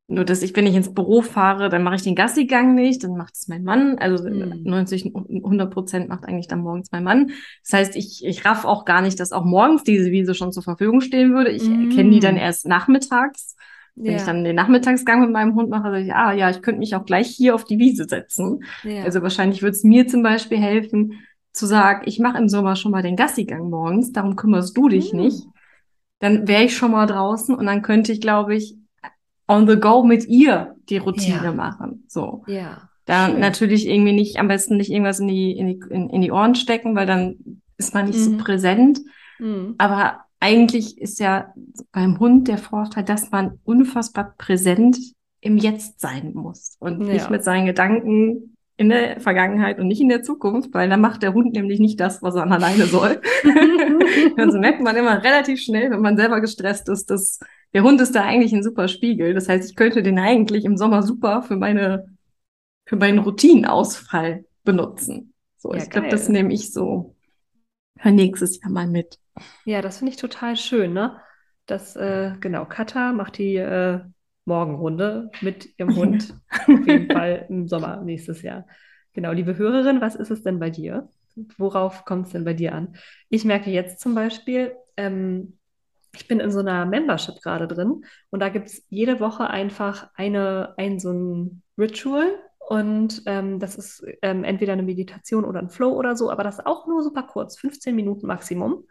nur 0.07 0.25
dass 0.27 0.43
ich, 0.43 0.55
wenn 0.55 0.67
ich 0.67 0.75
ins 0.75 0.93
Büro 0.93 1.23
fahre, 1.23 1.71
dann 1.71 1.83
mache 1.83 1.95
ich 1.95 2.03
den 2.03 2.15
Gassigang 2.15 2.75
nicht, 2.75 3.03
dann 3.03 3.17
macht 3.17 3.35
es 3.35 3.49
mein 3.49 3.65
Mann. 3.65 3.97
Also 3.99 4.29
mhm. 4.29 4.61
90, 4.63 5.15
100 5.15 5.73
Prozent 5.73 6.09
macht 6.11 6.27
eigentlich 6.27 6.47
dann 6.47 6.61
morgens 6.61 6.93
mein 6.93 7.05
Mann. 7.05 7.31
Das 7.63 7.73
heißt, 7.73 7.97
ich, 7.97 8.23
ich 8.25 8.45
raff 8.45 8.67
auch 8.67 8.85
gar 8.85 9.01
nicht, 9.01 9.19
dass 9.19 9.33
auch 9.33 9.45
morgens 9.45 9.83
diese 9.83 10.11
Wiese 10.11 10.35
schon 10.35 10.53
zur 10.53 10.63
Verfügung 10.63 11.01
stehen 11.01 11.35
würde. 11.35 11.51
Ich 11.51 11.67
mhm. 11.67 11.89
kenne 11.91 12.11
die 12.11 12.21
dann 12.21 12.37
erst 12.37 12.69
nachmittags. 12.69 13.57
Wenn 13.97 14.13
ja. 14.13 14.17
ich 14.17 14.25
dann 14.25 14.43
den 14.43 14.57
Nachmittagsgang 14.57 15.21
mit 15.21 15.31
meinem 15.31 15.55
Hund 15.55 15.71
mache, 15.71 15.91
sage 15.91 16.05
ich, 16.05 16.15
ah 16.15 16.33
ja, 16.33 16.51
ich 16.51 16.63
könnte 16.63 16.81
mich 16.81 16.97
auch 16.97 17.05
gleich 17.05 17.29
hier 17.29 17.55
auf 17.55 17.65
die 17.65 17.79
Wiese 17.79 18.07
setzen. 18.07 18.65
Ja. 18.83 19.05
Also 19.05 19.23
wahrscheinlich 19.23 19.63
würde 19.63 19.77
es 19.77 19.85
mir 19.85 20.09
zum 20.09 20.23
Beispiel 20.23 20.59
helfen, 20.59 21.21
zu 21.53 21.67
sagen, 21.67 22.03
ich 22.07 22.19
mache 22.19 22.39
im 22.39 22.49
Sommer 22.49 22.75
schon 22.75 22.91
mal 22.91 23.03
den 23.03 23.15
Gassigang 23.15 23.71
morgens, 23.71 24.13
darum 24.13 24.35
kümmerst 24.35 24.77
du 24.77 24.89
dich 24.89 25.13
mhm. 25.13 25.21
nicht. 25.21 25.47
Dann 26.19 26.49
wäre 26.49 26.65
ich 26.65 26.77
schon 26.77 26.91
mal 26.91 27.07
draußen 27.07 27.55
und 27.55 27.67
dann 27.67 27.83
könnte 27.83 28.13
ich, 28.13 28.21
glaube 28.21 28.57
ich, 28.57 28.77
on 29.47 29.69
the 29.69 29.77
go 29.77 30.03
mit 30.03 30.27
ihr 30.27 30.75
die 30.89 30.97
Routine 30.97 31.45
ja. 31.45 31.53
machen. 31.53 32.05
So. 32.09 32.43
Ja. 32.47 32.89
Da 33.05 33.29
Schön. 33.29 33.41
natürlich 33.41 33.87
irgendwie 33.87 34.13
nicht, 34.13 34.39
am 34.39 34.49
besten 34.49 34.77
nicht 34.77 34.91
irgendwas 34.91 35.21
in 35.21 35.29
die, 35.29 35.53
in 35.53 35.67
die, 35.67 35.81
in, 35.91 36.11
in 36.11 36.21
die 36.23 36.33
Ohren 36.33 36.55
stecken, 36.55 36.97
weil 36.97 37.07
dann 37.07 37.61
ist 37.77 37.95
man 37.95 38.07
nicht 38.07 38.19
mhm. 38.19 38.39
so 38.39 38.45
präsent. 38.45 39.01
Mhm. 39.39 39.75
Aber 39.79 40.24
eigentlich 40.45 40.99
ist 40.99 41.21
ja 41.21 41.55
beim 41.91 42.21
Hund 42.21 42.49
der 42.49 42.59
Vorteil, 42.59 43.03
dass 43.03 43.31
man 43.31 43.59
unfassbar 43.65 44.35
präsent 44.37 44.99
im 45.41 45.57
Jetzt 45.57 46.01
sein 46.01 46.33
muss 46.35 46.77
und 46.81 47.01
ja. 47.01 47.15
nicht 47.15 47.31
mit 47.31 47.43
seinen 47.43 47.65
Gedanken 47.65 48.55
in 48.77 48.91
der 48.91 49.21
Vergangenheit 49.21 49.79
und 49.79 49.89
nicht 49.89 50.03
in 50.03 50.11
der 50.11 50.23
Zukunft, 50.23 50.75
weil 50.75 50.91
dann 50.91 51.01
macht 51.01 51.23
der 51.23 51.33
Hund 51.33 51.55
nämlich 51.55 51.81
nicht 51.81 51.99
das, 51.99 52.23
was 52.23 52.35
er 52.35 52.51
alleine 52.51 52.85
soll. 52.85 53.23
also 54.37 54.59
merkt 54.59 54.83
man 54.83 54.97
immer 54.97 55.25
relativ 55.25 55.63
schnell, 55.63 55.91
wenn 55.91 56.03
man 56.03 56.19
selber 56.19 56.43
gestresst 56.43 56.91
ist, 56.91 57.09
dass 57.09 57.41
der 57.73 57.83
Hund 57.83 58.03
ist 58.03 58.15
da 58.15 58.25
eigentlich 58.25 58.53
ein 58.53 58.63
super 58.63 58.89
Spiegel. 58.89 59.33
Das 59.33 59.49
heißt, 59.49 59.71
ich 59.71 59.77
könnte 59.77 60.03
den 60.03 60.19
eigentlich 60.19 60.67
im 60.67 60.77
Sommer 60.77 61.03
super 61.03 61.41
für 61.41 61.57
meine, 61.57 62.05
für 62.85 62.97
meinen 62.97 63.21
Routinenausfall 63.21 64.45
benutzen. 64.63 65.33
So, 65.57 65.73
ja, 65.73 65.79
ich 65.79 65.89
glaube, 65.89 66.09
das 66.09 66.29
nehme 66.29 66.53
ich 66.53 66.71
so 66.71 67.14
für 67.99 68.11
nächstes 68.11 68.61
Jahr 68.61 68.71
mal 68.71 68.87
mit. 68.87 69.19
Ja, 69.65 69.83
das 69.83 69.99
finde 69.99 70.13
ich 70.13 70.19
total 70.19 70.57
schön, 70.57 70.93
ne? 70.93 71.21
Das, 71.67 71.97
äh, 71.97 72.33
genau, 72.41 72.67
Katha 72.67 73.13
macht 73.13 73.39
die 73.39 73.57
äh, 73.57 74.01
Morgenrunde 74.45 75.31
mit 75.41 75.79
ihrem 75.79 75.95
Hund 75.97 76.35
auf 76.51 76.87
jeden 76.87 77.11
Fall 77.11 77.47
im 77.49 77.69
Sommer 77.69 78.03
nächstes 78.03 78.43
Jahr. 78.43 78.67
Genau, 79.13 79.33
liebe 79.33 79.57
Hörerin, 79.57 80.01
was 80.01 80.15
ist 80.17 80.31
es 80.31 80.43
denn 80.43 80.59
bei 80.59 80.71
dir? 80.71 81.09
Worauf 81.57 82.05
kommt 82.05 82.27
es 82.27 82.33
denn 82.33 82.45
bei 82.45 82.55
dir 82.55 82.75
an? 82.75 82.97
Ich 83.29 83.45
merke 83.45 83.71
jetzt 83.71 84.01
zum 84.01 84.15
Beispiel, 84.15 84.75
ähm, 84.97 85.59
ich 86.15 86.29
bin 86.29 86.41
in 86.41 86.51
so 86.51 86.61
einer 86.61 86.87
Membership 86.87 87.41
gerade 87.43 87.67
drin 87.67 88.05
und 88.31 88.41
da 88.41 88.49
gibt 88.49 88.69
es 88.69 88.85
jede 88.89 89.21
Woche 89.21 89.49
einfach 89.49 90.11
eine, 90.15 90.75
ein 90.77 91.01
so 91.01 91.13
ein 91.13 91.63
Ritual 91.79 92.39
und 92.69 93.23
ähm, 93.27 93.59
das 93.59 93.77
ist 93.77 94.05
ähm, 94.23 94.45
entweder 94.45 94.73
eine 94.73 94.83
Meditation 94.83 95.45
oder 95.45 95.61
ein 95.61 95.71
Flow 95.71 95.93
oder 95.93 96.17
so, 96.17 96.31
aber 96.31 96.43
das 96.45 96.59
ist 96.59 96.67
auch 96.67 96.87
nur 96.87 97.03
super 97.03 97.23
kurz, 97.23 97.59
15 97.59 97.95
Minuten 97.95 98.27
Maximum. 98.27 98.85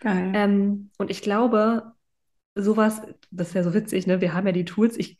Geil. 0.00 0.32
Ähm, 0.34 0.90
und 0.98 1.10
ich 1.10 1.22
glaube, 1.22 1.92
sowas, 2.54 3.02
das 3.30 3.48
ist 3.48 3.54
ja 3.54 3.62
so 3.62 3.74
witzig, 3.74 4.06
ne? 4.06 4.20
Wir 4.20 4.34
haben 4.34 4.46
ja 4.46 4.52
die 4.52 4.64
Tools. 4.64 4.96
Ich, 4.96 5.18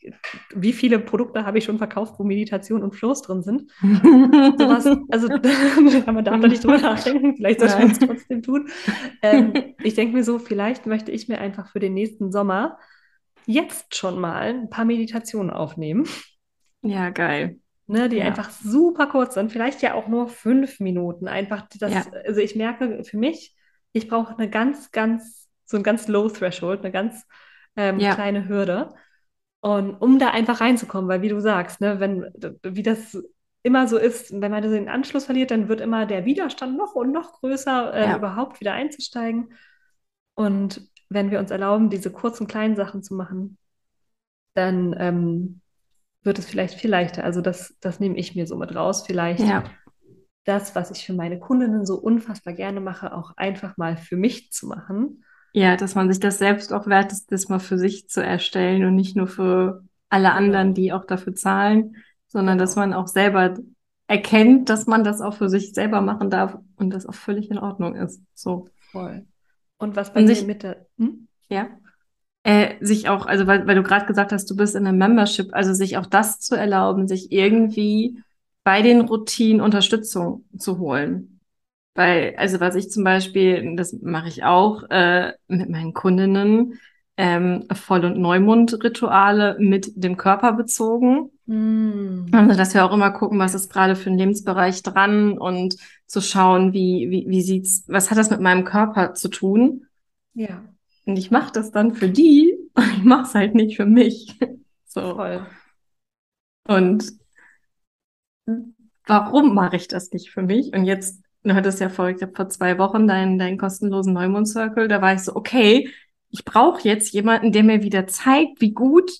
wie 0.53 0.73
viele 0.73 0.99
Produkte 0.99 1.45
habe 1.45 1.57
ich 1.57 1.63
schon 1.63 1.77
verkauft, 1.77 2.15
wo 2.17 2.23
Meditation 2.23 2.83
und 2.83 2.95
Flows 2.95 3.21
drin 3.21 3.41
sind? 3.41 3.71
sowas, 3.81 4.85
also 5.09 5.27
man 6.11 6.25
darf 6.25 6.41
da 6.41 6.47
nicht 6.47 6.63
drüber 6.63 6.77
nachdenken, 6.77 7.35
vielleicht 7.35 7.59
sollte 7.59 7.79
man 7.79 7.91
es 7.91 7.99
trotzdem 7.99 8.43
tun. 8.43 8.69
Ähm, 9.21 9.53
ich 9.83 9.95
denke 9.95 10.15
mir 10.15 10.23
so, 10.23 10.39
vielleicht 10.39 10.85
möchte 10.85 11.11
ich 11.11 11.27
mir 11.27 11.39
einfach 11.39 11.69
für 11.71 11.79
den 11.79 11.93
nächsten 11.93 12.31
Sommer 12.31 12.77
jetzt 13.45 13.95
schon 13.95 14.19
mal 14.19 14.49
ein 14.49 14.69
paar 14.69 14.85
Meditationen 14.85 15.49
aufnehmen. 15.49 16.05
Ja, 16.81 17.09
geil. 17.09 17.59
Ne, 17.91 18.07
die 18.07 18.17
ja. 18.17 18.25
einfach 18.25 18.51
super 18.51 19.07
kurz 19.07 19.33
sind, 19.33 19.51
vielleicht 19.51 19.81
ja 19.81 19.95
auch 19.95 20.07
nur 20.07 20.27
fünf 20.27 20.79
Minuten. 20.79 21.27
Einfach 21.27 21.67
das, 21.79 21.91
ja. 21.91 22.05
also 22.23 22.39
ich 22.39 22.55
merke 22.55 23.03
für 23.03 23.17
mich, 23.17 23.55
ich 23.93 24.07
brauche 24.07 24.37
eine 24.37 24.47
ganz, 24.47 24.91
ganz 24.91 25.49
so 25.65 25.75
ein 25.75 25.81
ganz 25.81 26.07
low 26.07 26.29
Threshold, 26.29 26.81
eine 26.81 26.91
ganz 26.91 27.25
ähm, 27.75 27.99
ja. 27.99 28.13
kleine 28.13 28.47
Hürde. 28.47 28.93
Und 29.61 29.95
um 29.95 30.19
da 30.19 30.29
einfach 30.29 30.61
reinzukommen, 30.61 31.09
weil 31.09 31.23
wie 31.23 31.29
du 31.29 31.39
sagst, 31.41 31.81
ne, 31.81 31.99
wenn, 31.99 32.31
wie 32.61 32.83
das 32.83 33.17
immer 33.63 33.87
so 33.87 33.97
ist, 33.97 34.39
wenn 34.39 34.51
man 34.51 34.61
den 34.61 34.87
Anschluss 34.87 35.25
verliert, 35.25 35.49
dann 35.49 35.67
wird 35.67 35.81
immer 35.81 36.05
der 36.05 36.25
Widerstand 36.25 36.77
noch 36.77 36.93
und 36.93 37.11
noch 37.11 37.39
größer, 37.39 37.91
äh, 37.91 38.15
überhaupt 38.15 38.59
wieder 38.59 38.73
einzusteigen. 38.73 39.51
Und 40.35 40.87
wenn 41.09 41.31
wir 41.31 41.39
uns 41.39 41.49
erlauben, 41.49 41.89
diese 41.89 42.11
kurzen, 42.11 42.45
kleinen 42.45 42.75
Sachen 42.75 43.01
zu 43.01 43.15
machen, 43.15 43.57
dann 44.53 44.95
ähm, 44.99 45.61
wird 46.23 46.39
es 46.39 46.45
vielleicht 46.45 46.75
viel 46.75 46.89
leichter. 46.89 47.23
Also 47.23 47.41
das, 47.41 47.75
das 47.79 47.99
nehme 47.99 48.17
ich 48.17 48.35
mir 48.35 48.47
so 48.47 48.55
mit 48.55 48.75
raus. 48.75 49.03
Vielleicht 49.05 49.41
ja. 49.41 49.63
das, 50.45 50.75
was 50.75 50.91
ich 50.91 51.05
für 51.05 51.13
meine 51.13 51.39
Kundinnen 51.39 51.85
so 51.85 51.95
unfassbar 51.95 52.53
gerne 52.53 52.81
mache, 52.81 53.15
auch 53.15 53.37
einfach 53.37 53.77
mal 53.77 53.97
für 53.97 54.17
mich 54.17 54.51
zu 54.51 54.67
machen. 54.67 55.23
Ja, 55.53 55.77
dass 55.77 55.95
man 55.95 56.09
sich 56.09 56.19
das 56.19 56.37
selbst 56.37 56.73
auch 56.73 56.87
wert 56.87 57.11
ist, 57.11 57.31
das 57.31 57.49
mal 57.49 57.59
für 57.59 57.77
sich 57.77 58.07
zu 58.07 58.23
erstellen 58.23 58.85
und 58.85 58.95
nicht 58.95 59.15
nur 59.15 59.27
für 59.27 59.83
alle 60.09 60.33
anderen, 60.33 60.73
die 60.73 60.93
auch 60.93 61.05
dafür 61.05 61.33
zahlen, 61.33 61.95
sondern 62.27 62.57
genau. 62.57 62.65
dass 62.65 62.75
man 62.75 62.93
auch 62.93 63.07
selber 63.07 63.55
erkennt, 64.07 64.69
dass 64.69 64.87
man 64.87 65.03
das 65.03 65.21
auch 65.21 65.35
für 65.35 65.49
sich 65.49 65.73
selber 65.73 66.01
machen 66.01 66.29
darf 66.29 66.57
und 66.75 66.91
das 66.91 67.05
auch 67.05 67.15
völlig 67.15 67.49
in 67.49 67.57
Ordnung 67.57 67.95
ist. 67.95 68.21
So. 68.33 68.69
Voll. 68.91 69.25
Und 69.77 69.95
was 69.95 70.13
bei 70.13 70.23
dir 70.23 70.43
mit 70.43 70.63
der, 70.63 70.87
hm? 70.97 71.27
ja, 71.47 71.69
äh, 72.43 72.75
sich 72.79 73.09
auch, 73.09 73.25
also 73.25 73.47
weil, 73.47 73.67
weil 73.67 73.75
du 73.75 73.83
gerade 73.83 74.05
gesagt 74.05 74.31
hast, 74.31 74.49
du 74.49 74.55
bist 74.55 74.75
in 74.75 74.87
einem 74.87 74.97
Membership, 74.97 75.53
also 75.53 75.73
sich 75.73 75.97
auch 75.97 76.05
das 76.05 76.39
zu 76.39 76.55
erlauben, 76.55 77.07
sich 77.07 77.31
irgendwie 77.31 78.19
bei 78.63 78.81
den 78.81 79.01
Routinen 79.01 79.61
Unterstützung 79.61 80.45
zu 80.57 80.79
holen. 80.79 81.39
Weil, 81.95 82.35
also 82.37 82.59
was 82.59 82.75
ich 82.75 82.89
zum 82.91 83.03
Beispiel, 83.03 83.75
das 83.75 83.93
mache 84.01 84.29
ich 84.29 84.43
auch 84.43 84.83
äh, 84.89 85.33
mit 85.47 85.69
meinen 85.69 85.93
Kundinnen, 85.93 86.79
ähm, 87.17 87.65
Voll- 87.73 88.05
und 88.05 88.17
Neumond-Rituale 88.17 89.57
mit 89.59 89.91
dem 89.95 90.15
Körper 90.15 90.53
bezogen. 90.53 91.31
Mm. 91.47 92.27
Also, 92.31 92.55
dass 92.55 92.73
wir 92.73 92.85
auch 92.85 92.93
immer 92.93 93.11
gucken, 93.11 93.39
was 93.39 93.53
ist 93.53 93.69
gerade 93.69 93.97
für 93.97 94.09
ein 94.09 94.17
Lebensbereich 94.17 94.83
dran 94.83 95.37
und 95.37 95.75
zu 96.05 96.21
schauen, 96.21 96.71
wie, 96.71 97.09
wie, 97.09 97.25
wie 97.27 97.41
sieht's, 97.41 97.83
was 97.87 98.09
hat 98.09 98.17
das 98.17 98.29
mit 98.29 98.39
meinem 98.39 98.63
Körper 98.63 99.15
zu 99.15 99.27
tun? 99.27 99.85
Ja. 100.33 100.63
Und 101.09 101.17
ich 101.17 101.31
mache 101.31 101.51
das 101.51 101.71
dann 101.71 101.93
für 101.93 102.09
die 102.09 102.55
und 102.73 102.97
ich 102.97 103.03
mache 103.03 103.23
es 103.23 103.35
halt 103.35 103.55
nicht 103.55 103.75
für 103.75 103.85
mich. 103.85 104.37
so. 104.85 105.15
Voll. 105.15 105.45
Und 106.67 107.11
warum 109.05 109.55
mache 109.55 109.75
ich 109.75 109.87
das 109.87 110.11
nicht 110.11 110.31
für 110.31 110.43
mich? 110.43 110.73
Und 110.73 110.85
jetzt 110.85 111.23
du 111.43 111.55
hattest 111.55 111.79
ja 111.79 111.89
vor, 111.89 112.09
ich 112.09 112.17
glaube, 112.17 112.33
vor 112.35 112.49
zwei 112.49 112.77
Wochen 112.77 113.07
deinen, 113.07 113.37
deinen 113.37 113.57
kostenlosen 113.57 114.13
Neumond 114.13 114.47
Circle, 114.47 114.87
da 114.87 115.01
war 115.01 115.13
ich 115.13 115.21
so, 115.21 115.35
okay, 115.35 115.89
ich 116.29 116.45
brauche 116.45 116.87
jetzt 116.87 117.11
jemanden, 117.13 117.51
der 117.51 117.63
mir 117.63 117.81
wieder 117.81 118.07
zeigt, 118.07 118.61
wie 118.61 118.71
gut 118.71 119.11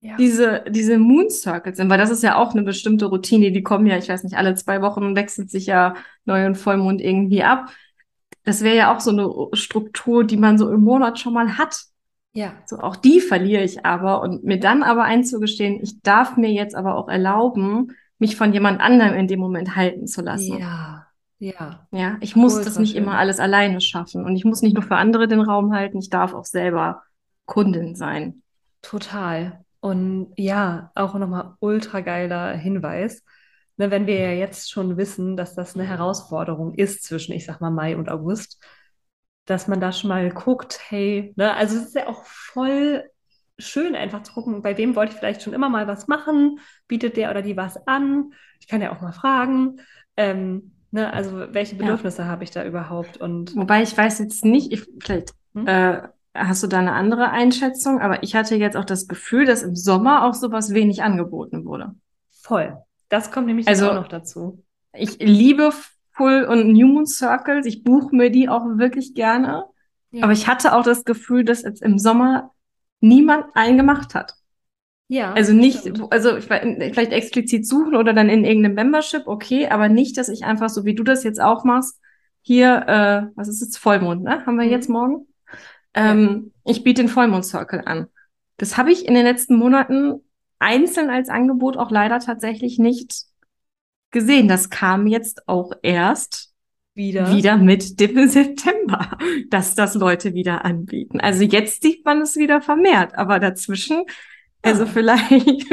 ja. 0.00 0.16
diese, 0.16 0.64
diese 0.68 0.98
Moon 0.98 1.30
Circles 1.30 1.78
sind, 1.78 1.88
weil 1.88 1.98
das 1.98 2.10
ist 2.10 2.22
ja 2.22 2.36
auch 2.36 2.52
eine 2.52 2.62
bestimmte 2.62 3.06
Routine, 3.06 3.52
die 3.52 3.62
kommen 3.62 3.86
ja, 3.86 3.96
ich 3.96 4.08
weiß 4.08 4.24
nicht, 4.24 4.36
alle 4.36 4.54
zwei 4.54 4.82
Wochen 4.82 5.16
wechselt 5.16 5.50
sich 5.50 5.66
ja 5.66 5.94
Neu- 6.24 6.46
und 6.46 6.56
Vollmond 6.56 7.00
irgendwie 7.00 7.42
ab. 7.42 7.70
Das 8.44 8.62
wäre 8.62 8.76
ja 8.76 8.94
auch 8.94 9.00
so 9.00 9.10
eine 9.10 9.56
Struktur, 9.56 10.24
die 10.24 10.36
man 10.36 10.58
so 10.58 10.70
im 10.70 10.82
Monat 10.82 11.18
schon 11.18 11.32
mal 11.32 11.56
hat. 11.58 11.76
Ja. 12.32 12.54
So, 12.66 12.78
auch 12.78 12.96
die 12.96 13.20
verliere 13.20 13.62
ich 13.62 13.86
aber 13.86 14.22
und 14.22 14.44
mir 14.44 14.58
dann 14.58 14.82
aber 14.82 15.04
einzugestehen, 15.04 15.80
ich 15.82 16.02
darf 16.02 16.36
mir 16.36 16.50
jetzt 16.50 16.74
aber 16.74 16.96
auch 16.96 17.08
erlauben, 17.08 17.92
mich 18.18 18.36
von 18.36 18.52
jemand 18.52 18.80
anderem 18.80 19.14
in 19.14 19.28
dem 19.28 19.40
Moment 19.40 19.76
halten 19.76 20.06
zu 20.06 20.20
lassen. 20.22 20.58
Ja. 20.58 21.06
Ja. 21.38 21.86
Ja, 21.90 22.16
ich 22.20 22.36
muss 22.36 22.60
das 22.62 22.78
nicht 22.78 22.92
schön. 22.92 23.02
immer 23.02 23.18
alles 23.18 23.38
alleine 23.38 23.80
schaffen. 23.80 24.24
Und 24.24 24.36
ich 24.36 24.44
muss 24.44 24.62
nicht 24.62 24.74
nur 24.74 24.82
für 24.82 24.96
andere 24.96 25.28
den 25.28 25.40
Raum 25.40 25.74
halten, 25.74 25.98
ich 25.98 26.08
darf 26.08 26.32
auch 26.32 26.44
selber 26.44 27.02
Kundin 27.44 27.94
sein. 27.94 28.42
Total. 28.82 29.64
Und 29.80 30.32
ja, 30.36 30.90
auch 30.94 31.14
nochmal 31.14 31.54
ultra 31.60 32.00
geiler 32.00 32.52
Hinweis. 32.52 33.22
Ne, 33.76 33.90
wenn 33.90 34.06
wir 34.06 34.18
ja 34.18 34.32
jetzt 34.32 34.70
schon 34.70 34.96
wissen, 34.96 35.36
dass 35.36 35.54
das 35.54 35.74
eine 35.74 35.84
Herausforderung 35.84 36.74
ist 36.74 37.02
zwischen, 37.02 37.32
ich 37.32 37.44
sag 37.44 37.60
mal, 37.60 37.70
Mai 37.70 37.96
und 37.96 38.08
August, 38.08 38.62
dass 39.46 39.66
man 39.66 39.80
da 39.80 39.92
schon 39.92 40.08
mal 40.08 40.30
guckt, 40.30 40.78
hey, 40.88 41.32
ne, 41.36 41.54
also 41.54 41.76
es 41.76 41.86
ist 41.86 41.96
ja 41.96 42.06
auch 42.06 42.24
voll 42.24 43.04
schön, 43.58 43.94
einfach 43.94 44.22
zu 44.22 44.32
gucken, 44.32 44.62
bei 44.62 44.76
wem 44.78 44.96
wollte 44.96 45.12
ich 45.12 45.18
vielleicht 45.18 45.42
schon 45.42 45.52
immer 45.52 45.68
mal 45.68 45.86
was 45.86 46.08
machen, 46.08 46.60
bietet 46.88 47.16
der 47.16 47.30
oder 47.30 47.42
die 47.42 47.56
was 47.56 47.76
an. 47.86 48.32
Ich 48.60 48.68
kann 48.68 48.80
ja 48.80 48.92
auch 48.92 49.00
mal 49.00 49.12
fragen. 49.12 49.80
Ähm, 50.16 50.74
Ne, 50.94 51.12
also 51.12 51.52
welche 51.52 51.74
Bedürfnisse 51.74 52.22
ja. 52.22 52.28
habe 52.28 52.44
ich 52.44 52.52
da 52.52 52.64
überhaupt? 52.64 53.16
Und 53.16 53.56
Wobei 53.56 53.82
ich 53.82 53.98
weiß 53.98 54.20
jetzt 54.20 54.44
nicht, 54.44 54.70
ich, 54.70 54.86
vielleicht 55.00 55.34
hm? 55.52 55.66
äh, 55.66 56.02
hast 56.32 56.62
du 56.62 56.68
da 56.68 56.78
eine 56.78 56.92
andere 56.92 57.30
Einschätzung, 57.30 58.00
aber 58.00 58.22
ich 58.22 58.36
hatte 58.36 58.54
jetzt 58.54 58.76
auch 58.76 58.84
das 58.84 59.08
Gefühl, 59.08 59.44
dass 59.44 59.64
im 59.64 59.74
Sommer 59.74 60.24
auch 60.24 60.34
sowas 60.34 60.72
wenig 60.72 61.02
angeboten 61.02 61.64
wurde. 61.64 61.96
Voll. 62.30 62.76
Das 63.08 63.30
kommt 63.30 63.46
nämlich 63.46 63.68
also, 63.68 63.90
auch 63.90 63.94
noch 63.94 64.08
dazu. 64.08 64.62
Ich 64.92 65.18
liebe 65.18 65.72
Full 66.12 66.44
und 66.44 66.72
New 66.72 66.86
Moon 66.86 67.06
Circles. 67.06 67.66
Ich 67.66 67.82
buche 67.82 68.14
mir 68.14 68.30
die 68.30 68.48
auch 68.48 68.64
wirklich 68.78 69.14
gerne. 69.14 69.64
Ja. 70.10 70.24
Aber 70.24 70.32
ich 70.32 70.46
hatte 70.46 70.74
auch 70.74 70.84
das 70.84 71.04
Gefühl, 71.04 71.44
dass 71.44 71.62
jetzt 71.62 71.82
im 71.82 71.98
Sommer 71.98 72.52
niemand 73.00 73.46
einen 73.54 73.76
gemacht 73.76 74.14
hat. 74.14 74.34
Ja. 75.08 75.32
Also 75.34 75.52
nicht, 75.52 75.80
stimmt. 75.80 76.10
also 76.12 76.40
vielleicht 76.40 77.12
explizit 77.12 77.66
suchen 77.66 77.94
oder 77.94 78.12
dann 78.12 78.28
in 78.28 78.44
irgendeinem 78.44 78.74
Membership, 78.74 79.26
okay, 79.26 79.68
aber 79.68 79.88
nicht, 79.88 80.16
dass 80.16 80.28
ich 80.28 80.44
einfach 80.44 80.70
so 80.70 80.84
wie 80.84 80.94
du 80.94 81.02
das 81.02 81.24
jetzt 81.24 81.40
auch 81.40 81.64
machst, 81.64 82.00
hier, 82.40 82.84
äh, 82.86 83.36
was 83.36 83.48
ist 83.48 83.60
jetzt 83.60 83.78
Vollmond, 83.78 84.22
ne? 84.22 84.44
Haben 84.46 84.56
wir 84.56 84.66
mhm. 84.66 84.70
jetzt 84.70 84.88
morgen? 84.88 85.26
Ähm, 85.94 86.52
ja. 86.64 86.72
Ich 86.72 86.84
biete 86.84 87.02
den 87.02 87.08
Vollmond-Circle 87.08 87.82
an. 87.86 88.08
Das 88.56 88.76
habe 88.76 88.92
ich 88.92 89.06
in 89.06 89.14
den 89.14 89.24
letzten 89.24 89.56
Monaten 89.56 90.20
einzeln 90.64 91.10
als 91.10 91.28
Angebot 91.28 91.76
auch 91.76 91.90
leider 91.90 92.18
tatsächlich 92.18 92.78
nicht 92.78 93.24
gesehen. 94.10 94.48
Das 94.48 94.70
kam 94.70 95.06
jetzt 95.06 95.46
auch 95.48 95.72
erst 95.82 96.52
wieder, 96.94 97.32
wieder 97.32 97.56
mit 97.56 98.00
dem 98.00 98.28
September, 98.28 99.18
dass 99.50 99.74
das 99.74 99.94
Leute 99.94 100.34
wieder 100.34 100.64
anbieten. 100.64 101.20
Also 101.20 101.44
jetzt 101.44 101.82
sieht 101.82 102.04
man 102.04 102.22
es 102.22 102.36
wieder 102.36 102.60
vermehrt, 102.60 103.16
aber 103.16 103.38
dazwischen 103.38 104.04
also 104.64 104.86
vielleicht, 104.86 105.66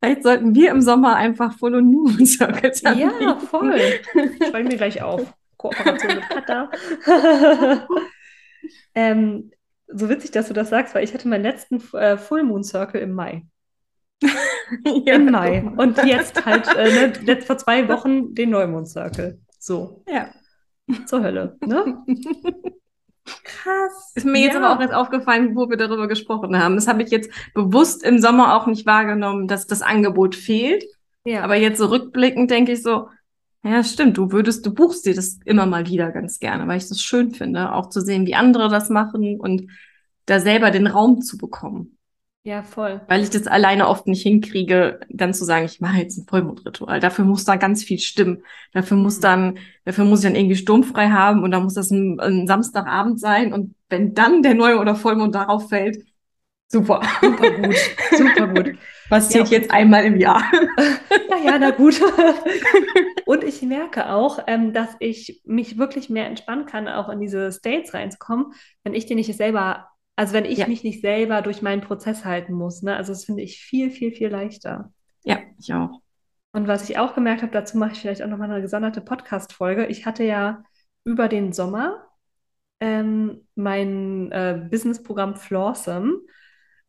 vielleicht 0.00 0.22
sollten 0.24 0.54
wir 0.54 0.70
im 0.72 0.80
Sommer 0.80 1.14
einfach 1.14 1.56
Full 1.56 1.76
und 1.76 1.92
Moon 1.92 2.26
Circles 2.26 2.84
anbieten. 2.84 3.12
Ja, 3.20 3.36
voll. 3.38 3.78
Schreiben 4.50 4.70
wir 4.70 4.76
gleich 4.76 5.00
auf. 5.00 5.32
Kooperation 5.56 6.16
mit 6.16 6.28
Kata. 6.28 6.70
ähm, 8.94 9.52
so 9.86 10.08
witzig, 10.08 10.32
dass 10.32 10.48
du 10.48 10.54
das 10.54 10.70
sagst, 10.70 10.94
weil 10.94 11.04
ich 11.04 11.14
hatte 11.14 11.28
meinen 11.28 11.44
letzten 11.44 11.80
äh, 11.96 12.16
Full 12.16 12.42
Moon 12.42 12.64
Circle 12.64 13.00
im 13.00 13.12
Mai. 13.12 13.46
ja, 15.06 15.14
Im 15.14 15.30
Mai. 15.30 15.62
Und 15.76 15.98
jetzt 16.04 16.44
halt 16.44 16.66
äh, 16.76 17.12
ne, 17.22 17.40
vor 17.42 17.58
zwei 17.58 17.88
Wochen 17.88 18.34
den 18.34 18.50
Neumond 18.50 18.88
Circle. 18.88 19.40
So. 19.58 20.02
Ja. 20.08 20.28
Zur 21.06 21.22
Hölle. 21.22 21.56
Ne? 21.64 22.04
Krass. 23.24 24.12
Ist 24.14 24.26
mir 24.26 24.40
ja. 24.40 24.46
jetzt 24.46 24.56
aber 24.56 24.74
auch 24.74 24.80
erst 24.80 24.94
aufgefallen, 24.94 25.56
wo 25.56 25.70
wir 25.70 25.76
darüber 25.76 26.08
gesprochen 26.08 26.58
haben. 26.58 26.74
Das 26.74 26.88
habe 26.88 27.02
ich 27.02 27.10
jetzt 27.10 27.30
bewusst 27.54 28.02
im 28.02 28.18
Sommer 28.18 28.56
auch 28.56 28.66
nicht 28.66 28.86
wahrgenommen, 28.86 29.48
dass 29.48 29.66
das 29.66 29.82
Angebot 29.82 30.34
fehlt. 30.34 30.84
Ja. 31.24 31.42
Aber 31.42 31.56
jetzt 31.56 31.78
so 31.78 31.86
rückblickend 31.86 32.50
denke 32.50 32.72
ich 32.72 32.82
so, 32.82 33.08
ja, 33.62 33.82
stimmt, 33.82 34.18
du 34.18 34.30
würdest, 34.30 34.66
du 34.66 34.74
buchst 34.74 35.06
dir 35.06 35.14
das 35.14 35.38
immer 35.46 35.64
mal 35.64 35.86
wieder 35.86 36.10
ganz 36.10 36.38
gerne, 36.38 36.68
weil 36.68 36.76
ich 36.76 36.88
das 36.88 37.00
schön 37.00 37.30
finde, 37.30 37.72
auch 37.72 37.88
zu 37.88 38.02
sehen, 38.02 38.26
wie 38.26 38.34
andere 38.34 38.68
das 38.68 38.90
machen 38.90 39.40
und 39.40 39.70
da 40.26 40.38
selber 40.38 40.70
den 40.70 40.86
Raum 40.86 41.22
zu 41.22 41.38
bekommen. 41.38 41.93
Ja, 42.46 42.62
voll. 42.62 43.00
Weil 43.08 43.22
ich 43.22 43.30
das 43.30 43.46
alleine 43.46 43.88
oft 43.88 44.06
nicht 44.06 44.22
hinkriege, 44.22 45.00
dann 45.08 45.32
zu 45.32 45.46
sagen, 45.46 45.64
ich 45.64 45.80
mache 45.80 45.96
jetzt 45.96 46.18
ein 46.18 46.26
Vollmondritual. 46.28 47.00
Dafür 47.00 47.24
muss 47.24 47.46
da 47.46 47.56
ganz 47.56 47.82
viel 47.82 47.98
stimmen. 47.98 48.44
Dafür 48.74 48.98
muss 48.98 49.16
mhm. 49.16 49.22
dann, 49.22 49.58
dafür 49.86 50.04
muss 50.04 50.20
ich 50.20 50.26
dann 50.26 50.36
irgendwie 50.36 50.56
sturmfrei 50.56 51.08
haben 51.08 51.42
und 51.42 51.52
dann 51.52 51.62
muss 51.62 51.72
das 51.72 51.90
ein, 51.90 52.20
ein 52.20 52.46
Samstagabend 52.46 53.18
sein. 53.18 53.54
Und 53.54 53.74
wenn 53.88 54.12
dann 54.12 54.42
der 54.42 54.54
Neue 54.54 54.78
oder 54.78 54.94
Vollmond 54.94 55.34
darauf 55.34 55.70
fällt, 55.70 56.04
super. 56.68 57.00
Super 57.22 57.50
gut. 57.50 57.76
Super 58.10 58.48
gut. 58.48 58.76
Passiert 59.08 59.48
ja, 59.48 59.58
jetzt 59.58 59.70
einmal 59.70 60.04
im 60.04 60.18
Jahr. 60.18 60.42
Ja, 61.30 61.52
ja, 61.52 61.58
na 61.58 61.70
gut. 61.70 62.00
Und 63.26 63.42
ich 63.42 63.62
merke 63.62 64.10
auch, 64.10 64.38
ähm, 64.46 64.72
dass 64.72 64.94
ich 65.00 65.42
mich 65.44 65.78
wirklich 65.78 66.08
mehr 66.08 66.26
entspannen 66.26 66.66
kann, 66.66 66.88
auch 66.88 67.08
in 67.08 67.20
diese 67.20 67.50
States 67.50 67.92
reinzukommen, 67.92 68.52
wenn 68.84 68.94
ich 68.94 69.06
die 69.06 69.14
nicht 69.14 69.34
selber 69.34 69.88
also 70.16 70.32
wenn 70.32 70.44
ich 70.44 70.58
ja. 70.58 70.68
mich 70.68 70.84
nicht 70.84 71.00
selber 71.00 71.42
durch 71.42 71.62
meinen 71.62 71.82
Prozess 71.82 72.24
halten 72.24 72.52
muss. 72.52 72.82
Ne? 72.82 72.96
Also 72.96 73.12
das 73.12 73.24
finde 73.24 73.42
ich 73.42 73.60
viel, 73.60 73.90
viel, 73.90 74.12
viel 74.12 74.28
leichter. 74.28 74.92
Ja, 75.24 75.38
ich 75.58 75.72
auch. 75.72 76.00
Und 76.52 76.68
was 76.68 76.88
ich 76.88 76.98
auch 76.98 77.14
gemerkt 77.14 77.42
habe, 77.42 77.52
dazu 77.52 77.76
mache 77.78 77.92
ich 77.92 78.00
vielleicht 78.00 78.22
auch 78.22 78.28
nochmal 78.28 78.50
eine 78.50 78.62
gesonderte 78.62 79.00
Podcast-Folge. 79.00 79.86
Ich 79.86 80.06
hatte 80.06 80.22
ja 80.22 80.62
über 81.04 81.28
den 81.28 81.52
Sommer 81.52 82.06
ähm, 82.80 83.46
mein 83.56 84.30
äh, 84.30 84.68
Businessprogramm 84.70 85.36
Flawsome 85.36 86.20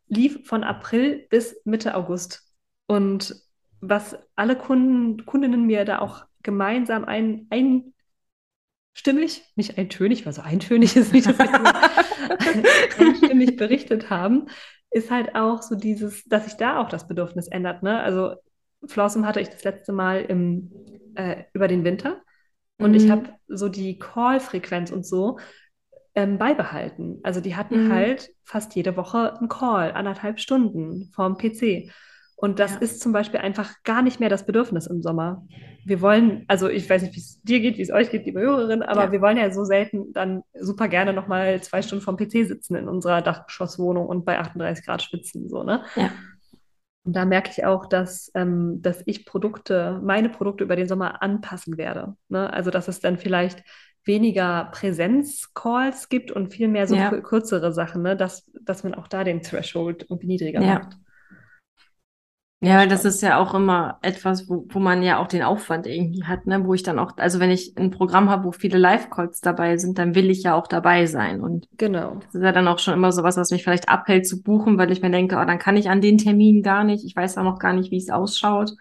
lief 0.07 0.47
von 0.47 0.63
April 0.63 1.25
bis 1.29 1.59
Mitte 1.65 1.95
August. 1.95 2.43
Und 2.85 3.35
was 3.81 4.17
alle 4.35 4.55
Kunden, 4.55 5.25
Kundinnen 5.25 5.65
mir 5.65 5.85
da 5.85 5.99
auch 5.99 6.25
gemeinsam 6.43 7.05
ein, 7.05 7.47
ein 7.49 7.94
einstimmig, 8.95 9.43
nicht 9.55 9.77
eintönig, 9.77 10.25
weil 10.25 10.33
so 10.33 10.41
eintönig 10.41 10.95
ist 10.95 11.13
nicht, 11.13 11.27
dass 11.27 11.39
einstimmig 12.97 13.57
berichtet 13.57 14.09
haben, 14.09 14.47
ist 14.89 15.11
halt 15.11 15.35
auch 15.35 15.61
so 15.61 15.75
dieses, 15.75 16.23
dass 16.25 16.45
sich 16.45 16.55
da 16.55 16.79
auch 16.79 16.87
das 16.87 17.07
Bedürfnis 17.07 17.47
ändert. 17.47 17.83
Ne? 17.83 17.99
Also 17.99 18.35
Flossum 18.85 19.25
hatte 19.25 19.41
ich 19.41 19.49
das 19.49 19.63
letzte 19.63 19.91
Mal 19.91 20.21
im, 20.21 20.71
äh, 21.15 21.43
über 21.53 21.67
den 21.67 21.83
Winter 21.83 22.21
und 22.77 22.91
mhm. 22.91 22.97
ich 22.97 23.09
habe 23.09 23.33
so 23.47 23.67
die 23.67 23.99
Call-Frequenz 23.99 24.91
und 24.91 25.05
so 25.05 25.39
ähm, 26.13 26.37
beibehalten. 26.37 27.19
Also 27.23 27.41
die 27.41 27.55
hatten 27.55 27.87
mhm. 27.87 27.91
halt 27.91 28.29
fast 28.43 28.75
jede 28.75 28.95
Woche 28.95 29.37
einen 29.37 29.49
Call, 29.49 29.91
anderthalb 29.91 30.39
Stunden 30.39 31.11
vorm 31.13 31.37
PC. 31.37 31.91
Und 32.35 32.59
das 32.59 32.73
ja. 32.73 32.79
ist 32.79 33.01
zum 33.01 33.13
Beispiel 33.13 33.39
einfach 33.39 33.81
gar 33.83 34.01
nicht 34.01 34.19
mehr 34.19 34.29
das 34.29 34.45
Bedürfnis 34.45 34.87
im 34.87 35.01
Sommer. 35.01 35.45
Wir 35.85 36.01
wollen, 36.01 36.43
also 36.47 36.67
ich 36.67 36.89
weiß 36.89 37.03
nicht, 37.03 37.15
wie 37.15 37.19
es 37.19 37.41
dir 37.43 37.61
geht, 37.61 37.77
wie 37.77 37.81
es 37.81 37.91
euch 37.91 38.09
geht, 38.09 38.25
liebe 38.25 38.41
Hörerin, 38.41 38.81
aber 38.81 39.05
ja. 39.05 39.11
wir 39.11 39.21
wollen 39.21 39.37
ja 39.37 39.49
so 39.51 39.63
selten 39.63 40.11
dann 40.11 40.43
super 40.59 40.87
gerne 40.87 41.13
nochmal 41.13 41.61
zwei 41.61 41.81
Stunden 41.81 42.03
vom 42.03 42.17
PC 42.17 42.45
sitzen 42.45 42.75
in 42.75 42.89
unserer 42.89 43.21
Dachgeschosswohnung 43.21 44.05
und 44.05 44.25
bei 44.25 44.37
38 44.37 44.85
Grad 44.85 45.01
schwitzen, 45.01 45.47
so, 45.47 45.63
ne? 45.63 45.83
Ja. 45.95 46.11
Und 47.05 47.15
da 47.15 47.23
merke 47.23 47.51
ich 47.51 47.63
auch, 47.63 47.85
dass, 47.85 48.31
ähm, 48.33 48.81
dass 48.81 49.03
ich 49.05 49.25
Produkte, 49.27 50.01
meine 50.03 50.27
Produkte 50.27 50.63
über 50.63 50.75
den 50.75 50.87
Sommer 50.87 51.21
anpassen 51.21 51.77
werde. 51.77 52.15
Ne? 52.29 52.51
Also, 52.51 52.71
dass 52.71 52.87
es 52.87 52.99
dann 52.99 53.19
vielleicht 53.19 53.63
weniger 54.05 54.69
Präsenz-Calls 54.71 56.09
gibt 56.09 56.31
und 56.31 56.51
viel 56.51 56.67
mehr 56.67 56.87
so 56.87 56.95
kürzere 57.21 57.71
Sachen, 57.73 58.01
ne? 58.01 58.17
dass, 58.17 58.51
dass 58.59 58.83
man 58.83 58.95
auch 58.95 59.07
da 59.07 59.23
den 59.23 59.43
Threshold 59.43 60.07
irgendwie 60.09 60.27
niedriger 60.27 60.61
macht. 60.61 60.97
Ja, 62.65 62.79
weil 62.79 62.87
das 62.87 63.05
ist 63.05 63.21
ja 63.21 63.37
auch 63.37 63.53
immer 63.53 63.99
etwas, 64.01 64.49
wo, 64.49 64.65
wo 64.69 64.79
man 64.79 65.03
ja 65.03 65.19
auch 65.19 65.27
den 65.27 65.43
Aufwand 65.43 65.85
irgendwie 65.85 66.23
hat, 66.23 66.47
ne? 66.47 66.65
Wo 66.65 66.73
ich 66.73 66.81
dann 66.81 66.97
auch, 66.97 67.15
also 67.17 67.39
wenn 67.39 67.51
ich 67.51 67.77
ein 67.77 67.91
Programm 67.91 68.27
habe, 68.29 68.45
wo 68.45 68.51
viele 68.51 68.79
Live-Calls 68.79 69.41
dabei 69.41 69.77
sind, 69.77 69.99
dann 69.99 70.15
will 70.15 70.31
ich 70.31 70.41
ja 70.41 70.55
auch 70.55 70.65
dabei 70.65 71.05
sein. 71.05 71.41
Und 71.41 71.67
genau. 71.77 72.15
das 72.15 72.33
ist 72.33 72.41
ja 72.41 72.51
dann 72.51 72.67
auch 72.67 72.79
schon 72.79 72.95
immer 72.95 73.11
sowas, 73.11 73.37
was 73.37 73.51
mich 73.51 73.63
vielleicht 73.63 73.87
abhält 73.87 74.27
zu 74.27 74.41
buchen, 74.41 74.79
weil 74.79 74.91
ich 74.91 75.03
mir 75.03 75.11
denke, 75.11 75.35
oh, 75.35 75.45
dann 75.45 75.59
kann 75.59 75.77
ich 75.77 75.91
an 75.91 76.01
den 76.01 76.17
Termin 76.17 76.63
gar 76.63 76.83
nicht. 76.83 77.05
Ich 77.05 77.15
weiß 77.15 77.37
auch 77.37 77.43
noch 77.43 77.59
gar 77.59 77.73
nicht, 77.73 77.91
wie 77.91 77.97
es 77.97 78.09
ausschaut. 78.09 78.71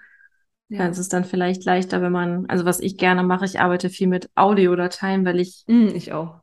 Ja. 0.71 0.79
Dann 0.79 0.93
ist 0.93 0.99
es 0.99 1.11
dann 1.11 1.25
vielleicht 1.25 1.67
leichter, 1.67 2.01
wenn 2.01 2.13
man, 2.13 2.47
also 2.47 2.65
was 2.65 2.81
ich 2.81 2.97
gerne 2.97 3.23
mache, 3.23 3.45
ich 3.45 3.61
arbeite 3.61 3.91
viel 3.91 4.09
mit 4.09 4.31
Audiodateien, 4.35 5.27
weil 5.27 5.41
ich, 5.41 5.65
mm, 5.67 5.89
ich 5.95 6.15
auch. 6.15 6.41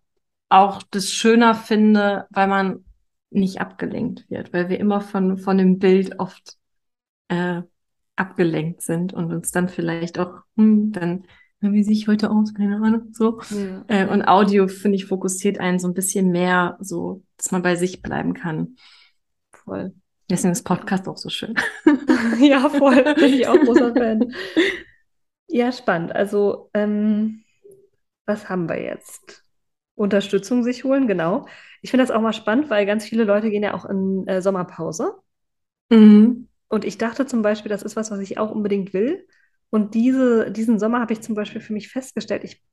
auch 0.49 0.83
das 0.91 1.09
schöner 1.09 1.55
finde, 1.55 2.27
weil 2.29 2.47
man 2.47 2.85
nicht 3.31 3.61
abgelenkt 3.61 4.29
wird, 4.29 4.53
weil 4.53 4.69
wir 4.69 4.79
immer 4.79 5.01
von, 5.01 5.39
von 5.39 5.57
dem 5.57 5.79
Bild 5.79 6.19
oft 6.19 6.60
äh, 7.31 7.61
abgelenkt 8.15 8.81
sind 8.81 9.13
und 9.13 9.31
uns 9.31 9.51
dann 9.51 9.69
vielleicht 9.69 10.19
auch, 10.19 10.41
hm, 10.57 10.91
dann, 10.91 11.25
wie 11.61 11.83
sehe 11.83 11.93
ich 11.93 12.07
heute 12.07 12.29
aus? 12.29 12.53
Keine 12.53 12.77
Ahnung, 12.77 13.07
so. 13.13 13.41
Ja. 13.49 13.83
Äh, 13.87 14.07
und 14.07 14.23
Audio, 14.27 14.67
finde 14.67 14.97
ich, 14.97 15.05
fokussiert 15.05 15.59
einen 15.59 15.79
so 15.79 15.87
ein 15.87 15.93
bisschen 15.93 16.31
mehr, 16.31 16.77
so, 16.81 17.23
dass 17.37 17.51
man 17.51 17.61
bei 17.61 17.75
sich 17.75 18.01
bleiben 18.01 18.33
kann. 18.33 18.75
Voll. 19.53 19.93
Deswegen 20.29 20.51
ist 20.51 20.63
Podcast 20.63 21.07
auch 21.07 21.17
so 21.17 21.29
schön. 21.29 21.55
ja, 22.39 22.69
voll. 22.69 23.03
Bin 23.15 23.33
ich 23.33 23.47
auch 23.47 23.59
großer 23.59 23.93
Fan. 23.93 24.33
Ja, 25.47 25.71
spannend. 25.71 26.13
Also, 26.13 26.69
ähm, 26.73 27.43
was 28.25 28.49
haben 28.49 28.69
wir 28.69 28.81
jetzt? 28.81 29.43
Unterstützung 29.95 30.63
sich 30.63 30.83
holen, 30.83 31.07
genau. 31.07 31.47
Ich 31.81 31.91
finde 31.91 32.03
das 32.05 32.15
auch 32.15 32.21
mal 32.21 32.33
spannend, 32.33 32.69
weil 32.69 32.85
ganz 32.85 33.05
viele 33.05 33.23
Leute 33.23 33.49
gehen 33.49 33.63
ja 33.63 33.73
auch 33.73 33.85
in 33.85 34.27
äh, 34.27 34.41
Sommerpause. 34.41 35.15
Mhm. 35.89 36.47
Und 36.71 36.85
ich 36.85 36.97
dachte 36.97 37.25
zum 37.25 37.41
Beispiel, 37.41 37.69
das 37.69 37.83
ist 37.83 37.97
was, 37.97 38.11
was 38.11 38.19
ich 38.19 38.37
auch 38.37 38.49
unbedingt 38.49 38.93
will. 38.93 39.27
Und 39.71 39.93
diese, 39.93 40.51
diesen 40.51 40.79
Sommer 40.79 41.01
habe 41.01 41.11
ich 41.11 41.19
zum 41.19 41.35
Beispiel 41.35 41.59
für 41.59 41.73
mich 41.73 41.89
festgestellt, 41.89 42.45
ich 42.45 42.63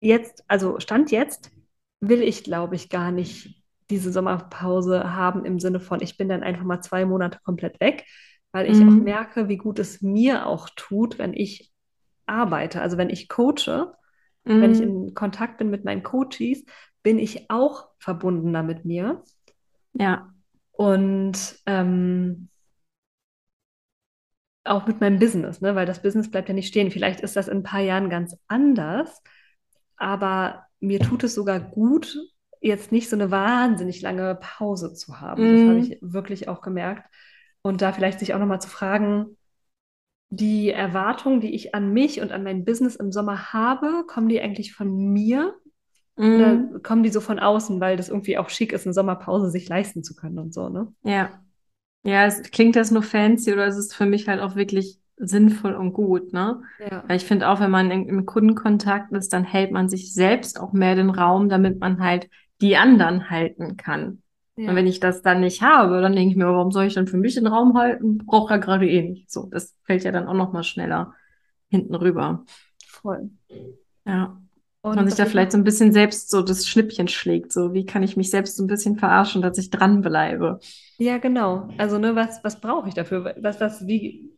jetzt, 0.00 0.44
also 0.46 0.78
Stand 0.78 1.10
jetzt, 1.10 1.50
will 1.98 2.22
ich, 2.22 2.44
glaube 2.44 2.76
ich, 2.76 2.90
gar 2.90 3.10
nicht 3.10 3.60
diese 3.90 4.12
Sommerpause 4.12 5.16
haben 5.16 5.44
im 5.44 5.58
Sinne 5.58 5.80
von, 5.80 6.00
ich 6.00 6.16
bin 6.16 6.28
dann 6.28 6.44
einfach 6.44 6.62
mal 6.62 6.80
zwei 6.80 7.04
Monate 7.04 7.40
komplett 7.42 7.80
weg, 7.80 8.06
weil 8.52 8.70
ich 8.70 8.78
mhm. 8.78 8.88
auch 8.88 9.02
merke, 9.02 9.48
wie 9.48 9.56
gut 9.56 9.80
es 9.80 10.00
mir 10.00 10.46
auch 10.46 10.68
tut, 10.76 11.18
wenn 11.18 11.34
ich 11.34 11.72
arbeite, 12.26 12.80
also 12.82 12.98
wenn 12.98 13.10
ich 13.10 13.28
coache, 13.28 13.92
mhm. 14.44 14.62
wenn 14.62 14.72
ich 14.72 14.78
mhm. 14.78 14.86
in 14.86 15.14
Kontakt 15.14 15.58
bin 15.58 15.70
mit 15.70 15.84
meinen 15.84 16.04
Coaches, 16.04 16.64
bin 17.02 17.18
ich 17.18 17.50
auch 17.50 17.88
verbundener 17.98 18.62
mit 18.62 18.84
mir. 18.84 19.24
Ja. 19.92 20.32
Und 20.70 21.60
ähm, 21.66 22.48
auch 24.64 24.86
mit 24.86 25.00
meinem 25.00 25.18
Business, 25.18 25.60
ne? 25.60 25.74
weil 25.74 25.86
das 25.86 26.02
Business 26.02 26.30
bleibt 26.30 26.48
ja 26.48 26.54
nicht 26.54 26.68
stehen. 26.68 26.90
Vielleicht 26.90 27.20
ist 27.20 27.36
das 27.36 27.48
in 27.48 27.58
ein 27.58 27.62
paar 27.62 27.80
Jahren 27.80 28.10
ganz 28.10 28.36
anders, 28.46 29.22
aber 29.96 30.66
mir 30.80 31.00
tut 31.00 31.24
es 31.24 31.34
sogar 31.34 31.60
gut, 31.60 32.16
jetzt 32.60 32.92
nicht 32.92 33.10
so 33.10 33.16
eine 33.16 33.30
wahnsinnig 33.30 34.00
lange 34.02 34.36
Pause 34.40 34.94
zu 34.94 35.20
haben. 35.20 35.42
Mm. 35.42 35.52
Das 35.52 35.62
habe 35.62 35.74
mhm. 35.74 35.82
ich 35.82 35.98
wirklich 36.00 36.48
auch 36.48 36.60
gemerkt. 36.60 37.12
Und 37.62 37.82
da 37.82 37.92
vielleicht 37.92 38.20
sich 38.20 38.34
auch 38.34 38.38
nochmal 38.38 38.60
zu 38.60 38.68
fragen, 38.68 39.36
die 40.30 40.70
Erwartungen, 40.70 41.40
die 41.40 41.54
ich 41.54 41.74
an 41.74 41.92
mich 41.92 42.20
und 42.20 42.32
an 42.32 42.42
mein 42.42 42.64
Business 42.64 42.96
im 42.96 43.12
Sommer 43.12 43.52
habe, 43.52 44.04
kommen 44.06 44.28
die 44.28 44.40
eigentlich 44.40 44.72
von 44.72 45.12
mir 45.12 45.54
mm. 46.16 46.22
oder 46.22 46.54
mhm. 46.54 46.82
kommen 46.82 47.02
die 47.02 47.10
so 47.10 47.20
von 47.20 47.38
außen, 47.38 47.80
weil 47.80 47.96
das 47.96 48.08
irgendwie 48.08 48.38
auch 48.38 48.48
schick 48.48 48.72
ist, 48.72 48.86
eine 48.86 48.94
Sommerpause 48.94 49.50
sich 49.50 49.68
leisten 49.68 50.02
zu 50.02 50.14
können 50.14 50.38
und 50.38 50.54
so, 50.54 50.68
ne? 50.68 50.92
Ja. 51.02 51.41
Ja, 52.04 52.26
es 52.26 52.42
klingt 52.42 52.76
das 52.76 52.90
nur 52.90 53.02
fancy 53.02 53.52
oder 53.52 53.66
ist 53.66 53.76
es 53.76 53.86
ist 53.86 53.94
für 53.94 54.06
mich 54.06 54.28
halt 54.28 54.40
auch 54.40 54.56
wirklich 54.56 54.98
sinnvoll 55.16 55.74
und 55.74 55.92
gut, 55.92 56.32
ne? 56.32 56.62
Ja. 56.80 57.04
Weil 57.06 57.16
ich 57.16 57.24
finde 57.24 57.48
auch, 57.48 57.60
wenn 57.60 57.70
man 57.70 57.90
im 57.90 58.26
Kundenkontakt 58.26 59.12
ist, 59.12 59.32
dann 59.32 59.44
hält 59.44 59.70
man 59.70 59.88
sich 59.88 60.12
selbst 60.12 60.58
auch 60.58 60.72
mehr 60.72 60.96
den 60.96 61.10
Raum, 61.10 61.48
damit 61.48 61.78
man 61.78 62.02
halt 62.02 62.28
die 62.60 62.76
anderen 62.76 63.30
halten 63.30 63.76
kann. 63.76 64.22
Ja. 64.56 64.70
Und 64.70 64.76
wenn 64.76 64.86
ich 64.86 65.00
das 65.00 65.22
dann 65.22 65.40
nicht 65.40 65.62
habe, 65.62 66.00
dann 66.00 66.14
denke 66.14 66.30
ich 66.30 66.36
mir, 66.36 66.46
warum 66.46 66.72
soll 66.72 66.86
ich 66.86 66.94
dann 66.94 67.06
für 67.06 67.16
mich 67.16 67.34
den 67.34 67.46
Raum 67.46 67.76
halten? 67.78 68.18
Braucht 68.18 68.50
ja 68.50 68.56
gerade 68.58 68.88
eh 68.88 69.02
nicht. 69.02 69.30
So, 69.30 69.48
das 69.50 69.76
fällt 69.84 70.04
ja 70.04 70.12
dann 70.12 70.26
auch 70.26 70.34
noch 70.34 70.52
mal 70.52 70.64
schneller 70.64 71.14
hinten 71.68 71.94
rüber. 71.94 72.44
Voll. 72.86 73.30
Ja. 74.04 74.38
Und 74.84 74.96
man 74.96 75.06
sich 75.06 75.16
da 75.16 75.26
vielleicht 75.26 75.52
so 75.52 75.58
ein 75.58 75.64
bisschen 75.64 75.92
selbst 75.92 76.28
so 76.28 76.42
das 76.42 76.66
Schnippchen 76.66 77.06
schlägt. 77.06 77.52
So, 77.52 77.72
wie 77.72 77.86
kann 77.86 78.02
ich 78.02 78.16
mich 78.16 78.30
selbst 78.30 78.56
so 78.56 78.64
ein 78.64 78.66
bisschen 78.66 78.96
verarschen, 78.96 79.40
dass 79.40 79.56
ich 79.56 79.70
dranbleibe? 79.70 80.58
Ja, 80.98 81.18
genau. 81.18 81.68
Also, 81.78 81.98
ne, 81.98 82.16
was, 82.16 82.42
was 82.42 82.60
brauche 82.60 82.88
ich 82.88 82.94
dafür? 82.94 83.34
Was, 83.40 83.60
was, 83.60 83.86
wie, 83.86 84.32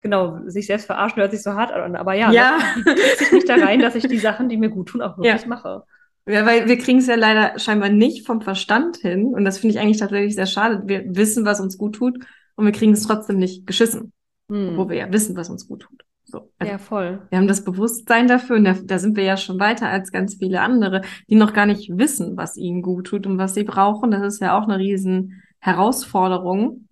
genau, 0.00 0.40
sich 0.46 0.66
selbst 0.66 0.86
verarschen 0.86 1.20
hört 1.20 1.32
sich 1.32 1.42
so 1.42 1.52
hart 1.52 1.70
an, 1.70 1.96
aber 1.96 2.14
ja, 2.14 2.32
ja. 2.32 2.58
wie 2.76 2.82
kriege 2.82 3.24
ich 3.24 3.32
mich 3.32 3.44
da 3.44 3.56
rein, 3.56 3.80
dass 3.80 3.94
ich 3.94 4.08
die 4.08 4.18
Sachen, 4.18 4.48
die 4.48 4.56
mir 4.56 4.70
gut 4.70 4.88
tun, 4.88 5.02
auch 5.02 5.18
wirklich 5.18 5.42
ja. 5.42 5.48
mache? 5.48 5.84
Ja, 6.26 6.46
weil 6.46 6.66
wir 6.66 6.78
kriegen 6.78 6.98
es 6.98 7.06
ja 7.06 7.14
leider 7.14 7.58
scheinbar 7.58 7.90
nicht 7.90 8.26
vom 8.26 8.40
Verstand 8.40 8.98
hin. 8.98 9.34
Und 9.34 9.44
das 9.44 9.58
finde 9.58 9.74
ich 9.74 9.80
eigentlich 9.80 9.98
tatsächlich 9.98 10.34
sehr 10.34 10.46
schade. 10.46 10.82
Wir 10.86 11.04
wissen, 11.14 11.44
was 11.44 11.60
uns 11.60 11.78
gut 11.78 11.94
tut, 11.94 12.18
und 12.58 12.64
wir 12.64 12.72
kriegen 12.72 12.92
es 12.92 13.04
trotzdem 13.04 13.38
nicht 13.38 13.66
geschissen. 13.66 14.12
Hm. 14.50 14.70
Obwohl 14.70 14.88
wir 14.90 14.96
ja 14.96 15.12
wissen, 15.12 15.36
was 15.36 15.48
uns 15.48 15.68
gut 15.68 15.82
tut. 15.82 16.04
So. 16.30 16.52
Also 16.58 16.72
ja, 16.72 16.78
voll. 16.78 17.26
Wir 17.30 17.38
haben 17.38 17.48
das 17.48 17.64
Bewusstsein 17.64 18.28
dafür 18.28 18.56
und 18.56 18.64
da, 18.64 18.74
da, 18.74 18.98
sind 18.98 19.16
wir 19.16 19.24
ja 19.24 19.38
schon 19.38 19.58
weiter 19.58 19.88
als 19.88 20.12
ganz 20.12 20.34
viele 20.34 20.60
andere, 20.60 21.00
die 21.30 21.36
noch 21.36 21.54
gar 21.54 21.64
nicht 21.64 21.96
wissen, 21.96 22.36
was 22.36 22.58
ihnen 22.58 22.82
gut 22.82 23.06
tut 23.06 23.26
und 23.26 23.38
was 23.38 23.54
sie 23.54 23.64
brauchen. 23.64 24.10
Das 24.10 24.34
ist 24.34 24.40
ja 24.42 24.58
auch 24.58 24.64
eine 24.64 24.78
riesen 24.78 25.42
Herausforderung. 25.58 26.86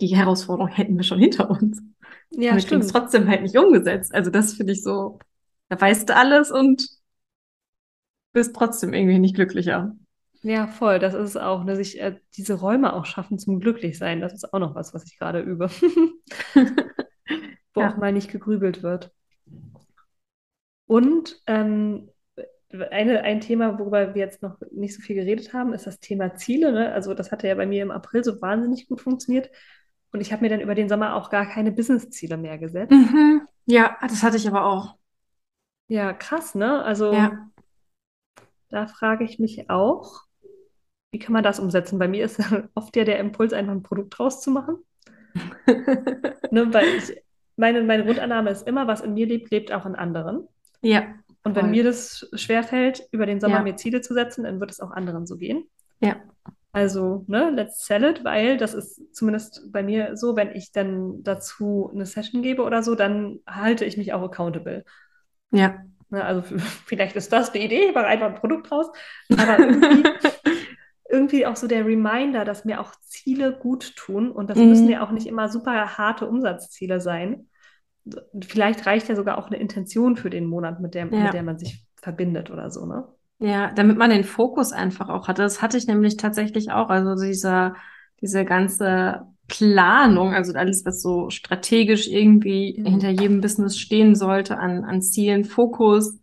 Die 0.00 0.14
Herausforderung 0.14 0.68
hätten 0.68 0.96
wir 0.96 1.04
schon 1.04 1.18
hinter 1.18 1.48
uns. 1.48 1.80
Ja, 2.30 2.50
Aber 2.50 2.60
stimmt. 2.60 2.90
trotzdem 2.90 3.26
halt 3.26 3.40
nicht 3.40 3.56
umgesetzt. 3.56 4.14
Also 4.14 4.30
das 4.30 4.52
finde 4.52 4.74
ich 4.74 4.82
so, 4.82 5.18
da 5.70 5.80
weißt 5.80 6.08
du 6.08 6.16
alles 6.16 6.50
und 6.50 6.86
bist 8.34 8.54
trotzdem 8.54 8.92
irgendwie 8.92 9.18
nicht 9.18 9.36
glücklicher. 9.36 9.96
Ja, 10.42 10.66
voll. 10.66 10.98
Das 10.98 11.14
ist 11.14 11.38
auch, 11.38 11.64
dass 11.64 11.78
ich 11.78 11.98
äh, 12.02 12.20
diese 12.36 12.54
Räume 12.54 12.92
auch 12.92 13.06
schaffen 13.06 13.38
zum 13.38 13.60
Glücklichsein. 13.60 14.20
Das 14.20 14.34
ist 14.34 14.52
auch 14.52 14.58
noch 14.58 14.74
was, 14.74 14.92
was 14.92 15.06
ich 15.06 15.18
gerade 15.18 15.40
übe. 15.40 15.70
Wo 17.74 17.80
ja. 17.80 17.90
auch 17.90 17.96
mal 17.96 18.12
nicht 18.12 18.30
gegrübelt 18.30 18.82
wird. 18.82 19.12
Und 20.86 21.42
ähm, 21.46 22.10
eine, 22.90 23.22
ein 23.22 23.40
Thema, 23.40 23.78
worüber 23.78 24.14
wir 24.14 24.22
jetzt 24.22 24.42
noch 24.42 24.58
nicht 24.70 24.94
so 24.94 25.02
viel 25.02 25.16
geredet 25.16 25.52
haben, 25.52 25.72
ist 25.72 25.86
das 25.86 26.00
Thema 26.00 26.34
Ziele. 26.34 26.72
Ne? 26.72 26.92
Also 26.92 27.14
das 27.14 27.30
hatte 27.30 27.48
ja 27.48 27.54
bei 27.54 27.66
mir 27.66 27.82
im 27.82 27.90
April 27.90 28.24
so 28.24 28.40
wahnsinnig 28.40 28.88
gut 28.88 29.00
funktioniert. 29.00 29.50
Und 30.12 30.20
ich 30.20 30.32
habe 30.32 30.42
mir 30.42 30.48
dann 30.48 30.60
über 30.60 30.74
den 30.74 30.88
Sommer 30.88 31.16
auch 31.16 31.30
gar 31.30 31.46
keine 31.46 31.72
Business-Ziele 31.72 32.36
mehr 32.36 32.58
gesetzt. 32.58 32.92
Mhm. 32.92 33.42
Ja, 33.66 33.96
das 34.02 34.22
hatte 34.22 34.36
ich 34.36 34.46
aber 34.46 34.64
auch. 34.64 34.96
Ja, 35.88 36.12
krass, 36.12 36.54
ne? 36.54 36.82
Also 36.82 37.12
ja. 37.12 37.48
da 38.68 38.86
frage 38.86 39.24
ich 39.24 39.38
mich 39.38 39.70
auch, 39.70 40.22
wie 41.10 41.18
kann 41.18 41.32
man 41.32 41.44
das 41.44 41.60
umsetzen? 41.60 41.98
Bei 41.98 42.08
mir 42.08 42.24
ist 42.24 42.40
oft 42.74 42.96
ja 42.96 43.04
der 43.04 43.18
Impuls, 43.18 43.52
einfach 43.52 43.72
ein 43.72 43.82
Produkt 43.82 44.18
draus 44.18 44.40
zu 44.40 44.50
machen. 44.50 44.78
ne, 46.50 46.72
weil 46.72 46.86
ich, 46.96 47.23
meine, 47.56 47.82
meine 47.82 48.04
Grundannahme 48.04 48.50
ist 48.50 48.66
immer, 48.66 48.86
was 48.86 49.00
in 49.00 49.14
mir 49.14 49.26
lebt, 49.26 49.50
lebt 49.50 49.72
auch 49.72 49.86
in 49.86 49.94
anderen. 49.94 50.48
Ja. 50.82 51.14
Und 51.44 51.56
wenn 51.56 51.70
mir 51.70 51.84
das 51.84 52.28
schwerfällt, 52.32 53.06
über 53.10 53.26
den 53.26 53.38
Sommer 53.38 53.56
ja. 53.56 53.62
mir 53.62 53.76
Ziele 53.76 54.00
zu 54.00 54.14
setzen, 54.14 54.44
dann 54.44 54.60
wird 54.60 54.70
es 54.70 54.80
auch 54.80 54.90
anderen 54.90 55.26
so 55.26 55.36
gehen. 55.36 55.64
Ja. 56.00 56.16
Also, 56.72 57.24
ne, 57.28 57.50
let's 57.50 57.86
sell 57.86 58.02
it, 58.02 58.24
weil 58.24 58.56
das 58.56 58.74
ist 58.74 59.14
zumindest 59.14 59.70
bei 59.70 59.82
mir 59.82 60.16
so, 60.16 60.34
wenn 60.34 60.50
ich 60.56 60.72
dann 60.72 61.22
dazu 61.22 61.90
eine 61.94 62.04
Session 62.06 62.42
gebe 62.42 62.62
oder 62.62 62.82
so, 62.82 62.94
dann 62.94 63.40
halte 63.46 63.84
ich 63.84 63.96
mich 63.96 64.12
auch 64.12 64.22
accountable. 64.22 64.84
Ja. 65.52 65.84
Ne, 66.10 66.24
also 66.24 66.42
vielleicht 66.86 67.14
ist 67.14 67.32
das 67.32 67.52
die 67.52 67.60
Idee, 67.60 67.88
ich 67.88 67.94
mache 67.94 68.06
einfach 68.06 68.26
ein 68.26 68.34
Produkt 68.34 68.70
draus. 68.70 68.88
Aber 69.38 69.58
irgendwie, 69.58 70.02
irgendwie 71.14 71.46
auch 71.46 71.54
so 71.54 71.68
der 71.68 71.86
Reminder, 71.86 72.44
dass 72.44 72.64
mir 72.64 72.80
auch 72.80 72.92
Ziele 73.02 73.52
gut 73.52 73.94
tun 73.94 74.32
und 74.32 74.50
das 74.50 74.58
mhm. 74.58 74.68
müssen 74.68 74.88
ja 74.88 75.06
auch 75.06 75.12
nicht 75.12 75.26
immer 75.26 75.48
super 75.48 75.96
harte 75.96 76.26
Umsatzziele 76.26 77.00
sein. 77.00 77.46
Vielleicht 78.42 78.84
reicht 78.84 79.08
ja 79.08 79.14
sogar 79.14 79.38
auch 79.38 79.46
eine 79.46 79.58
Intention 79.58 80.16
für 80.16 80.28
den 80.28 80.46
Monat, 80.46 80.80
mit 80.80 80.94
der, 80.94 81.06
ja. 81.06 81.24
mit 81.24 81.32
der 81.32 81.42
man 81.44 81.58
sich 81.58 81.86
verbindet 81.94 82.50
oder 82.50 82.70
so, 82.70 82.84
ne? 82.84 83.06
Ja, 83.38 83.72
damit 83.72 83.96
man 83.96 84.10
den 84.10 84.24
Fokus 84.24 84.72
einfach 84.72 85.08
auch 85.08 85.28
hatte. 85.28 85.42
Das 85.42 85.60
hatte 85.62 85.76
ich 85.76 85.86
nämlich 85.86 86.16
tatsächlich 86.16 86.70
auch. 86.70 86.88
Also 86.88 87.14
dieser, 87.22 87.74
diese 88.20 88.44
ganze 88.44 89.22
Planung, 89.48 90.34
also 90.34 90.52
alles, 90.54 90.84
was 90.84 91.02
so 91.02 91.30
strategisch 91.30 92.08
irgendwie 92.08 92.76
mhm. 92.78 92.86
hinter 92.86 93.10
jedem 93.10 93.40
Business 93.40 93.78
stehen 93.78 94.14
sollte, 94.14 94.58
an, 94.58 94.84
an 94.84 95.02
Zielen, 95.02 95.44
Fokus, 95.44 96.18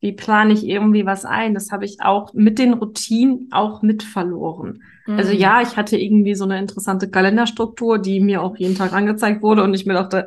wie 0.00 0.12
plane 0.12 0.52
ich 0.52 0.66
irgendwie 0.66 1.04
was 1.04 1.24
ein, 1.24 1.54
das 1.54 1.70
habe 1.70 1.84
ich 1.84 1.98
auch 2.00 2.32
mit 2.32 2.58
den 2.58 2.72
Routinen 2.72 3.48
auch 3.52 3.82
mit 3.82 4.02
verloren. 4.02 4.82
Also 5.06 5.12
mhm. 5.12 5.18
Also 5.18 5.32
ja, 5.32 5.62
ich 5.62 5.76
hatte 5.76 5.96
irgendwie 5.96 6.34
so 6.34 6.44
eine 6.44 6.58
interessante 6.58 7.10
Kalenderstruktur, 7.10 7.98
die 7.98 8.20
mir 8.20 8.42
auch 8.42 8.56
jeden 8.56 8.76
Tag 8.76 8.92
angezeigt 8.92 9.42
wurde 9.42 9.62
und 9.62 9.74
ich 9.74 9.86
mir 9.86 9.94
dachte, 9.94 10.26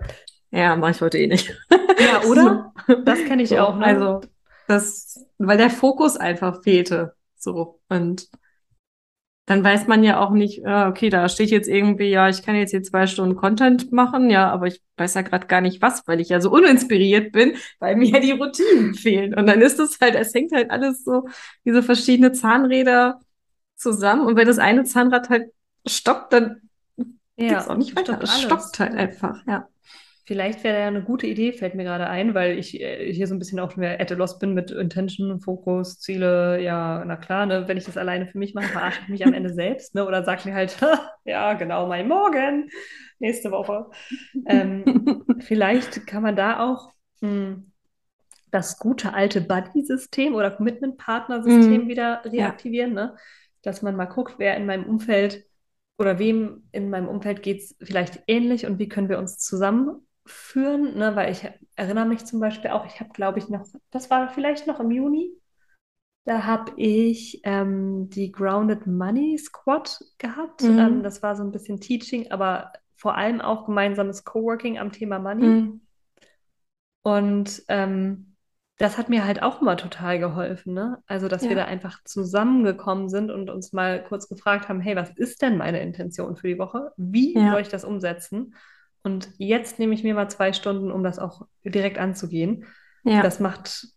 ja, 0.51 0.76
mache 0.76 0.91
ich 0.91 1.01
heute 1.01 1.17
eh 1.17 1.28
nicht. 1.28 1.55
Ja, 1.71 2.24
oder? 2.30 2.74
Das 3.05 3.24
kenne 3.26 3.41
ich 3.41 3.49
so, 3.49 3.57
auch. 3.57 3.78
Ne? 3.78 3.86
Also 3.86 4.21
das, 4.67 5.26
weil 5.39 5.57
der 5.57 5.71
Fokus 5.71 6.15
einfach 6.17 6.61
fehlte. 6.61 7.15
So. 7.36 7.80
Und 7.89 8.28
dann 9.45 9.63
weiß 9.63 9.87
man 9.87 10.03
ja 10.03 10.19
auch 10.19 10.31
nicht, 10.31 10.59
okay, 10.65 11.09
da 11.09 11.27
steht 11.27 11.51
jetzt 11.51 11.67
irgendwie, 11.67 12.09
ja, 12.09 12.29
ich 12.29 12.43
kann 12.43 12.55
jetzt 12.55 12.71
hier 12.71 12.81
zwei 12.81 13.07
Stunden 13.07 13.35
Content 13.35 13.91
machen, 13.91 14.29
ja, 14.29 14.49
aber 14.49 14.67
ich 14.67 14.81
weiß 14.95 15.15
ja 15.15 15.21
gerade 15.21 15.47
gar 15.47 15.59
nicht 15.59 15.81
was, 15.81 16.07
weil 16.07 16.21
ich 16.21 16.29
ja 16.29 16.39
so 16.39 16.49
uninspiriert 16.49 17.33
bin, 17.33 17.57
weil 17.79 17.97
mir 17.97 18.07
ja 18.07 18.19
die 18.19 18.31
Routinen 18.31 18.93
fehlen. 18.93 19.33
Und 19.33 19.47
dann 19.47 19.61
ist 19.61 19.79
es 19.79 19.99
halt, 19.99 20.15
es 20.15 20.33
hängt 20.33 20.53
halt 20.53 20.71
alles 20.71 21.03
so, 21.03 21.27
diese 21.65 21.83
verschiedene 21.83 22.31
Zahnräder 22.31 23.19
zusammen. 23.75 24.25
Und 24.25 24.37
wenn 24.37 24.47
das 24.47 24.59
eine 24.59 24.85
Zahnrad 24.85 25.29
halt 25.29 25.51
stoppt, 25.85 26.31
dann 26.31 26.61
ja, 27.35 27.55
geht's 27.55 27.67
auch 27.67 27.77
nicht 27.77 27.97
weiter. 27.97 28.19
Es 28.21 28.41
stoppt 28.41 28.79
halt 28.79 28.93
einfach, 28.93 29.45
ja. 29.45 29.67
Vielleicht 30.26 30.63
wäre 30.63 30.80
ja 30.80 30.88
eine 30.88 31.03
gute 31.03 31.28
Idee, 31.28 31.51
fällt 31.51 31.76
mir 31.76 31.84
gerade 31.84 32.07
ein, 32.07 32.34
weil 32.34 32.57
ich 32.57 32.80
äh, 32.80 33.11
hier 33.11 33.28
so 33.28 33.36
ein 33.36 33.39
bisschen 33.39 33.59
auch 33.59 33.76
mehr 33.76 33.99
at 33.99 34.09
a 34.09 34.15
loss 34.15 34.39
bin 34.39 34.53
mit 34.53 34.71
Intention, 34.71 35.41
Fokus, 35.41 35.99
Ziele. 35.99 36.61
Ja, 36.61 37.03
na 37.05 37.17
klar, 37.17 37.45
ne, 37.45 37.67
wenn 37.67 37.76
ich 37.76 37.84
das 37.84 37.97
alleine 37.97 38.26
für 38.26 38.38
mich 38.38 38.53
mache, 38.53 38.67
verarsche 38.67 39.01
ich 39.03 39.09
mich 39.09 39.26
am 39.26 39.34
Ende 39.34 39.53
selbst, 39.53 39.95
ne, 39.95 40.07
oder 40.07 40.24
sag 40.24 40.45
mir 40.45 40.53
halt, 40.53 40.78
ja, 41.26 41.53
genau, 41.55 41.88
mein 41.88 42.07
Morgen, 42.07 42.69
nächste 43.19 43.51
Woche. 43.51 43.88
Ähm, 44.45 45.26
vielleicht 45.39 46.07
kann 46.07 46.24
man 46.24 46.38
da 46.38 46.61
auch 46.61 46.93
mh, 47.19 47.30
hm, 47.30 47.71
das 48.49 48.80
gute 48.80 49.13
alte 49.13 49.41
Buddy-System 49.41 50.36
oder 50.36 50.51
Commitment-Partner-System 50.51 51.86
mm, 51.86 51.88
wieder 51.89 52.21
reaktivieren, 52.24 52.95
ja. 52.95 53.07
ne? 53.07 53.15
dass 53.61 53.82
man 53.82 53.95
mal 53.97 54.05
guckt, 54.05 54.36
wer 54.38 54.55
in 54.55 54.65
meinem 54.65 54.86
Umfeld 54.86 55.43
oder 55.97 56.17
wem 56.17 56.63
in 56.71 56.89
meinem 56.89 57.09
Umfeld 57.09 57.43
geht 57.43 57.59
es 57.59 57.76
vielleicht 57.82 58.24
ähnlich 58.28 58.65
und 58.65 58.80
wie 58.80 58.88
können 58.88 59.09
wir 59.09 59.19
uns 59.19 59.38
zusammen 59.39 60.05
führen, 60.26 60.97
ne? 60.97 61.15
weil 61.15 61.32
ich 61.32 61.49
erinnere 61.76 62.05
mich 62.05 62.26
zum 62.26 62.39
Beispiel 62.39 62.71
auch, 62.71 62.86
ich 62.86 62.99
habe, 62.99 63.09
glaube 63.11 63.39
ich, 63.39 63.49
noch, 63.49 63.65
das 63.91 64.09
war 64.09 64.30
vielleicht 64.30 64.67
noch 64.67 64.80
im 64.80 64.91
Juni, 64.91 65.32
da 66.26 66.45
habe 66.45 66.71
ich 66.78 67.41
ähm, 67.43 68.09
die 68.09 68.32
Grounded 68.32 68.88
Money 68.88 69.38
Squad 69.38 69.99
gehabt. 70.17 70.63
Mhm. 70.63 70.80
Ähm, 70.80 71.03
das 71.03 71.21
war 71.21 71.36
so 71.36 71.43
ein 71.43 71.51
bisschen 71.51 71.82
Teaching, 71.82 72.32
aber 72.32 72.71
vor 72.95 73.17
allem 73.17 73.41
auch 73.41 73.65
gemeinsames 73.65 74.24
Coworking 74.24 74.80
am 74.80 74.93
Thema 74.93 75.19
Money. 75.19 75.45
Mhm. 75.45 75.82
Und 77.01 77.63
ähm, 77.67 78.36
das 78.78 78.97
hat 78.97 79.09
mir 79.09 79.26
halt 79.26 79.43
auch 79.43 79.61
immer 79.61 79.76
total 79.76 80.19
geholfen, 80.19 80.74
ne? 80.74 81.03
Also, 81.05 81.28
dass 81.28 81.43
ja. 81.43 81.49
wir 81.49 81.55
da 81.57 81.65
einfach 81.65 82.01
zusammengekommen 82.05 83.09
sind 83.09 83.30
und 83.30 83.49
uns 83.49 83.74
mal 83.74 84.03
kurz 84.03 84.30
gefragt 84.30 84.69
haben, 84.69 84.80
hey, 84.80 84.95
was 84.95 85.11
ist 85.11 85.41
denn 85.41 85.57
meine 85.57 85.82
Intention 85.82 86.38
für 86.38 86.47
die 86.47 86.57
Woche? 86.57 86.91
Wie 86.95 87.36
ja. 87.36 87.51
soll 87.51 87.61
ich 87.61 87.67
das 87.67 87.84
umsetzen? 87.84 88.55
Und 89.03 89.29
jetzt 89.37 89.79
nehme 89.79 89.93
ich 89.93 90.03
mir 90.03 90.13
mal 90.13 90.29
zwei 90.29 90.53
Stunden, 90.53 90.91
um 90.91 91.03
das 91.03 91.19
auch 91.19 91.45
direkt 91.63 91.97
anzugehen. 91.97 92.65
Ja. 93.03 93.21
Das 93.21 93.41
macht, 93.41 93.87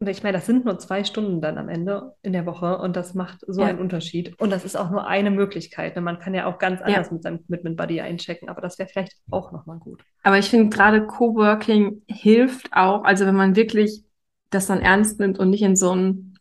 ich 0.00 0.22
meine, 0.22 0.38
das 0.38 0.46
sind 0.46 0.64
nur 0.64 0.78
zwei 0.78 1.04
Stunden 1.04 1.42
dann 1.42 1.58
am 1.58 1.68
Ende 1.68 2.14
in 2.22 2.32
der 2.32 2.46
Woche 2.46 2.78
und 2.78 2.96
das 2.96 3.14
macht 3.14 3.40
so 3.46 3.60
ja. 3.60 3.68
einen 3.68 3.78
Unterschied. 3.78 4.38
Und 4.40 4.50
das 4.50 4.64
ist 4.64 4.76
auch 4.76 4.90
nur 4.90 5.06
eine 5.06 5.30
Möglichkeit. 5.30 5.94
Ne? 5.94 6.00
Man 6.00 6.18
kann 6.18 6.34
ja 6.34 6.46
auch 6.46 6.58
ganz 6.58 6.80
anders 6.80 7.08
ja. 7.08 7.12
mit 7.12 7.22
seinem 7.22 7.44
Commitment 7.44 7.76
Buddy 7.76 8.00
einchecken, 8.00 8.48
aber 8.48 8.62
das 8.62 8.78
wäre 8.78 8.88
vielleicht 8.88 9.12
auch 9.30 9.52
nochmal 9.52 9.78
gut. 9.78 10.02
Aber 10.22 10.38
ich 10.38 10.48
finde 10.48 10.74
gerade 10.74 11.06
Coworking 11.06 12.02
hilft 12.08 12.72
auch, 12.72 13.04
also 13.04 13.26
wenn 13.26 13.36
man 13.36 13.56
wirklich 13.56 14.04
das 14.48 14.66
dann 14.66 14.80
ernst 14.80 15.20
nimmt 15.20 15.38
und 15.38 15.50
nicht 15.50 15.62
in 15.62 15.76
so 15.76 15.94
ein 15.94 16.32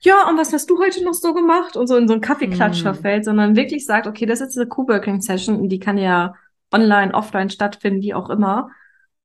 ja, 0.00 0.28
und 0.28 0.36
was 0.36 0.52
hast 0.52 0.68
du 0.70 0.80
heute 0.80 1.04
noch 1.04 1.14
so 1.14 1.32
gemacht? 1.32 1.76
Und 1.76 1.86
so 1.86 1.96
in 1.96 2.08
so 2.08 2.14
einen 2.14 2.22
Kaffeeklatscher 2.22 2.92
mm. 2.92 2.96
fällt, 2.96 3.24
sondern 3.24 3.56
wirklich 3.56 3.86
sagt, 3.86 4.06
okay, 4.06 4.26
das 4.26 4.40
ist 4.40 4.56
eine 4.56 4.66
Coworking-Session 4.66 5.56
und 5.56 5.68
die 5.68 5.78
kann 5.78 5.98
ja 5.98 6.34
online, 6.72 7.14
offline 7.14 7.50
stattfinden, 7.50 8.02
wie 8.02 8.14
auch 8.14 8.30
immer. 8.30 8.70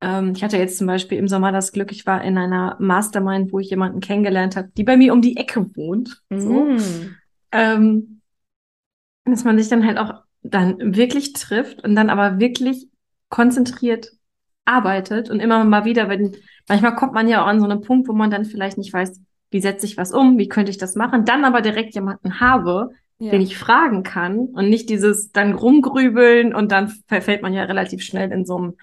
Ähm, 0.01 0.33
ich 0.35 0.43
hatte 0.43 0.57
jetzt 0.57 0.77
zum 0.77 0.87
Beispiel 0.87 1.17
im 1.17 1.27
Sommer 1.27 1.51
das 1.51 1.71
Glück, 1.71 1.91
ich 1.91 2.05
war 2.05 2.23
in 2.23 2.37
einer 2.37 2.75
Mastermind, 2.79 3.51
wo 3.51 3.59
ich 3.59 3.69
jemanden 3.69 3.99
kennengelernt 3.99 4.55
habe, 4.55 4.69
die 4.77 4.83
bei 4.83 4.97
mir 4.97 5.13
um 5.13 5.21
die 5.21 5.37
Ecke 5.37 5.75
wohnt. 5.75 6.21
So. 6.29 6.65
Mm. 6.65 7.15
Ähm, 7.51 8.21
dass 9.25 9.43
man 9.43 9.57
sich 9.57 9.69
dann 9.69 9.85
halt 9.85 9.97
auch 9.97 10.23
dann 10.41 10.95
wirklich 10.95 11.33
trifft 11.33 11.83
und 11.83 11.95
dann 11.95 12.09
aber 12.09 12.39
wirklich 12.39 12.87
konzentriert 13.29 14.11
arbeitet 14.65 15.29
und 15.29 15.39
immer 15.39 15.63
mal 15.63 15.85
wieder, 15.85 16.09
wenn 16.09 16.35
manchmal 16.67 16.95
kommt 16.95 17.13
man 17.13 17.27
ja 17.27 17.43
auch 17.43 17.47
an 17.47 17.59
so 17.59 17.65
einen 17.65 17.81
Punkt, 17.81 18.07
wo 18.07 18.13
man 18.13 18.31
dann 18.31 18.45
vielleicht 18.45 18.77
nicht 18.77 18.93
weiß, 18.93 19.19
wie 19.49 19.61
setze 19.61 19.85
ich 19.85 19.97
was 19.97 20.11
um, 20.11 20.37
wie 20.37 20.49
könnte 20.49 20.71
ich 20.71 20.77
das 20.77 20.95
machen, 20.95 21.25
dann 21.25 21.45
aber 21.45 21.61
direkt 21.61 21.95
jemanden 21.95 22.39
habe, 22.39 22.89
ja. 23.19 23.31
den 23.31 23.41
ich 23.41 23.57
fragen 23.57 24.03
kann 24.03 24.47
und 24.47 24.69
nicht 24.69 24.89
dieses 24.89 25.31
dann 25.31 25.53
rumgrübeln 25.53 26.53
und 26.53 26.71
dann 26.71 26.89
verfällt 27.07 27.41
man 27.41 27.53
ja 27.53 27.63
relativ 27.63 28.03
schnell 28.03 28.31
in 28.31 28.45
so 28.45 28.57
einem, 28.57 28.77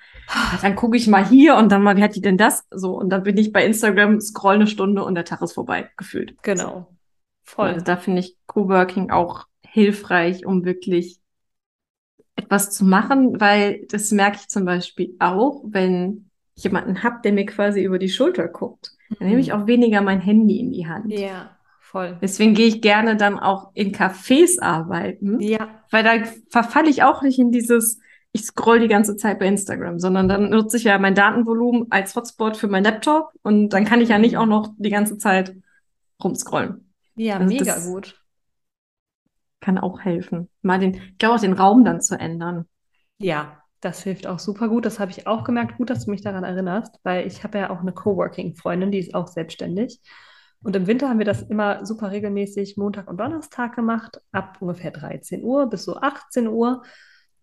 dann 0.61 0.75
gucke 0.75 0.97
ich 0.97 1.07
mal 1.07 1.27
hier 1.27 1.57
und 1.57 1.71
dann 1.71 1.83
mal, 1.83 1.97
wie 1.97 2.03
hat 2.03 2.17
die 2.17 2.21
denn 2.21 2.39
das? 2.39 2.65
So, 2.71 2.99
und 2.99 3.11
dann 3.11 3.23
bin 3.23 3.37
ich 3.37 3.53
bei 3.53 3.65
Instagram, 3.65 4.21
scroll 4.21 4.57
eine 4.57 4.67
Stunde 4.67 5.05
und 5.05 5.15
der 5.15 5.25
Tag 5.25 5.43
ist 5.43 5.53
vorbei, 5.53 5.91
gefühlt. 5.97 6.37
Genau. 6.43 6.89
Voll. 7.45 7.69
Also 7.69 7.85
da 7.85 7.97
finde 7.97 8.21
ich 8.21 8.37
Coworking 8.47 9.11
auch 9.11 9.47
hilfreich, 9.63 10.47
um 10.47 10.65
wirklich 10.65 11.21
etwas 12.37 12.71
zu 12.71 12.85
machen, 12.85 13.41
weil 13.41 13.87
das 13.89 14.11
merke 14.11 14.39
ich 14.41 14.49
zum 14.49 14.65
Beispiel 14.65 15.15
auch, 15.21 15.63
wenn 15.67 16.31
ich 16.57 16.65
jemanden 16.65 17.03
habe, 17.03 17.17
der 17.23 17.33
mir 17.33 17.47
quasi 17.47 17.83
über 17.83 17.99
die 17.99 18.09
Schulter 18.09 18.49
guckt, 18.49 18.93
dann 19.19 19.29
nehme 19.29 19.41
ich 19.41 19.49
mhm. 19.49 19.55
auch 19.55 19.67
weniger 19.67 20.01
mein 20.01 20.21
Handy 20.21 20.59
in 20.59 20.73
die 20.73 20.87
Hand. 20.87 21.13
Ja. 21.13 21.57
Voll. 21.95 22.19
Deswegen 22.21 22.55
gehe 22.55 22.67
ich 22.67 22.83
gerne 22.83 23.17
dann 23.17 23.39
auch 23.39 23.71
in 23.73 23.95
Cafés 23.95 24.61
arbeiten. 24.61 25.39
Ja. 25.39 25.81
Weil 25.93 26.03
da 26.03 26.29
verfalle 26.51 26.91
ich 26.91 27.05
auch 27.05 27.23
nicht 27.23 27.39
in 27.39 27.53
dieses, 27.53 28.01
ich 28.33 28.43
scroll 28.43 28.81
die 28.81 28.89
ganze 28.89 29.17
Zeit 29.17 29.39
bei 29.39 29.47
Instagram, 29.47 30.01
sondern 30.01 30.27
dann 30.27 30.51
nutze 30.51 30.77
ich 30.77 30.83
ja 30.83 30.99
mein 30.99 31.15
Datenvolumen 31.15 31.87
als 31.91 32.17
Hotspot 32.17 32.57
für 32.57 32.67
meinen 32.67 32.83
Laptop 32.83 33.31
und 33.43 33.69
dann 33.69 33.85
kann 33.85 34.01
ich 34.01 34.09
ja 34.09 34.19
nicht 34.19 34.37
auch 34.37 34.47
noch 34.47 34.75
die 34.77 34.91
ganze 34.91 35.19
Zeit 35.19 35.55
rumscrollen. 36.21 36.93
Ja, 37.15 37.37
also 37.37 37.47
mega 37.47 37.79
gut. 37.79 38.21
Kann 39.61 39.79
auch 39.79 40.01
helfen. 40.01 40.51
Mal 40.63 40.81
den, 40.81 40.95
ich 40.95 41.19
glaube 41.19 41.37
auch 41.37 41.41
den 41.41 41.53
Raum 41.53 41.85
dann 41.85 42.01
zu 42.01 42.19
ändern. 42.19 42.67
Ja, 43.19 43.63
das 43.81 44.03
hilft 44.03 44.27
auch 44.27 44.41
super 44.41 44.67
gut. 44.69 44.85
Das 44.85 44.99
habe 44.99 45.13
ich 45.13 45.29
auch 45.29 45.45
gemerkt. 45.45 45.77
Gut, 45.77 45.91
dass 45.91 46.07
du 46.07 46.11
mich 46.11 46.23
daran 46.23 46.43
erinnerst, 46.43 46.99
weil 47.05 47.25
ich 47.25 47.45
habe 47.45 47.59
ja 47.59 47.71
auch 47.71 47.83
eine 47.83 47.93
Coworking-Freundin, 47.93 48.91
die 48.91 48.99
ist 48.99 49.15
auch 49.15 49.29
selbstständig. 49.29 50.01
Und 50.65 50.75
im 50.75 50.87
Winter 50.87 51.09
haben 51.09 51.19
wir 51.19 51.27
das 51.27 51.43
immer 51.43 51.85
super 51.85 52.11
regelmäßig 52.11 52.77
Montag 52.79 53.09
und 53.09 53.21
Donnerstag 53.21 53.77
gemacht, 53.77 54.21
ab 54.33 54.57
ungefähr 54.61 54.91
13 54.91 55.45
Uhr 55.45 55.69
bis 55.69 55.85
so 55.85 55.97
18 55.97 56.49
Uhr. 56.49 56.83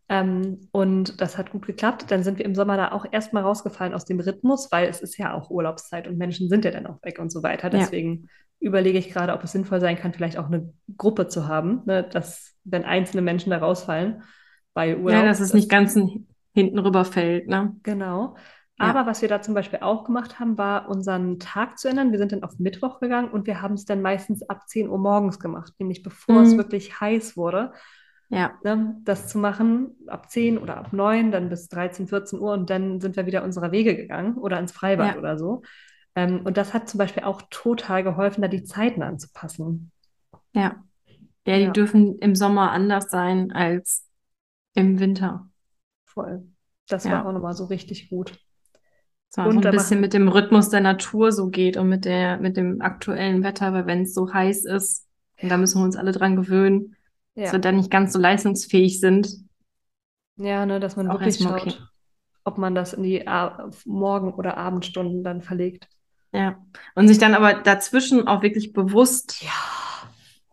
Ähm, 0.10 0.68
und 0.72 1.22
das 1.22 1.38
hat 1.38 1.52
gut 1.52 1.68
geklappt. 1.68 2.06
Dann 2.10 2.24
sind 2.24 2.40
wir 2.40 2.46
im 2.46 2.56
Sommer 2.56 2.78
da 2.78 2.92
auch 2.92 3.06
erstmal 3.10 3.44
rausgefallen 3.44 3.94
aus 3.94 4.06
dem 4.06 4.20
Rhythmus, 4.20 4.72
weil 4.72 4.90
es 4.90 5.02
ist 5.02 5.18
ja 5.18 5.34
auch 5.34 5.52
Urlaubszeit 5.52 6.08
und 6.08 6.18
Menschen 6.18 6.50
sind 6.50 6.66
ja 6.66 6.72
dann 6.72 6.88
auch 6.88 7.02
weg 7.04 7.20
und 7.20 7.32
so 7.32 7.44
weiter. 7.44 7.70
Deswegen 7.70 8.24
ja. 8.24 8.28
überlege 8.68 8.98
ich 8.98 9.12
gerade, 9.12 9.34
ob 9.34 9.44
es 9.44 9.52
sinnvoll 9.52 9.80
sein 9.80 9.98
kann, 9.98 10.14
vielleicht 10.14 10.40
auch 10.40 10.48
eine 10.48 10.74
Gruppe 10.98 11.28
zu 11.28 11.48
haben, 11.48 11.84
ne? 11.86 12.04
dass 12.04 12.56
wenn 12.64 12.84
einzelne 12.84 13.22
Menschen 13.22 13.52
da 13.52 13.60
rausfallen 13.60 14.24
bei 14.74 14.98
Urlaub. 14.98 15.22
Ja, 15.22 15.26
dass 15.26 15.40
es 15.40 15.54
nicht 15.54 15.70
ganz 15.70 15.94
hinten 16.54 16.80
rüberfällt. 16.80 17.48
Ne? 17.48 17.76
Genau. 17.84 18.36
Aber 18.82 19.06
was 19.06 19.22
wir 19.22 19.30
da 19.30 19.42
zum 19.42 19.54
Beispiel 19.54 19.80
auch 19.82 20.04
gemacht 20.04 20.40
haben, 20.40 20.58
war 20.58 20.90
unseren 20.90 21.40
Tag 21.40 21.78
zu 21.78 21.88
ändern. 21.88 22.12
Wir 22.12 22.20
sind 22.20 22.32
dann 22.32 22.44
auf 22.44 22.60
Mittwoch 22.60 23.00
gegangen 23.00 23.30
und 23.30 23.48
wir 23.48 23.62
haben 23.62 23.76
es 23.76 23.86
dann 23.86 24.02
meistens 24.02 24.42
ab 24.50 24.68
10 24.68 24.90
Uhr 24.90 24.98
morgens 24.98 25.40
gemacht, 25.40 25.74
nämlich 25.80 26.04
bevor 26.04 26.36
mhm. 26.36 26.46
es 26.46 26.58
wirklich 26.58 27.00
heiß 27.00 27.38
wurde. 27.38 27.74
Ja. 28.30 28.54
Ne, 28.64 28.96
das 29.04 29.28
zu 29.28 29.38
machen 29.40 29.98
ab 30.08 30.32
10 30.32 30.58
oder 30.58 30.78
ab 30.78 30.94
9, 30.94 31.32
dann 31.32 31.50
bis 31.50 31.68
13, 31.68 32.08
14 32.08 32.40
Uhr 32.40 32.54
und 32.54 32.70
dann 32.70 33.02
sind 33.02 33.18
wir 33.18 33.26
wieder 33.26 33.44
unserer 33.44 33.74
Wege 33.74 33.96
gegangen 33.96 34.38
oder 34.38 34.58
ins 34.58 34.72
Freibad 34.72 35.16
ja. 35.16 35.20
oder 35.20 35.38
so. 35.38 35.64
Ähm, 36.16 36.42
und 36.46 36.58
das 36.58 36.74
hat 36.74 36.90
zum 36.90 36.98
Beispiel 36.98 37.24
auch 37.24 37.42
total 37.50 38.04
geholfen, 38.04 38.42
da 38.42 38.48
die 38.48 38.64
Zeiten 38.64 39.04
anzupassen. 39.04 39.92
Ja. 40.54 40.84
Ja, 41.46 41.58
die 41.58 41.64
ja. 41.64 41.72
dürfen 41.72 42.20
im 42.20 42.36
Sommer 42.36 42.72
anders 42.72 43.10
sein 43.10 43.52
als 43.52 44.08
im 44.76 45.00
Winter. 45.00 45.50
Voll. 46.06 46.48
Das 46.88 47.04
ja. 47.04 47.12
war 47.12 47.26
auch 47.26 47.34
nochmal 47.34 47.54
so 47.54 47.66
richtig 47.66 48.10
gut. 48.10 48.40
So, 49.34 49.44
ein 49.44 49.62
bisschen 49.62 50.02
mit 50.02 50.14
dem 50.14 50.28
Rhythmus 50.28 50.70
der 50.70 50.82
Natur 50.82 51.32
so 51.32 51.48
geht 51.48 51.78
und 51.78 51.88
mit 51.88 52.04
der, 52.04 52.38
mit 52.38 52.58
dem 52.58 52.82
aktuellen 52.82 53.44
Wetter, 53.44 53.72
weil 53.72 53.86
wenn 53.86 54.02
es 54.02 54.14
so 54.14 54.34
heiß 54.34 54.66
ist, 54.66 55.08
und 55.42 55.48
da 55.48 55.56
müssen 55.56 55.80
wir 55.80 55.86
uns 55.86 55.96
alle 55.96 56.12
dran 56.12 56.36
gewöhnen, 56.36 56.98
ja. 57.36 57.44
dass 57.44 57.54
wir 57.54 57.60
dann 57.60 57.78
nicht 57.78 57.90
ganz 57.90 58.12
so 58.12 58.20
leistungsfähig 58.20 59.00
sind. 59.00 59.30
Ja, 60.36 60.66
ne, 60.66 60.82
dass 60.82 60.98
man 60.98 61.08
wirklich 61.08 61.38
schaut, 61.38 61.62
okay. 61.62 61.74
ob 62.44 62.58
man 62.58 62.76
das 62.76 62.92
in 62.92 63.04
die 63.04 63.26
A 63.26 63.70
Morgen- 63.86 64.34
oder 64.34 64.58
Abendstunden 64.58 65.24
dann 65.24 65.42
verlegt. 65.42 65.88
Ja. 66.34 66.58
Und 66.96 67.08
sich 67.08 67.18
dann 67.18 67.34
aber 67.34 67.54
dazwischen 67.54 68.28
auch 68.28 68.42
wirklich 68.42 68.74
bewusst 68.74 69.42
ja. 69.42 69.50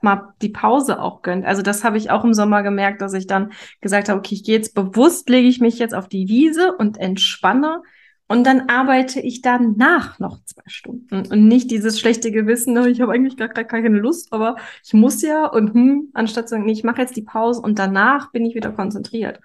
mal 0.03 0.35
die 0.41 0.51
Pause 0.51 1.03
auch 1.03 1.23
gönnt. 1.23 1.45
Also 1.45 1.63
das 1.63 1.83
habe 1.83 1.97
ich 1.97 2.13
auch 2.13 2.23
im 2.23 2.33
Sommer 2.33 2.63
gemerkt, 2.63 3.03
dass 3.03 3.13
ich 3.13 3.27
dann 3.27 3.51
gesagt 3.81 4.09
habe, 4.09 4.21
okay, 4.21 4.37
ich 4.37 4.45
gehe 4.45 4.55
jetzt 4.55 4.77
bewusst, 4.77 5.29
lege 5.29 5.49
ich 5.49 5.61
mich 5.61 5.81
jetzt 5.81 5.97
auf 5.97 6.09
die 6.09 6.29
Wiese 6.29 6.77
und 6.77 6.97
entspanne 6.97 7.83
und 8.29 8.47
dann 8.47 8.69
arbeite 8.69 9.21
ich 9.21 9.41
danach 9.41 10.19
noch 10.19 10.45
zwei 10.45 10.63
Stunden 10.67 11.27
und 11.27 11.49
nicht 11.49 11.71
dieses 11.71 11.99
schlechte 11.99 12.31
Gewissen, 12.31 12.77
oh, 12.79 12.85
ich 12.85 13.01
habe 13.01 13.13
eigentlich 13.13 13.37
gar, 13.37 13.49
gar 13.49 13.65
keine 13.65 13.99
Lust, 13.99 14.33
aber 14.33 14.57
ich 14.85 14.93
muss 14.93 15.23
ja 15.23 15.47
und 15.47 15.75
hm, 15.75 16.11
anstatt 16.13 16.49
zu 16.49 16.55
sagen, 16.55 16.67
nee, 16.67 16.73
ich 16.73 16.85
mache 16.85 17.01
jetzt 17.01 17.17
die 17.17 17.23
Pause 17.23 17.63
und 17.63 17.79
danach 17.79 18.31
bin 18.31 18.45
ich 18.45 18.55
wieder 18.55 18.71
konzentriert. 18.71 19.41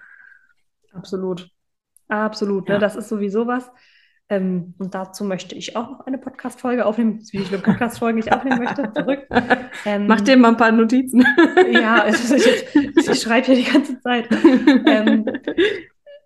Absolut. 0.92 1.50
Absolut. 2.08 2.68
Ne? 2.68 2.74
Ja. 2.74 2.78
Ne? 2.78 2.80
Das 2.80 2.96
ist 2.96 3.08
sowieso 3.08 3.46
was. 3.46 3.70
Ähm, 4.30 4.74
und 4.78 4.94
dazu 4.94 5.22
möchte 5.24 5.54
ich 5.54 5.76
auch 5.76 5.90
noch 5.90 6.06
eine 6.06 6.16
Podcast-Folge 6.16 6.86
aufnehmen, 6.86 7.20
wie 7.32 7.38
ich 7.38 7.48
eine 7.48 7.58
Podcast-Folge 7.58 8.16
nicht 8.16 8.32
aufnehmen 8.32 8.58
möchte. 8.58 8.92
Zurück. 8.92 9.26
Ähm, 9.86 10.06
Mach 10.06 10.22
dir 10.22 10.38
mal 10.38 10.48
ein 10.48 10.56
paar 10.56 10.72
Notizen. 10.72 11.26
ja, 11.70 12.06
ich, 12.08 12.30
ich, 12.30 13.08
ich 13.08 13.20
schreibe 13.20 13.46
hier 13.46 13.56
die 13.56 13.70
ganze 13.70 14.00
Zeit. 14.00 14.28
Ähm, 14.86 15.26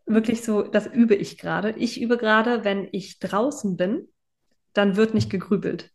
wirklich 0.09 0.43
so, 0.43 0.63
das 0.63 0.87
übe 0.87 1.15
ich 1.15 1.39
gerade. 1.39 1.71
Ich 1.73 2.01
übe 2.01 2.17
gerade, 2.17 2.65
wenn 2.65 2.89
ich 2.93 3.19
draußen 3.19 3.77
bin, 3.77 4.09
dann 4.73 4.97
wird 4.97 5.15
nicht 5.15 5.31
gegrübelt. 5.31 5.91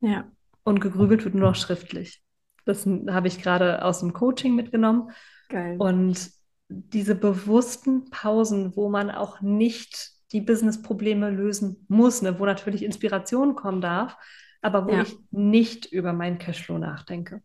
Ja. 0.00 0.30
Und 0.64 0.80
gegrübelt 0.80 1.24
wird 1.24 1.34
nur 1.34 1.50
noch 1.50 1.56
schriftlich. 1.56 2.22
Das 2.64 2.86
habe 2.86 3.28
ich 3.28 3.42
gerade 3.42 3.84
aus 3.84 4.00
dem 4.00 4.12
Coaching 4.12 4.54
mitgenommen. 4.54 5.10
Geil. 5.48 5.76
Und 5.78 6.30
diese 6.68 7.14
bewussten 7.14 8.10
Pausen, 8.10 8.76
wo 8.76 8.88
man 8.88 9.10
auch 9.10 9.40
nicht 9.40 10.10
die 10.32 10.40
Business-Probleme 10.40 11.30
lösen 11.30 11.84
muss, 11.88 12.22
ne, 12.22 12.38
wo 12.38 12.46
natürlich 12.46 12.82
Inspiration 12.82 13.54
kommen 13.54 13.80
darf, 13.80 14.16
aber 14.62 14.86
wo 14.86 14.92
ja. 14.92 15.02
ich 15.02 15.16
nicht 15.30 15.86
über 15.86 16.12
meinen 16.12 16.38
Cashflow 16.38 16.78
nachdenke. 16.78 17.42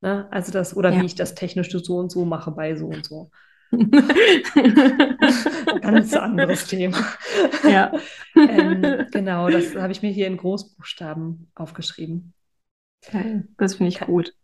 Ne? 0.00 0.26
Also 0.32 0.50
das, 0.50 0.76
oder 0.76 0.90
ja. 0.90 1.00
wie 1.00 1.06
ich 1.06 1.14
das 1.14 1.34
technisch 1.34 1.70
so 1.70 1.96
und 1.98 2.10
so 2.10 2.24
mache 2.24 2.50
bei 2.50 2.74
so 2.74 2.86
und 2.86 3.04
so. 3.04 3.30
Ganz 5.80 6.14
anderes 6.14 6.66
Thema. 6.66 6.98
Ja. 7.68 7.92
ähm, 8.36 9.06
genau, 9.10 9.48
das 9.48 9.74
habe 9.74 9.92
ich 9.92 10.02
mir 10.02 10.10
hier 10.10 10.26
in 10.26 10.36
Großbuchstaben 10.36 11.50
aufgeschrieben. 11.54 12.34
Das 13.58 13.76
finde 13.76 13.88
ich 13.88 13.98
Ka 13.98 14.04
gut. 14.04 14.34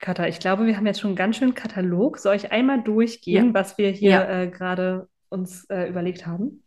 Katha, 0.00 0.26
ich 0.26 0.40
glaube, 0.40 0.66
wir 0.66 0.76
haben 0.76 0.86
jetzt 0.86 1.00
schon 1.00 1.10
einen 1.10 1.16
ganz 1.16 1.36
schönen 1.36 1.54
Katalog. 1.54 2.18
Soll 2.18 2.36
ich 2.36 2.52
einmal 2.52 2.82
durchgehen, 2.82 3.48
ja. 3.48 3.54
was 3.54 3.78
wir 3.78 3.90
hier 3.90 4.10
ja. 4.10 4.42
äh, 4.42 4.48
gerade 4.48 5.08
uns 5.28 5.64
äh, 5.66 5.88
überlegt 5.88 6.26
haben? 6.26 6.62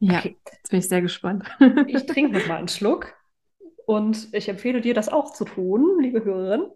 Ja, 0.00 0.18
okay. 0.18 0.36
jetzt 0.50 0.70
bin 0.70 0.80
ich 0.80 0.88
sehr 0.88 1.02
gespannt. 1.02 1.44
ich 1.86 2.06
trinke 2.06 2.38
noch 2.38 2.46
mal 2.46 2.56
einen 2.56 2.68
Schluck 2.68 3.14
und 3.86 4.28
ich 4.32 4.48
empfehle 4.48 4.80
dir, 4.80 4.94
das 4.94 5.08
auch 5.08 5.32
zu 5.32 5.44
tun, 5.44 5.98
liebe 6.00 6.24
Hörerin. 6.24 6.70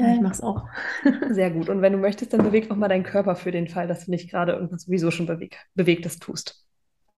Ja, 0.00 0.14
ich 0.14 0.20
mache 0.20 0.34
es 0.34 0.40
auch. 0.40 0.64
Sehr 1.30 1.50
gut. 1.50 1.68
Und 1.68 1.82
wenn 1.82 1.92
du 1.92 1.98
möchtest, 1.98 2.32
dann 2.32 2.42
beweg 2.42 2.68
noch 2.70 2.76
mal 2.76 2.88
deinen 2.88 3.04
Körper 3.04 3.36
für 3.36 3.50
den 3.50 3.68
Fall, 3.68 3.86
dass 3.86 4.06
du 4.06 4.10
nicht 4.10 4.30
gerade 4.30 4.52
irgendwas 4.52 4.82
sowieso 4.82 5.10
schon 5.10 5.26
beweg 5.26 5.58
Bewegtes 5.74 6.18
tust. 6.18 6.64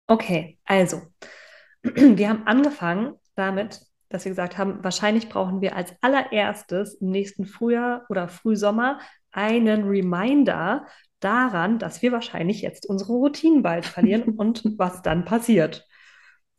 Okay, 0.06 0.58
also, 0.64 1.02
wir 1.82 2.28
haben 2.28 2.46
angefangen 2.46 3.14
damit, 3.34 3.80
dass 4.08 4.24
wir 4.24 4.30
gesagt 4.30 4.58
haben, 4.58 4.82
wahrscheinlich 4.82 5.28
brauchen 5.28 5.60
wir 5.60 5.76
als 5.76 5.94
allererstes 6.02 6.94
im 6.94 7.10
nächsten 7.10 7.46
Frühjahr 7.46 8.04
oder 8.08 8.28
Frühsommer 8.28 9.00
einen 9.30 9.84
Reminder 9.84 10.86
daran, 11.20 11.78
dass 11.78 12.02
wir 12.02 12.12
wahrscheinlich 12.12 12.62
jetzt 12.62 12.86
unsere 12.86 13.12
Routinen 13.12 13.62
bald 13.62 13.86
verlieren 13.86 14.22
und 14.36 14.62
was 14.76 15.02
dann 15.02 15.24
passiert. 15.24 15.86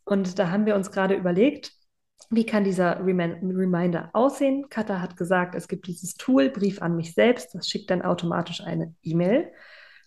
Und 0.04 0.38
da 0.38 0.50
haben 0.50 0.66
wir 0.66 0.74
uns 0.74 0.90
gerade 0.90 1.14
überlegt, 1.14 1.72
wie 2.30 2.46
kann 2.46 2.64
dieser 2.64 3.00
Reminder 3.04 4.10
aussehen? 4.12 4.68
Katha 4.68 5.00
hat 5.00 5.16
gesagt, 5.16 5.54
es 5.54 5.68
gibt 5.68 5.86
dieses 5.86 6.14
Tool, 6.14 6.50
Brief 6.50 6.82
an 6.82 6.96
mich 6.96 7.14
selbst, 7.14 7.54
das 7.54 7.68
schickt 7.68 7.90
dann 7.90 8.02
automatisch 8.02 8.60
eine 8.60 8.94
E-Mail. 9.02 9.52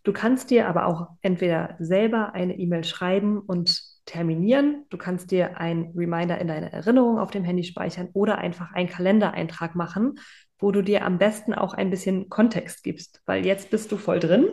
Du 0.03 0.13
kannst 0.13 0.49
dir 0.49 0.67
aber 0.67 0.85
auch 0.85 1.09
entweder 1.21 1.75
selber 1.79 2.33
eine 2.33 2.57
E-Mail 2.57 2.83
schreiben 2.83 3.39
und 3.39 3.81
terminieren. 4.05 4.85
Du 4.89 4.97
kannst 4.97 5.31
dir 5.31 5.57
einen 5.57 5.93
Reminder 5.97 6.39
in 6.39 6.47
deine 6.47 6.71
Erinnerung 6.71 7.19
auf 7.19 7.29
dem 7.29 7.43
Handy 7.43 7.63
speichern 7.63 8.09
oder 8.13 8.37
einfach 8.37 8.71
einen 8.71 8.89
Kalendereintrag 8.89 9.75
machen, 9.75 10.15
wo 10.59 10.71
du 10.71 10.81
dir 10.81 11.05
am 11.05 11.17
besten 11.17 11.53
auch 11.53 11.73
ein 11.73 11.89
bisschen 11.89 12.29
Kontext 12.29 12.83
gibst, 12.83 13.21
weil 13.25 13.45
jetzt 13.45 13.69
bist 13.69 13.91
du 13.91 13.97
voll 13.97 14.19
drin, 14.19 14.47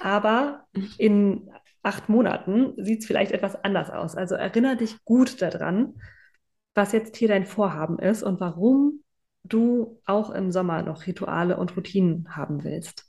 aber 0.00 0.64
in 0.98 1.50
acht 1.82 2.08
Monaten 2.08 2.72
sieht 2.82 3.00
es 3.00 3.06
vielleicht 3.06 3.32
etwas 3.32 3.62
anders 3.62 3.90
aus. 3.90 4.16
Also 4.16 4.34
erinnere 4.34 4.76
dich 4.76 5.04
gut 5.04 5.40
daran, 5.40 5.94
was 6.80 6.92
jetzt 6.92 7.14
hier 7.18 7.28
dein 7.28 7.44
Vorhaben 7.44 7.98
ist 7.98 8.22
und 8.22 8.40
warum 8.40 9.04
du 9.44 10.00
auch 10.06 10.30
im 10.30 10.50
Sommer 10.50 10.82
noch 10.82 11.06
Rituale 11.06 11.58
und 11.58 11.76
Routinen 11.76 12.34
haben 12.34 12.64
willst. 12.64 13.04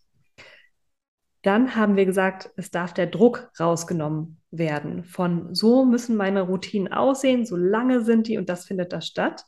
Dann 1.41 1.73
haben 1.73 1.95
wir 1.95 2.05
gesagt, 2.05 2.49
es 2.57 2.69
darf 2.69 2.93
der 2.93 3.07
Druck 3.07 3.49
rausgenommen 3.57 4.41
werden 4.51 5.05
von 5.05 5.55
so 5.55 5.85
müssen 5.85 6.17
meine 6.17 6.41
Routinen 6.41 6.91
aussehen, 6.91 7.45
so 7.45 7.55
lange 7.55 8.03
sind 8.03 8.27
die 8.27 8.37
und 8.37 8.49
das 8.49 8.65
findet 8.65 8.91
da 8.91 8.99
statt. 8.99 9.45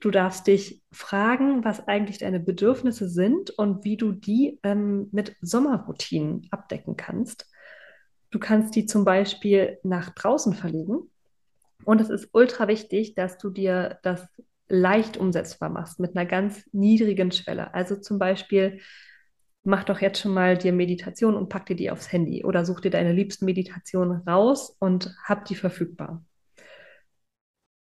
Du 0.00 0.10
darfst 0.10 0.46
dich 0.46 0.82
fragen, 0.92 1.64
was 1.64 1.88
eigentlich 1.88 2.18
deine 2.18 2.40
Bedürfnisse 2.40 3.08
sind 3.08 3.48
und 3.48 3.84
wie 3.84 3.96
du 3.96 4.12
die 4.12 4.60
ähm, 4.64 5.08
mit 5.12 5.34
Sommerroutinen 5.40 6.46
abdecken 6.50 6.98
kannst. 6.98 7.50
Du 8.30 8.38
kannst 8.38 8.76
die 8.76 8.84
zum 8.84 9.06
Beispiel 9.06 9.78
nach 9.82 10.10
draußen 10.10 10.52
verlegen 10.52 11.10
und 11.84 12.00
es 12.00 12.10
ist 12.10 12.28
ultra 12.32 12.68
wichtig, 12.68 13.14
dass 13.14 13.38
du 13.38 13.50
dir 13.50 13.98
das 14.02 14.26
leicht 14.68 15.16
umsetzbar 15.16 15.68
machst 15.68 16.00
mit 16.00 16.16
einer 16.16 16.26
ganz 16.26 16.64
niedrigen 16.72 17.30
Schwelle. 17.30 17.72
Also 17.74 17.96
zum 17.96 18.18
Beispiel, 18.18 18.80
mach 19.62 19.84
doch 19.84 20.00
jetzt 20.00 20.20
schon 20.20 20.34
mal 20.34 20.56
dir 20.56 20.72
Meditation 20.72 21.34
und 21.34 21.48
pack 21.48 21.66
dir 21.66 21.76
die 21.76 21.90
aufs 21.90 22.12
Handy 22.12 22.44
oder 22.44 22.64
such 22.64 22.80
dir 22.80 22.90
deine 22.90 23.12
liebsten 23.12 23.44
Meditationen 23.44 24.22
raus 24.26 24.76
und 24.78 25.14
hab 25.24 25.44
die 25.44 25.54
verfügbar. 25.54 26.24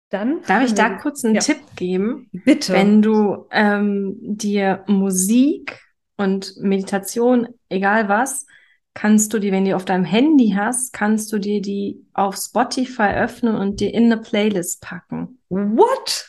Dann 0.09 0.41
Darf 0.45 0.65
ich 0.65 0.73
da 0.73 0.89
kurz 0.97 1.23
einen 1.23 1.35
ja. 1.35 1.41
Tipp 1.41 1.61
geben? 1.75 2.29
Bitte. 2.31 2.73
Wenn 2.73 3.01
du 3.01 3.47
ähm, 3.51 4.17
dir 4.19 4.83
Musik 4.87 5.79
und 6.17 6.57
Meditation, 6.57 7.47
egal 7.69 8.09
was, 8.09 8.45
kannst 8.93 9.33
du 9.33 9.39
die, 9.39 9.51
wenn 9.51 9.65
du 9.65 9.75
auf 9.75 9.85
deinem 9.85 10.03
Handy 10.03 10.53
hast, 10.55 10.93
kannst 10.93 11.31
du 11.31 11.39
dir 11.39 11.61
die 11.61 12.05
auf 12.13 12.35
Spotify 12.35 13.13
öffnen 13.15 13.55
und 13.55 13.79
dir 13.79 13.93
in 13.93 14.05
eine 14.11 14.17
Playlist 14.17 14.81
packen. 14.81 15.39
What? 15.49 16.27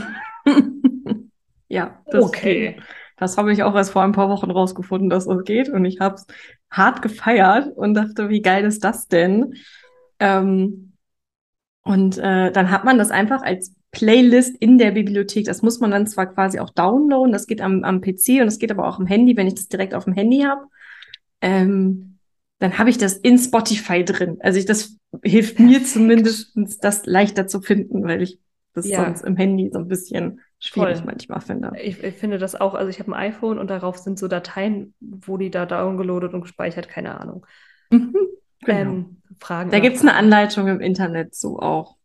ja, 1.69 2.03
das 2.07 2.25
okay. 2.25 2.75
Geht. 2.75 2.83
Das 3.17 3.37
habe 3.37 3.53
ich 3.53 3.63
auch 3.65 3.75
erst 3.75 3.91
vor 3.91 4.03
ein 4.03 4.13
paar 4.13 4.29
Wochen 4.29 4.51
rausgefunden, 4.51 5.11
dass 5.11 5.27
das 5.27 5.45
geht. 5.45 5.69
Und 5.69 5.85
ich 5.85 5.99
habe 6.01 6.15
es 6.15 6.27
hart 6.71 7.03
gefeiert 7.03 7.77
und 7.77 7.95
dachte, 7.95 8.29
wie 8.29 8.43
geil 8.43 8.65
ist 8.65 8.85
das 8.85 9.09
denn? 9.09 9.55
Ähm, 10.21 10.93
und 11.83 12.19
äh, 12.19 12.53
dann 12.53 12.71
hat 12.71 12.85
man 12.85 12.99
das 12.99 13.11
einfach 13.11 13.43
als 13.43 13.75
Playlist 13.91 14.57
in 14.61 14.79
der 14.79 14.93
Bibliothek. 14.93 15.47
Das 15.47 15.63
muss 15.63 15.81
man 15.81 15.91
dann 15.91 16.07
zwar 16.07 16.27
quasi 16.27 16.61
auch 16.61 16.71
downloaden, 16.71 17.33
das 17.33 17.47
geht 17.47 17.61
am, 17.61 17.83
am 17.83 18.01
PC 18.01 18.41
und 18.41 18.47
das 18.47 18.59
geht 18.59 18.71
aber 18.71 18.87
auch 18.87 18.99
am 18.99 19.07
Handy, 19.07 19.37
wenn 19.37 19.47
ich 19.47 19.55
das 19.55 19.69
direkt 19.69 19.95
auf 19.95 20.05
dem 20.05 20.13
Handy 20.13 20.43
habe. 20.43 20.67
Ähm, 21.41 22.19
dann 22.59 22.79
habe 22.79 22.91
ich 22.91 22.99
das 22.99 23.15
in 23.15 23.39
Spotify 23.39 24.05
drin. 24.05 24.39
Also 24.41 24.59
ich, 24.59 24.67
das 24.67 24.97
hilft 25.23 25.57
Perfekt. 25.57 25.61
mir 25.61 25.85
zumindest, 25.85 26.53
das 26.83 27.07
leichter 27.07 27.47
zu 27.47 27.61
finden, 27.61 28.05
weil 28.05 28.23
ich 28.23 28.41
das 28.75 28.89
ja. 28.89 29.05
sonst 29.05 29.25
im 29.25 29.37
Handy 29.37 29.71
so 29.73 29.79
ein 29.79 29.89
bisschen 29.89 30.41
schwierig 30.59 30.99
Voll. 30.99 31.07
manchmal 31.07 31.41
finde. 31.41 31.73
Ich, 31.81 32.03
ich, 32.03 32.15
finde 32.15 32.39
das 32.39 32.55
auch, 32.55 32.75
also 32.75 32.91
ich 32.91 32.99
habe 32.99 33.13
ein 33.13 33.33
iPhone 33.33 33.59
und 33.59 33.71
darauf 33.71 33.99
sind 33.99 34.19
so 34.19 34.29
Dateien, 34.29 34.95
wo 35.01 35.37
die 35.37 35.51
da 35.51 35.67
downgeloadet 35.67 36.35
und 36.35 36.43
gespeichert, 36.43 36.89
keine 36.89 37.21
Ahnung. 37.21 37.47
Mhm, 37.91 38.15
genau. 38.65 38.81
ähm, 38.81 39.23
Fragen. 39.39 39.71
Da 39.71 39.79
gibt 39.79 39.97
es 39.97 40.03
eine 40.03 40.15
Anleitung 40.15 40.67
im 40.69 40.81
Internet 40.81 41.35
so 41.35 41.61
auch. 41.61 41.97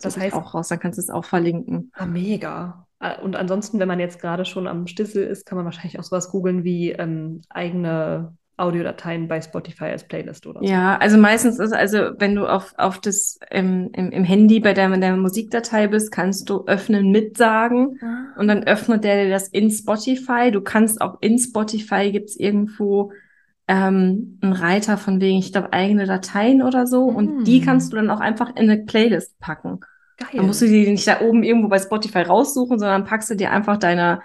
Das 0.00 0.16
heißt 0.16 0.34
auch 0.34 0.54
raus, 0.54 0.68
dann 0.68 0.78
kannst 0.78 0.96
du 0.96 1.02
es 1.02 1.10
auch 1.10 1.24
verlinken. 1.24 1.90
Ah, 1.94 2.06
mega. 2.06 2.86
Ah, 3.00 3.20
und 3.20 3.36
ansonsten, 3.36 3.78
wenn 3.78 3.88
man 3.88 4.00
jetzt 4.00 4.20
gerade 4.20 4.44
schon 4.44 4.66
am 4.66 4.86
Stissel 4.86 5.24
ist, 5.24 5.44
kann 5.44 5.56
man 5.56 5.64
wahrscheinlich 5.64 5.98
auch 5.98 6.04
sowas 6.04 6.30
googeln 6.30 6.62
wie 6.64 6.92
ähm, 6.92 7.42
eigene 7.48 8.36
Audiodateien 8.58 9.28
bei 9.28 9.40
Spotify 9.40 9.84
als 9.84 10.04
Playlist 10.04 10.46
oder 10.46 10.60
so. 10.60 10.66
Ja, 10.66 10.96
also 10.98 11.16
meistens 11.16 11.58
ist, 11.58 11.72
also 11.72 11.98
wenn 12.18 12.34
du 12.34 12.46
auf, 12.46 12.74
auf 12.76 13.00
das 13.00 13.38
im, 13.50 13.90
im, 13.92 14.10
im 14.10 14.24
Handy 14.24 14.60
bei 14.60 14.74
deiner, 14.74 14.98
deiner 14.98 15.16
Musikdatei 15.16 15.86
bist, 15.86 16.10
kannst 16.10 16.50
du 16.50 16.66
öffnen 16.66 17.10
mitsagen 17.10 17.98
ah. 18.02 18.38
und 18.38 18.48
dann 18.48 18.64
öffnet 18.64 19.04
der 19.04 19.24
dir 19.24 19.30
das 19.30 19.48
in 19.48 19.70
Spotify. 19.70 20.50
Du 20.50 20.60
kannst 20.60 21.00
auch 21.00 21.18
in 21.20 21.38
Spotify 21.38 22.10
gibt's 22.10 22.36
irgendwo 22.36 23.12
ähm, 23.68 24.38
einen 24.40 24.52
Reiter 24.54 24.96
von 24.96 25.20
wegen, 25.20 25.38
ich 25.38 25.52
glaube, 25.52 25.72
eigene 25.72 26.06
Dateien 26.06 26.62
oder 26.62 26.86
so. 26.86 27.10
Mm. 27.10 27.16
Und 27.16 27.44
die 27.44 27.60
kannst 27.60 27.92
du 27.92 27.96
dann 27.96 28.10
auch 28.10 28.20
einfach 28.20 28.50
in 28.56 28.70
eine 28.70 28.78
Playlist 28.84 29.38
packen. 29.38 29.80
Geil. 30.16 30.28
Dann 30.34 30.46
musst 30.46 30.62
du 30.62 30.66
die 30.66 30.90
nicht 30.90 31.06
da 31.06 31.20
oben 31.20 31.44
irgendwo 31.44 31.68
bei 31.68 31.78
Spotify 31.78 32.22
raussuchen, 32.22 32.78
sondern 32.78 33.04
packst 33.04 33.30
du 33.30 33.36
dir 33.36 33.52
einfach 33.52 33.76
deine 33.76 34.20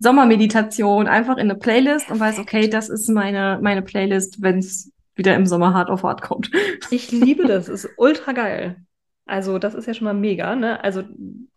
Sommermeditation 0.00 1.06
einfach 1.06 1.36
in 1.36 1.50
eine 1.50 1.54
Playlist 1.54 2.10
und 2.10 2.18
weißt, 2.18 2.38
okay, 2.38 2.68
das 2.68 2.88
ist 2.88 3.08
meine, 3.08 3.58
meine 3.62 3.82
Playlist, 3.82 4.42
wenn 4.42 4.58
es 4.58 4.90
wieder 5.14 5.36
im 5.36 5.46
Sommer 5.46 5.74
hart 5.74 5.90
auf 5.90 6.02
hart 6.02 6.22
kommt. 6.22 6.50
Ich 6.90 7.12
liebe 7.12 7.46
das, 7.46 7.68
ist 7.68 7.88
ultra 7.98 8.32
geil. 8.32 8.76
Also, 9.26 9.58
das 9.58 9.74
ist 9.74 9.86
ja 9.86 9.94
schon 9.94 10.06
mal 10.06 10.14
mega, 10.14 10.56
ne? 10.56 10.82
Also, 10.82 11.04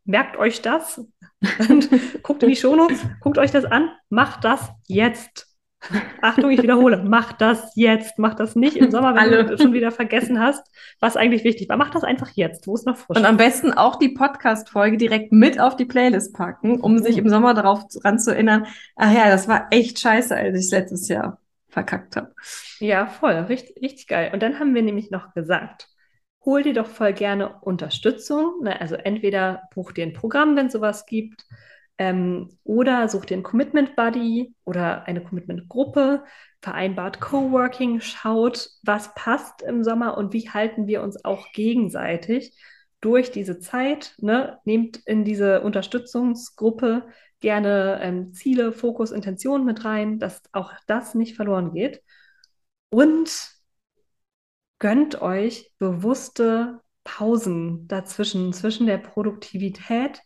merkt 0.06 0.38
euch 0.38 0.62
das. 0.62 1.02
guckt 2.22 2.44
in 2.44 2.50
die 2.50 2.56
Shownotes, 2.56 3.00
guckt 3.20 3.39
euch 3.39 3.50
das 3.50 3.66
an, 3.66 3.89
macht 4.10 4.44
das 4.44 4.70
jetzt. 4.88 5.53
Achtung, 6.22 6.52
ich 6.52 6.62
wiederhole, 6.62 6.98
mach 7.04 7.34
das 7.34 7.74
jetzt, 7.76 8.18
mach 8.18 8.36
das 8.36 8.56
nicht 8.56 8.78
im 8.78 8.92
Sommer, 8.92 9.16
wenn 9.16 9.22
Alle. 9.22 9.46
du 9.46 9.58
schon 9.58 9.74
wieder 9.74 9.92
vergessen 9.92 10.40
hast, 10.40 10.66
was 11.00 11.18
eigentlich 11.18 11.44
wichtig 11.44 11.70
war. 11.70 11.78
Mach 11.78 11.90
das 11.90 12.04
einfach 12.04 12.30
jetzt, 12.36 12.68
wo 12.68 12.76
es 12.76 12.86
noch 12.86 12.98
frisch 12.98 13.18
ist. 13.18 13.22
Und 13.22 13.26
am 13.28 13.38
besten 13.38 13.74
auch 13.74 13.98
die 13.98 14.10
Podcast-Folge 14.10 14.98
direkt 14.98 15.32
mit 15.32 15.60
auf 15.60 15.76
die 15.76 15.86
Playlist 15.86 16.34
packen, 16.34 16.80
um 16.80 17.00
sich 17.00 17.18
im 17.18 17.30
Sommer 17.30 17.54
darauf 17.54 17.86
ran 18.04 18.20
zu 18.20 18.32
erinnern, 18.32 18.66
ach 18.96 19.14
ja, 19.14 19.30
das 19.30 19.48
war 19.48 19.68
echt 19.72 20.00
scheiße, 20.00 20.36
als 20.36 20.66
ich 20.66 20.72
letztes 20.72 21.08
Jahr 21.08 21.40
verkackt 21.68 22.16
habe. 22.16 22.34
Ja, 22.80 23.08
voll, 23.08 23.34
richtig, 23.34 23.82
richtig 23.82 24.08
geil. 24.08 24.30
Und 24.34 24.42
dann 24.42 24.60
haben 24.60 24.76
wir 24.76 24.82
nämlich 24.82 25.12
noch 25.12 25.34
gesagt, 25.34 25.90
hol 26.46 26.64
dir 26.64 26.74
doch 26.74 26.88
voll 26.88 27.14
gerne 27.14 27.60
Unterstützung. 27.62 28.62
Ne? 28.64 28.80
Also 28.80 28.96
entweder 28.96 29.64
buch 29.74 29.92
dir 29.92 30.06
ein 30.06 30.14
Programm, 30.14 30.56
wenn 30.56 30.68
es 30.68 30.74
sowas 30.74 31.06
gibt, 31.06 31.46
ähm, 31.98 32.58
oder 32.64 33.08
sucht 33.08 33.32
einen 33.32 33.44
Commitment 33.44 33.96
Buddy 33.96 34.56
oder 34.66 35.08
eine 35.08 35.24
Commitment 35.24 35.70
Gruppe, 35.70 36.24
vereinbart 36.62 37.20
Coworking, 37.20 38.00
schaut, 38.02 38.70
was 38.84 39.14
passt 39.16 39.62
im 39.62 39.84
Sommer 39.84 40.18
und 40.18 40.34
wie 40.34 40.50
halten 40.50 40.88
wir 40.88 41.04
uns 41.04 41.24
auch 41.24 41.52
gegenseitig 41.54 42.58
durch 43.02 43.32
diese 43.32 43.60
Zeit. 43.60 44.16
Ne? 44.20 44.60
Nehmt 44.66 44.98
in 45.06 45.26
diese 45.26 45.62
Unterstützungsgruppe 45.62 47.08
gerne 47.41 48.00
ähm, 48.02 48.34
Ziele, 48.34 48.72
Fokus, 48.72 49.12
Intention 49.12 49.66
mit 49.66 49.84
rein, 49.84 50.20
dass 50.20 50.41
auch 50.54 50.72
das 50.88 51.14
nicht 51.14 51.36
verloren 51.36 51.74
geht. 51.74 52.02
Und 52.89 53.52
gönnt 54.80 55.22
euch 55.22 55.72
bewusste 55.80 56.82
Pausen 57.04 57.88
dazwischen, 57.88 58.54
zwischen 58.54 58.88
der 58.88 58.98
Produktivität 58.98 60.22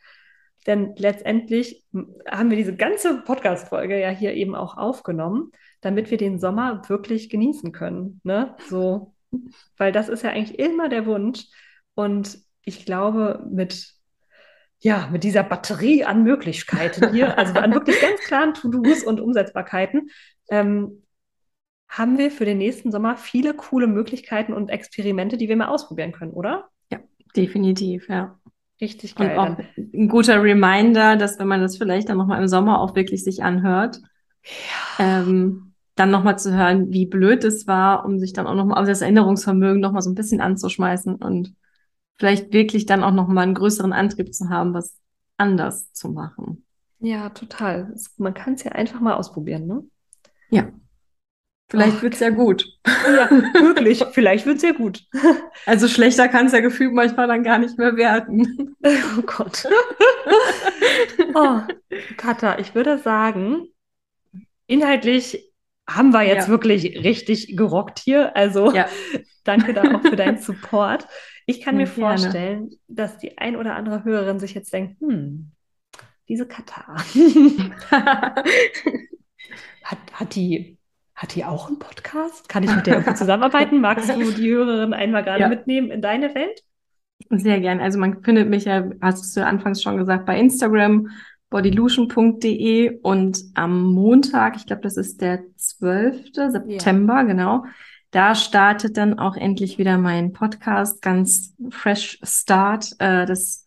denn 0.68 0.96
letztendlich 0.98 1.86
haben 2.30 2.50
wir 2.50 2.58
diese 2.58 2.76
ganze 2.76 3.22
Podcast-Folge 3.22 4.00
ja 4.00 4.10
hier 4.10 4.34
eben 4.34 4.54
auch 4.54 4.78
aufgenommen, 4.78 5.52
damit 5.82 6.12
wir 6.12 6.18
den 6.18 6.40
Sommer 6.40 6.88
wirklich 6.90 7.30
genießen 7.30 7.72
können. 7.72 8.20
Ne? 8.24 8.56
So, 8.70 9.16
weil 9.78 9.92
das 9.92 10.10
ist 10.10 10.24
ja 10.24 10.32
eigentlich 10.32 10.60
immer 10.60 10.90
der 10.90 11.06
Wunsch. 11.06 11.46
Und 11.96 12.40
ich 12.64 12.86
glaube, 12.86 13.46
mit, 13.50 13.94
ja, 14.80 15.08
mit 15.12 15.24
dieser 15.24 15.44
Batterie 15.44 16.04
an 16.04 16.24
Möglichkeiten 16.24 17.14
hier, 17.14 17.38
also 17.38 17.54
an 17.54 17.74
wirklich 17.74 18.00
ganz 18.02 18.20
klaren 18.22 18.54
To-Dos 18.54 19.04
und 19.04 19.22
Umsetzbarkeiten, 19.22 20.10
ähm, 20.50 21.04
haben 21.88 22.18
wir 22.18 22.30
für 22.30 22.44
den 22.44 22.58
nächsten 22.58 22.92
Sommer 22.92 23.16
viele 23.16 23.54
coole 23.54 23.88
Möglichkeiten 23.88 24.52
und 24.52 24.70
Experimente, 24.70 25.38
die 25.38 25.48
wir 25.48 25.56
mal 25.56 25.70
ausprobieren 25.70 26.12
können, 26.12 26.34
oder? 26.34 26.68
Ja, 26.92 27.00
definitiv, 27.36 28.10
ja. 28.10 28.38
Richtig 28.80 29.16
geil. 29.16 29.32
Und 29.32 29.40
auch 29.40 29.58
ein 29.78 30.08
guter 30.08 30.42
Reminder, 30.42 31.16
dass 31.16 31.40
wenn 31.40 31.48
man 31.48 31.62
das 31.62 31.78
vielleicht 31.78 32.10
dann 32.10 32.18
nochmal 32.18 32.42
im 32.42 32.48
Sommer 32.48 32.80
auch 32.80 32.96
wirklich 32.96 33.24
sich 33.24 33.44
anhört, 33.44 34.02
ja. 35.00 35.22
ähm, 35.22 35.74
dann 35.96 36.12
nochmal 36.12 36.38
zu 36.38 36.56
hören, 36.56 36.92
wie 36.92 37.08
blöd 37.08 37.44
es 37.44 37.66
war, 37.66 38.06
um 38.06 38.20
sich 38.20 38.34
dann 38.34 38.46
auch 38.46 38.54
nochmal 38.54 38.80
auf 38.80 38.88
das 38.88 39.02
Erinnerungsvermögen 39.02 39.82
nochmal 39.82 40.04
so 40.04 40.12
ein 40.12 40.16
bisschen 40.16 40.42
anzuschmeißen 40.42 41.16
und 41.16 41.56
vielleicht 42.18 42.54
wirklich 42.54 42.86
dann 42.86 43.04
auch 43.04 43.12
nochmal 43.12 43.44
einen 43.44 43.56
größeren 43.56 43.94
Antrieb 43.94 44.34
zu 44.34 44.50
haben, 44.50 44.74
was 44.74 44.96
anders 45.38 45.92
zu 45.94 46.10
machen. 46.10 46.64
Ja, 47.00 47.30
total. 47.30 47.96
Man 48.18 48.34
kann 48.34 48.54
es 48.54 48.64
ja 48.64 48.72
einfach 48.72 49.00
mal 49.00 49.16
ausprobieren, 49.16 49.68
ne? 49.68 49.84
Ja. 50.50 50.68
Vielleicht 51.70 52.02
wird 52.02 52.14
es 52.14 52.22
ja 52.22 52.30
gut. 52.30 52.66
Ja, 52.86 53.30
wirklich. 53.30 54.02
Vielleicht 54.12 54.46
wird 54.46 54.58
es 54.58 54.64
ja 54.64 54.72
gut. 54.72 55.04
Also 55.66 55.90
schlechter 55.90 56.30
kann 56.30 56.46
es 56.46 56.54
ja 56.54 56.62
gefühlt 56.62 56.94
manchmal 56.94 57.28
dann 57.28 57.44
gar 57.44 57.58
nicht 57.58 57.78
mehr 57.78 57.98
werden. 57.98 58.76
Oh 59.18 59.22
Gott. 59.22 59.68
Oh, 61.34 61.60
Katha, 62.16 62.58
ich 62.58 62.74
würde 62.74 62.98
sagen, 62.98 63.68
inhaltlich 64.66 65.52
haben 65.88 66.12
wir 66.12 66.24
jetzt 66.24 66.46
ja. 66.46 66.50
wirklich 66.50 67.04
richtig 67.04 67.56
gerockt 67.56 68.00
hier. 68.00 68.36
Also 68.36 68.74
ja. 68.74 68.88
danke 69.44 69.74
da 69.74 69.84
auch 69.96 70.02
für 70.02 70.16
deinen 70.16 70.40
Support. 70.40 71.08
Ich 71.46 71.62
kann 71.62 71.78
mir 71.78 71.86
Gerne. 71.86 72.18
vorstellen, 72.18 72.72
dass 72.88 73.18
die 73.18 73.38
ein 73.38 73.56
oder 73.56 73.76
andere 73.76 74.04
Hörerin 74.04 74.40
sich 74.40 74.54
jetzt 74.54 74.74
denkt, 74.74 75.00
hm, 75.02 75.52
diese 76.28 76.48
Katha. 76.48 76.96
hat, 79.84 80.00
hat 80.14 80.36
die 80.36 80.78
hat 81.18 81.34
die 81.34 81.44
auch 81.44 81.68
einen 81.68 81.80
Podcast? 81.80 82.48
Kann 82.48 82.64
ich 82.64 82.74
mit 82.74 82.86
der 82.86 82.98
irgendwie 82.98 83.14
zusammenarbeiten? 83.16 83.82
Magst 83.82 84.08
du 84.08 84.32
die 84.38 84.50
Hörerin 84.50 84.94
einmal 84.94 85.24
gerade 85.24 85.42
ja. 85.42 85.50
mitnehmen 85.50 85.90
in 85.90 86.02
deine 86.02 86.34
Welt? 86.36 86.62
Sehr 87.32 87.60
gern. 87.60 87.80
Also 87.80 87.98
man 87.98 88.24
findet 88.24 88.48
mich 88.48 88.66
ja, 88.66 88.88
hast 89.02 89.36
du 89.36 89.46
anfangs 89.46 89.82
schon 89.82 89.98
gesagt, 89.98 90.28
bei 90.28 90.40
Instagram 90.40 91.10
bodylution.de 91.50 93.00
und 93.02 93.40
am 93.56 93.84
Montag, 93.84 94.58
ich 94.58 94.68
glaube, 94.68 94.84
das 94.84 94.96
ist 94.96 95.22
der 95.22 95.44
12. 95.56 96.34
September, 96.34 97.16
ja. 97.16 97.24
genau. 97.24 97.66
Da 98.12 98.36
startet 98.36 98.96
dann 98.96 99.18
auch 99.18 99.36
endlich 99.36 99.78
wieder 99.78 99.98
mein 99.98 100.34
Podcast, 100.34 101.02
ganz 101.02 101.56
fresh 101.72 102.20
start. 102.22 102.92
Äh, 103.00 103.26
das, 103.26 103.66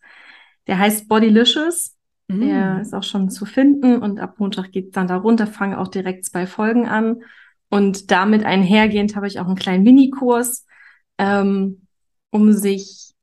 der 0.67 0.79
heißt 0.79 1.09
Bodylicious. 1.09 1.97
Mm. 2.27 2.41
Der 2.41 2.81
ist 2.81 2.93
auch 2.93 3.03
schon 3.03 3.29
zu 3.29 3.45
finden 3.45 4.01
und 4.01 4.19
ab 4.19 4.35
Montag 4.37 4.71
geht 4.71 4.95
dann 4.95 5.07
darunter, 5.07 5.45
fange 5.45 5.77
auch 5.77 5.89
direkt 5.89 6.25
zwei 6.25 6.47
Folgen 6.47 6.87
an. 6.87 7.23
Und 7.71 8.11
damit 8.11 8.45
einhergehend 8.45 9.15
habe 9.15 9.27
ich 9.27 9.39
auch 9.39 9.47
einen 9.47 9.55
kleinen 9.55 9.83
Minikurs, 9.83 10.65
ähm, 11.17 11.87
um 12.29 12.51
sich, 12.51 13.13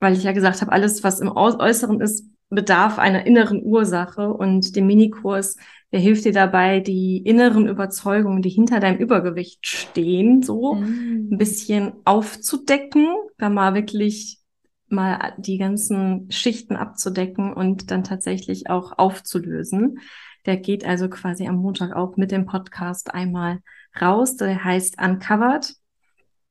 weil 0.00 0.14
ich 0.14 0.24
ja 0.24 0.32
gesagt 0.32 0.60
habe, 0.60 0.72
alles, 0.72 1.04
was 1.04 1.20
im 1.20 1.30
Äußeren 1.30 2.00
ist, 2.00 2.26
bedarf 2.50 2.98
einer 2.98 3.24
inneren 3.24 3.62
Ursache. 3.62 4.32
Und 4.32 4.74
der 4.74 4.82
Minikurs, 4.82 5.56
der 5.92 6.00
hilft 6.00 6.24
dir 6.24 6.32
dabei, 6.32 6.80
die 6.80 7.18
inneren 7.18 7.68
Überzeugungen, 7.68 8.42
die 8.42 8.50
hinter 8.50 8.80
deinem 8.80 8.98
Übergewicht 8.98 9.64
stehen, 9.64 10.42
so 10.42 10.74
mhm. 10.74 11.28
ein 11.32 11.38
bisschen 11.38 11.92
aufzudecken, 12.04 13.06
da 13.38 13.48
mal 13.48 13.74
wirklich 13.74 14.40
mal 14.88 15.34
die 15.38 15.58
ganzen 15.58 16.30
Schichten 16.32 16.74
abzudecken 16.74 17.52
und 17.52 17.92
dann 17.92 18.02
tatsächlich 18.02 18.70
auch 18.70 18.98
aufzulösen. 18.98 20.00
Der 20.46 20.56
geht 20.56 20.84
also 20.84 21.08
quasi 21.08 21.46
am 21.46 21.56
Montag 21.56 21.94
auch 21.94 22.16
mit 22.16 22.30
dem 22.30 22.46
Podcast 22.46 23.14
einmal 23.14 23.60
raus, 24.00 24.36
der 24.36 24.64
heißt 24.64 25.00
Uncovered. 25.00 25.74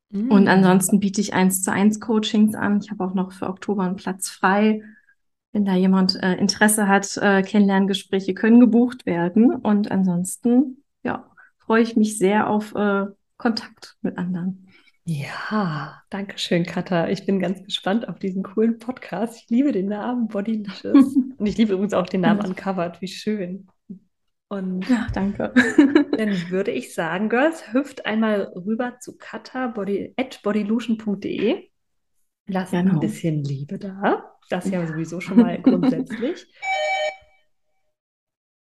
Mm. 0.09 0.31
Und 0.31 0.47
ansonsten 0.47 0.99
biete 0.99 1.21
ich 1.21 1.33
eins 1.33 1.63
zu 1.63 1.71
eins 1.71 1.99
Coachings 1.99 2.55
an. 2.55 2.79
Ich 2.81 2.91
habe 2.91 3.03
auch 3.03 3.13
noch 3.13 3.31
für 3.31 3.47
Oktober 3.47 3.83
einen 3.83 3.95
Platz 3.95 4.29
frei. 4.29 4.81
Wenn 5.51 5.65
da 5.65 5.75
jemand 5.75 6.21
äh, 6.21 6.35
Interesse 6.35 6.87
hat, 6.87 7.17
äh, 7.17 7.41
Kennenlerngespräche 7.41 8.33
können 8.33 8.59
gebucht 8.59 9.05
werden. 9.05 9.55
Und 9.55 9.91
ansonsten, 9.91 10.83
ja, 11.03 11.29
freue 11.57 11.81
ich 11.81 11.95
mich 11.95 12.17
sehr 12.17 12.49
auf 12.49 12.75
äh, 12.75 13.05
Kontakt 13.37 13.97
mit 14.01 14.17
anderen. 14.17 14.67
Ja, 15.09 16.03
danke 16.09 16.37
schön, 16.37 16.65
Katha. 16.65 17.07
Ich 17.07 17.25
bin 17.25 17.39
ganz 17.39 17.63
gespannt 17.63 18.09
auf 18.09 18.19
diesen 18.19 18.43
coolen 18.43 18.77
Podcast. 18.77 19.37
Ich 19.37 19.49
liebe 19.49 19.71
den 19.71 19.87
Namen 19.87 20.27
Bodylicious. 20.27 21.15
Und 21.37 21.45
ich 21.45 21.57
liebe 21.57 21.73
übrigens 21.73 21.93
auch 21.93 22.07
den 22.07 22.21
Namen 22.21 22.41
Uncovered. 22.41 23.01
Wie 23.01 23.07
schön. 23.07 23.67
Und 24.49 24.87
ja, 24.87 25.07
danke. 25.13 25.51
dann 26.17 26.49
würde 26.49 26.71
ich 26.71 26.93
sagen, 26.93 27.29
Girls, 27.29 27.73
hüpft 27.73 28.05
einmal 28.05 28.53
rüber 28.55 28.99
zu 28.99 29.17
Katha 29.17 29.67
body, 29.67 30.13
at 30.17 30.41
bodylution.de. 30.41 31.69
Lasst 32.47 32.71
genau. 32.71 32.93
ein 32.93 32.99
bisschen 32.99 33.43
Liebe 33.43 33.77
da. 33.77 34.37
Das 34.49 34.69
ja 34.69 34.85
sowieso 34.87 35.19
schon 35.19 35.37
mal 35.37 35.61
grundsätzlich. 35.61 36.47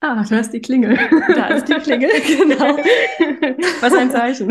Ah, 0.01 0.24
da 0.28 0.39
ist 0.39 0.53
die 0.53 0.61
Klingel. 0.61 0.99
Da 1.28 1.49
ist 1.49 1.68
die 1.68 1.74
Klingel, 1.74 2.11
genau. 2.26 2.76
Was 3.80 3.93
ein 3.95 4.11
Zeichen. 4.11 4.51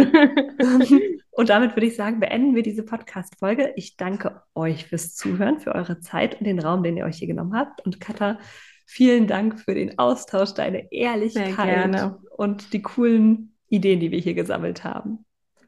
Und 1.31 1.49
damit 1.49 1.75
würde 1.75 1.87
ich 1.87 1.95
sagen, 1.95 2.21
beenden 2.21 2.55
wir 2.55 2.63
diese 2.63 2.83
Podcast-Folge. 2.83 3.73
Ich 3.75 3.97
danke 3.97 4.43
euch 4.55 4.85
fürs 4.85 5.13
Zuhören, 5.13 5.59
für 5.59 5.75
eure 5.75 5.99
Zeit 5.99 6.39
und 6.39 6.45
den 6.45 6.59
Raum, 6.59 6.83
den 6.83 6.95
ihr 6.95 7.05
euch 7.05 7.17
hier 7.17 7.27
genommen 7.27 7.53
habt. 7.53 7.85
Und 7.85 7.99
Katha, 7.99 8.39
vielen 8.85 9.27
Dank 9.27 9.59
für 9.59 9.73
den 9.73 9.97
Austausch, 9.97 10.53
deine 10.53 10.91
Ehrlichkeit 10.91 12.13
und 12.37 12.73
die 12.73 12.81
coolen 12.81 13.55
Ideen, 13.69 13.99
die 13.99 14.11
wir 14.11 14.19
hier 14.19 14.33
gesammelt 14.33 14.83
haben. 14.83 15.25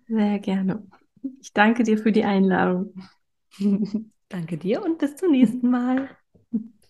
Sehr 0.08 0.40
gerne. 0.40 0.86
Ich 1.42 1.54
danke 1.54 1.84
dir 1.84 1.98
für 1.98 2.12
die 2.12 2.26
Einladung. 2.26 2.94
danke 4.30 4.58
dir 4.58 4.84
und 4.84 4.98
bis 4.98 5.16
zum 5.16 5.32
nächsten 5.32 5.70
Mal. 5.70 6.10